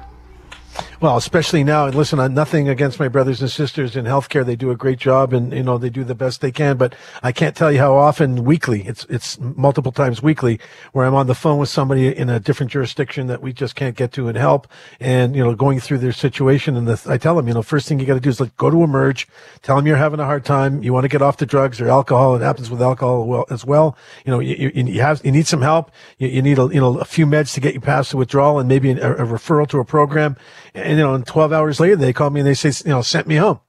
[1.02, 4.46] Well, especially now, and listen, I'm nothing against my brothers and sisters in healthcare.
[4.46, 6.94] They do a great job and, you know, they do the best they can, but
[7.24, 10.60] I can't tell you how often weekly, it's, it's multiple times weekly
[10.92, 13.96] where I'm on the phone with somebody in a different jurisdiction that we just can't
[13.96, 14.68] get to and help
[15.00, 16.76] and, you know, going through their situation.
[16.76, 18.56] And the, I tell them, you know, first thing you got to do is like
[18.56, 19.26] go to emerge,
[19.62, 20.84] tell them you're having a hard time.
[20.84, 22.36] You want to get off the drugs or alcohol.
[22.36, 23.96] It happens with alcohol as well.
[24.24, 25.90] You know, you, you, have, you need some help.
[26.18, 28.60] You, you, need a, you know, a few meds to get you past the withdrawal
[28.60, 30.36] and maybe a, a referral to a program.
[30.74, 33.02] And, you know, and 12 hours later, they called me and they say, you know,
[33.02, 33.60] sent me home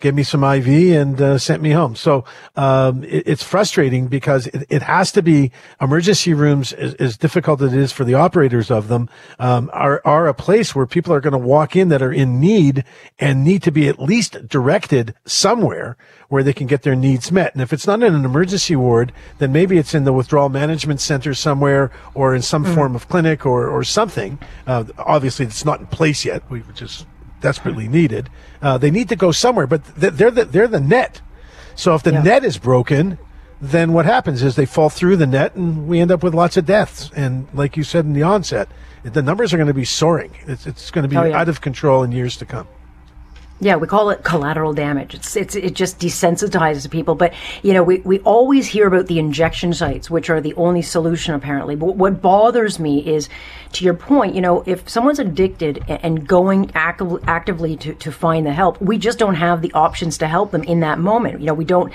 [0.00, 0.66] gave me some IV
[0.96, 1.94] and uh, sent me home.
[1.94, 2.24] So
[2.56, 7.60] um, it, it's frustrating because it, it, has to be emergency rooms, as, as, difficult
[7.60, 9.08] as it is for the operators of them,
[9.38, 12.40] um, are, are a place where people are going to walk in that are in
[12.40, 12.84] need
[13.18, 15.96] and need to be at least directed somewhere
[16.28, 17.52] where they can get their needs met.
[17.52, 21.00] And if it's not in an emergency ward, then maybe it's in the withdrawal management
[21.00, 22.74] center somewhere or in some mm-hmm.
[22.74, 24.38] form of clinic or, or something.
[24.66, 27.04] Uh, obviously, it's not in place yet, We is
[27.40, 28.28] desperately needed.
[28.62, 31.20] Uh, they need to go somewhere, but they're the, they're the net.
[31.74, 32.22] So if the yeah.
[32.22, 33.18] net is broken,
[33.60, 36.56] then what happens is they fall through the net and we end up with lots
[36.56, 37.10] of deaths.
[37.14, 38.68] And like you said in the onset,
[39.02, 40.34] the numbers are going to be soaring.
[40.46, 41.38] It's, it's going to be oh, yeah.
[41.38, 42.68] out of control in years to come.
[43.62, 45.14] Yeah, we call it collateral damage.
[45.14, 47.14] It's, it's it just desensitizes people.
[47.14, 50.80] But you know, we, we always hear about the injection sites, which are the only
[50.80, 51.76] solution apparently.
[51.76, 53.28] But what bothers me is,
[53.72, 58.46] to your point, you know, if someone's addicted and going actively actively to, to find
[58.46, 61.40] the help, we just don't have the options to help them in that moment.
[61.40, 61.92] You know, we don't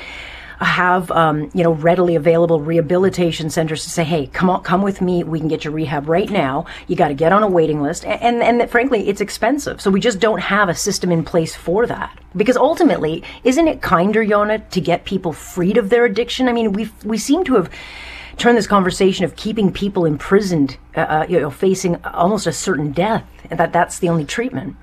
[0.63, 5.01] have um, you know readily available rehabilitation centers to say, hey, come on, come with
[5.01, 5.23] me.
[5.23, 6.65] We can get you rehab right now.
[6.87, 9.81] You got to get on a waiting list, and, and and that frankly, it's expensive.
[9.81, 12.17] So we just don't have a system in place for that.
[12.35, 16.47] Because ultimately, isn't it kinder, Yonah, to get people freed of their addiction?
[16.47, 17.69] I mean, we we seem to have
[18.37, 22.91] turn this conversation of keeping people imprisoned, uh, uh, you know, facing almost a certain
[22.91, 24.75] death, and that that's the only treatment.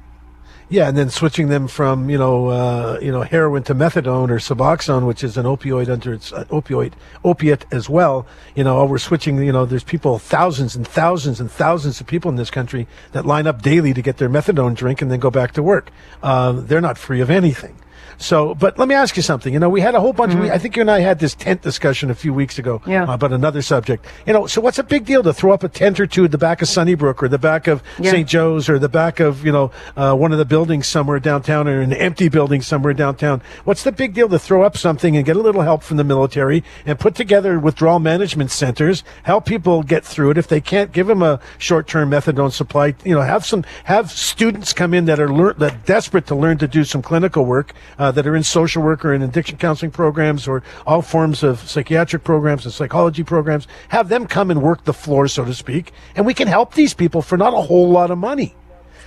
[0.73, 4.39] Yeah, and then switching them from you know uh, you know heroin to methadone or
[4.39, 8.27] Suboxone, which is an opioid under its uh, opioid opiate as well.
[8.55, 9.37] You know, we're switching.
[9.37, 13.27] You know, there's people, thousands and thousands and thousands of people in this country that
[13.27, 15.91] line up daily to get their methadone drink and then go back to work.
[16.23, 17.77] Uh, they're not free of anything.
[18.23, 19.53] So, but let me ask you something.
[19.53, 20.45] You know, we had a whole bunch mm-hmm.
[20.45, 23.05] of, I think you and I had this tent discussion a few weeks ago yeah.
[23.05, 24.07] uh, about another subject.
[24.27, 26.31] You know, so what's a big deal to throw up a tent or two at
[26.31, 28.13] the back of Sunnybrook or the back of yeah.
[28.13, 28.29] St.
[28.29, 31.81] Joe's or the back of, you know, uh, one of the buildings somewhere downtown or
[31.81, 33.43] an empty building somewhere downtown?
[33.65, 36.05] What's the big deal to throw up something and get a little help from the
[36.05, 40.39] military and put together withdrawal management centers, help people get through it?
[40.39, 44.73] If they can't give them a short-term methadone supply, you know, have some, have students
[44.73, 48.12] come in that are lear- that desperate to learn to do some clinical work, uh,
[48.13, 51.61] Uh, that are in social work or in addiction counseling programs or all forms of
[51.61, 55.93] psychiatric programs and psychology programs, have them come and work the floor, so to speak,
[56.15, 58.55] and we can help these people for not a whole lot of money.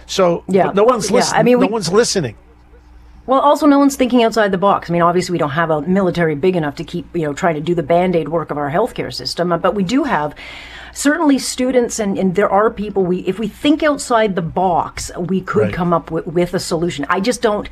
[0.08, 1.36] So yeah, no one's listening.
[1.36, 2.36] Yeah, I mean, we, no one's listening.
[3.28, 4.90] Well, also, no one's thinking outside the box.
[4.90, 7.56] I mean, obviously, we don't have a military big enough to keep, you know, trying
[7.56, 10.34] to do the band aid work of our healthcare system, uh, but we do have
[10.94, 15.42] certainly students and, and there are people we if we think outside the box we
[15.42, 15.74] could right.
[15.74, 17.70] come up with, with a solution i just don't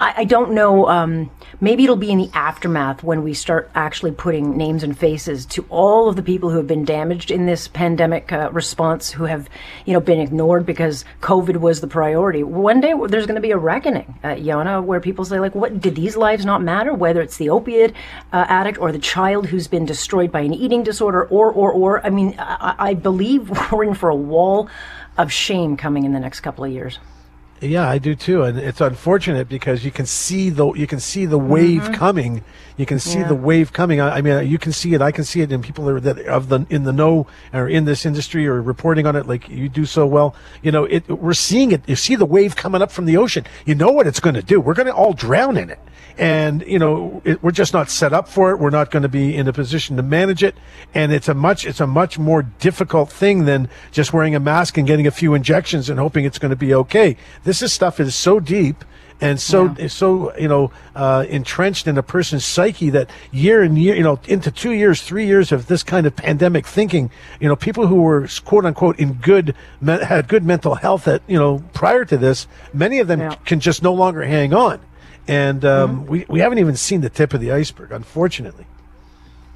[0.00, 0.88] I, I don't know.
[0.88, 1.30] Um,
[1.60, 5.64] maybe it'll be in the aftermath when we start actually putting names and faces to
[5.68, 9.48] all of the people who have been damaged in this pandemic uh, response, who have,
[9.86, 12.42] you know, been ignored because COVID was the priority.
[12.42, 15.80] One day there's going to be a reckoning, uh, Yonah, where people say, like, what
[15.80, 16.92] did these lives not matter?
[16.92, 17.92] Whether it's the opiate
[18.32, 22.04] uh, addict or the child who's been destroyed by an eating disorder, or, or, or.
[22.04, 24.68] I mean, I, I believe we're in for a wall
[25.16, 26.98] of shame coming in the next couple of years.
[27.60, 31.24] Yeah, I do too, and it's unfortunate because you can see the you can see
[31.24, 31.94] the wave mm-hmm.
[31.94, 32.44] coming.
[32.76, 33.28] You can see yeah.
[33.28, 34.00] the wave coming.
[34.00, 35.00] I, I, mean, you can see it.
[35.02, 37.68] I can see it in people that, are, that of the in the know or
[37.68, 40.34] in this industry or reporting on it, like you do so well.
[40.62, 41.08] You know, it.
[41.08, 41.88] We're seeing it.
[41.88, 43.44] You see the wave coming up from the ocean.
[43.64, 44.60] You know what it's going to do.
[44.60, 45.78] We're going to all drown in it
[46.16, 49.08] and you know it, we're just not set up for it we're not going to
[49.08, 50.54] be in a position to manage it
[50.94, 54.78] and it's a much it's a much more difficult thing than just wearing a mask
[54.78, 57.72] and getting a few injections and hoping it's going to be okay this this is
[57.72, 58.84] stuff is so deep
[59.20, 59.86] and so yeah.
[59.86, 64.18] so you know uh, entrenched in a person's psyche that year and year you know
[64.26, 67.10] into two years three years of this kind of pandemic thinking
[67.40, 69.54] you know people who were quote unquote in good
[69.86, 73.34] had good mental health that you know prior to this many of them yeah.
[73.44, 74.80] can just no longer hang on
[75.26, 76.10] and um, mm-hmm.
[76.10, 78.66] we, we haven't even seen the tip of the iceberg unfortunately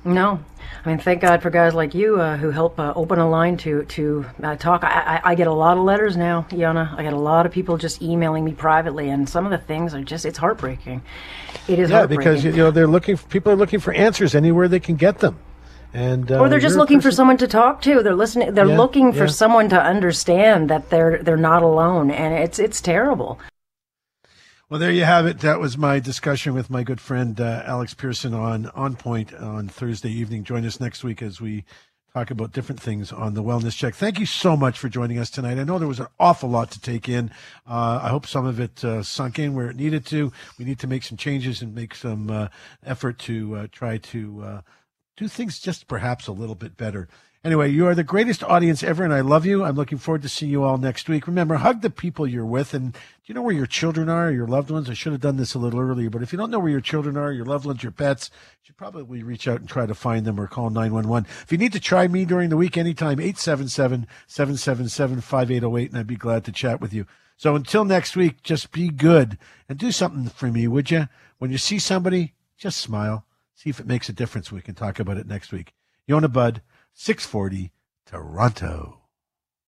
[0.05, 0.41] no
[0.85, 3.57] I mean, thank God for guys like you uh, who help uh, open a line
[3.59, 4.85] to to uh, talk.
[4.85, 6.95] I, I, I, get a lot of letters now, Yonah.
[6.97, 9.95] I get a lot of people just emailing me privately, and some of the things
[9.95, 11.03] are just it's heartbreaking.
[11.67, 13.17] It is yeah, because you know they're looking.
[13.17, 15.39] For, people are looking for answers anywhere they can get them.
[15.95, 18.03] And, uh, or they're just looking for someone to talk to.
[18.03, 18.53] They're listening.
[18.53, 19.31] They're yeah, looking for yeah.
[19.31, 23.39] someone to understand that they're they're not alone, and it's it's terrible.
[24.71, 25.39] Well, there you have it.
[25.39, 29.67] That was my discussion with my good friend uh, Alex Pearson on On Point on
[29.67, 30.45] Thursday evening.
[30.45, 31.65] Join us next week as we
[32.13, 33.95] talk about different things on the Wellness Check.
[33.95, 35.57] Thank you so much for joining us tonight.
[35.57, 37.31] I know there was an awful lot to take in.
[37.67, 40.33] Uh, I hope some of it uh, sunk in where it needed to.
[40.59, 42.49] We need to make some changes and make some uh,
[42.85, 44.61] effort to uh, try to uh,
[45.17, 47.09] do things just perhaps a little bit better.
[47.45, 49.63] Anyway, you are the greatest audience ever, and I love you.
[49.63, 51.29] I'm looking forward to seeing you all next week.
[51.29, 54.49] Remember, hug the people you're with, and do you know where your children are, your
[54.49, 54.91] loved ones?
[54.91, 56.81] I should have done this a little earlier, but if you don't know where your
[56.81, 59.95] children are, your loved ones, your pets, you should probably reach out and try to
[59.95, 61.31] find them or call 911.
[61.43, 66.45] If you need to try me during the week, anytime, 877-777-5808, and I'd be glad
[66.47, 67.07] to chat with you.
[67.37, 69.39] So until next week, just be good
[69.69, 71.07] and do something for me, would you?
[71.39, 73.27] When you see somebody, just smile.
[73.55, 74.51] See if it makes a difference.
[74.51, 75.73] We can talk about it next week.
[76.09, 76.63] Yonah Budd.
[77.01, 77.71] 640
[78.07, 79.08] Toronto.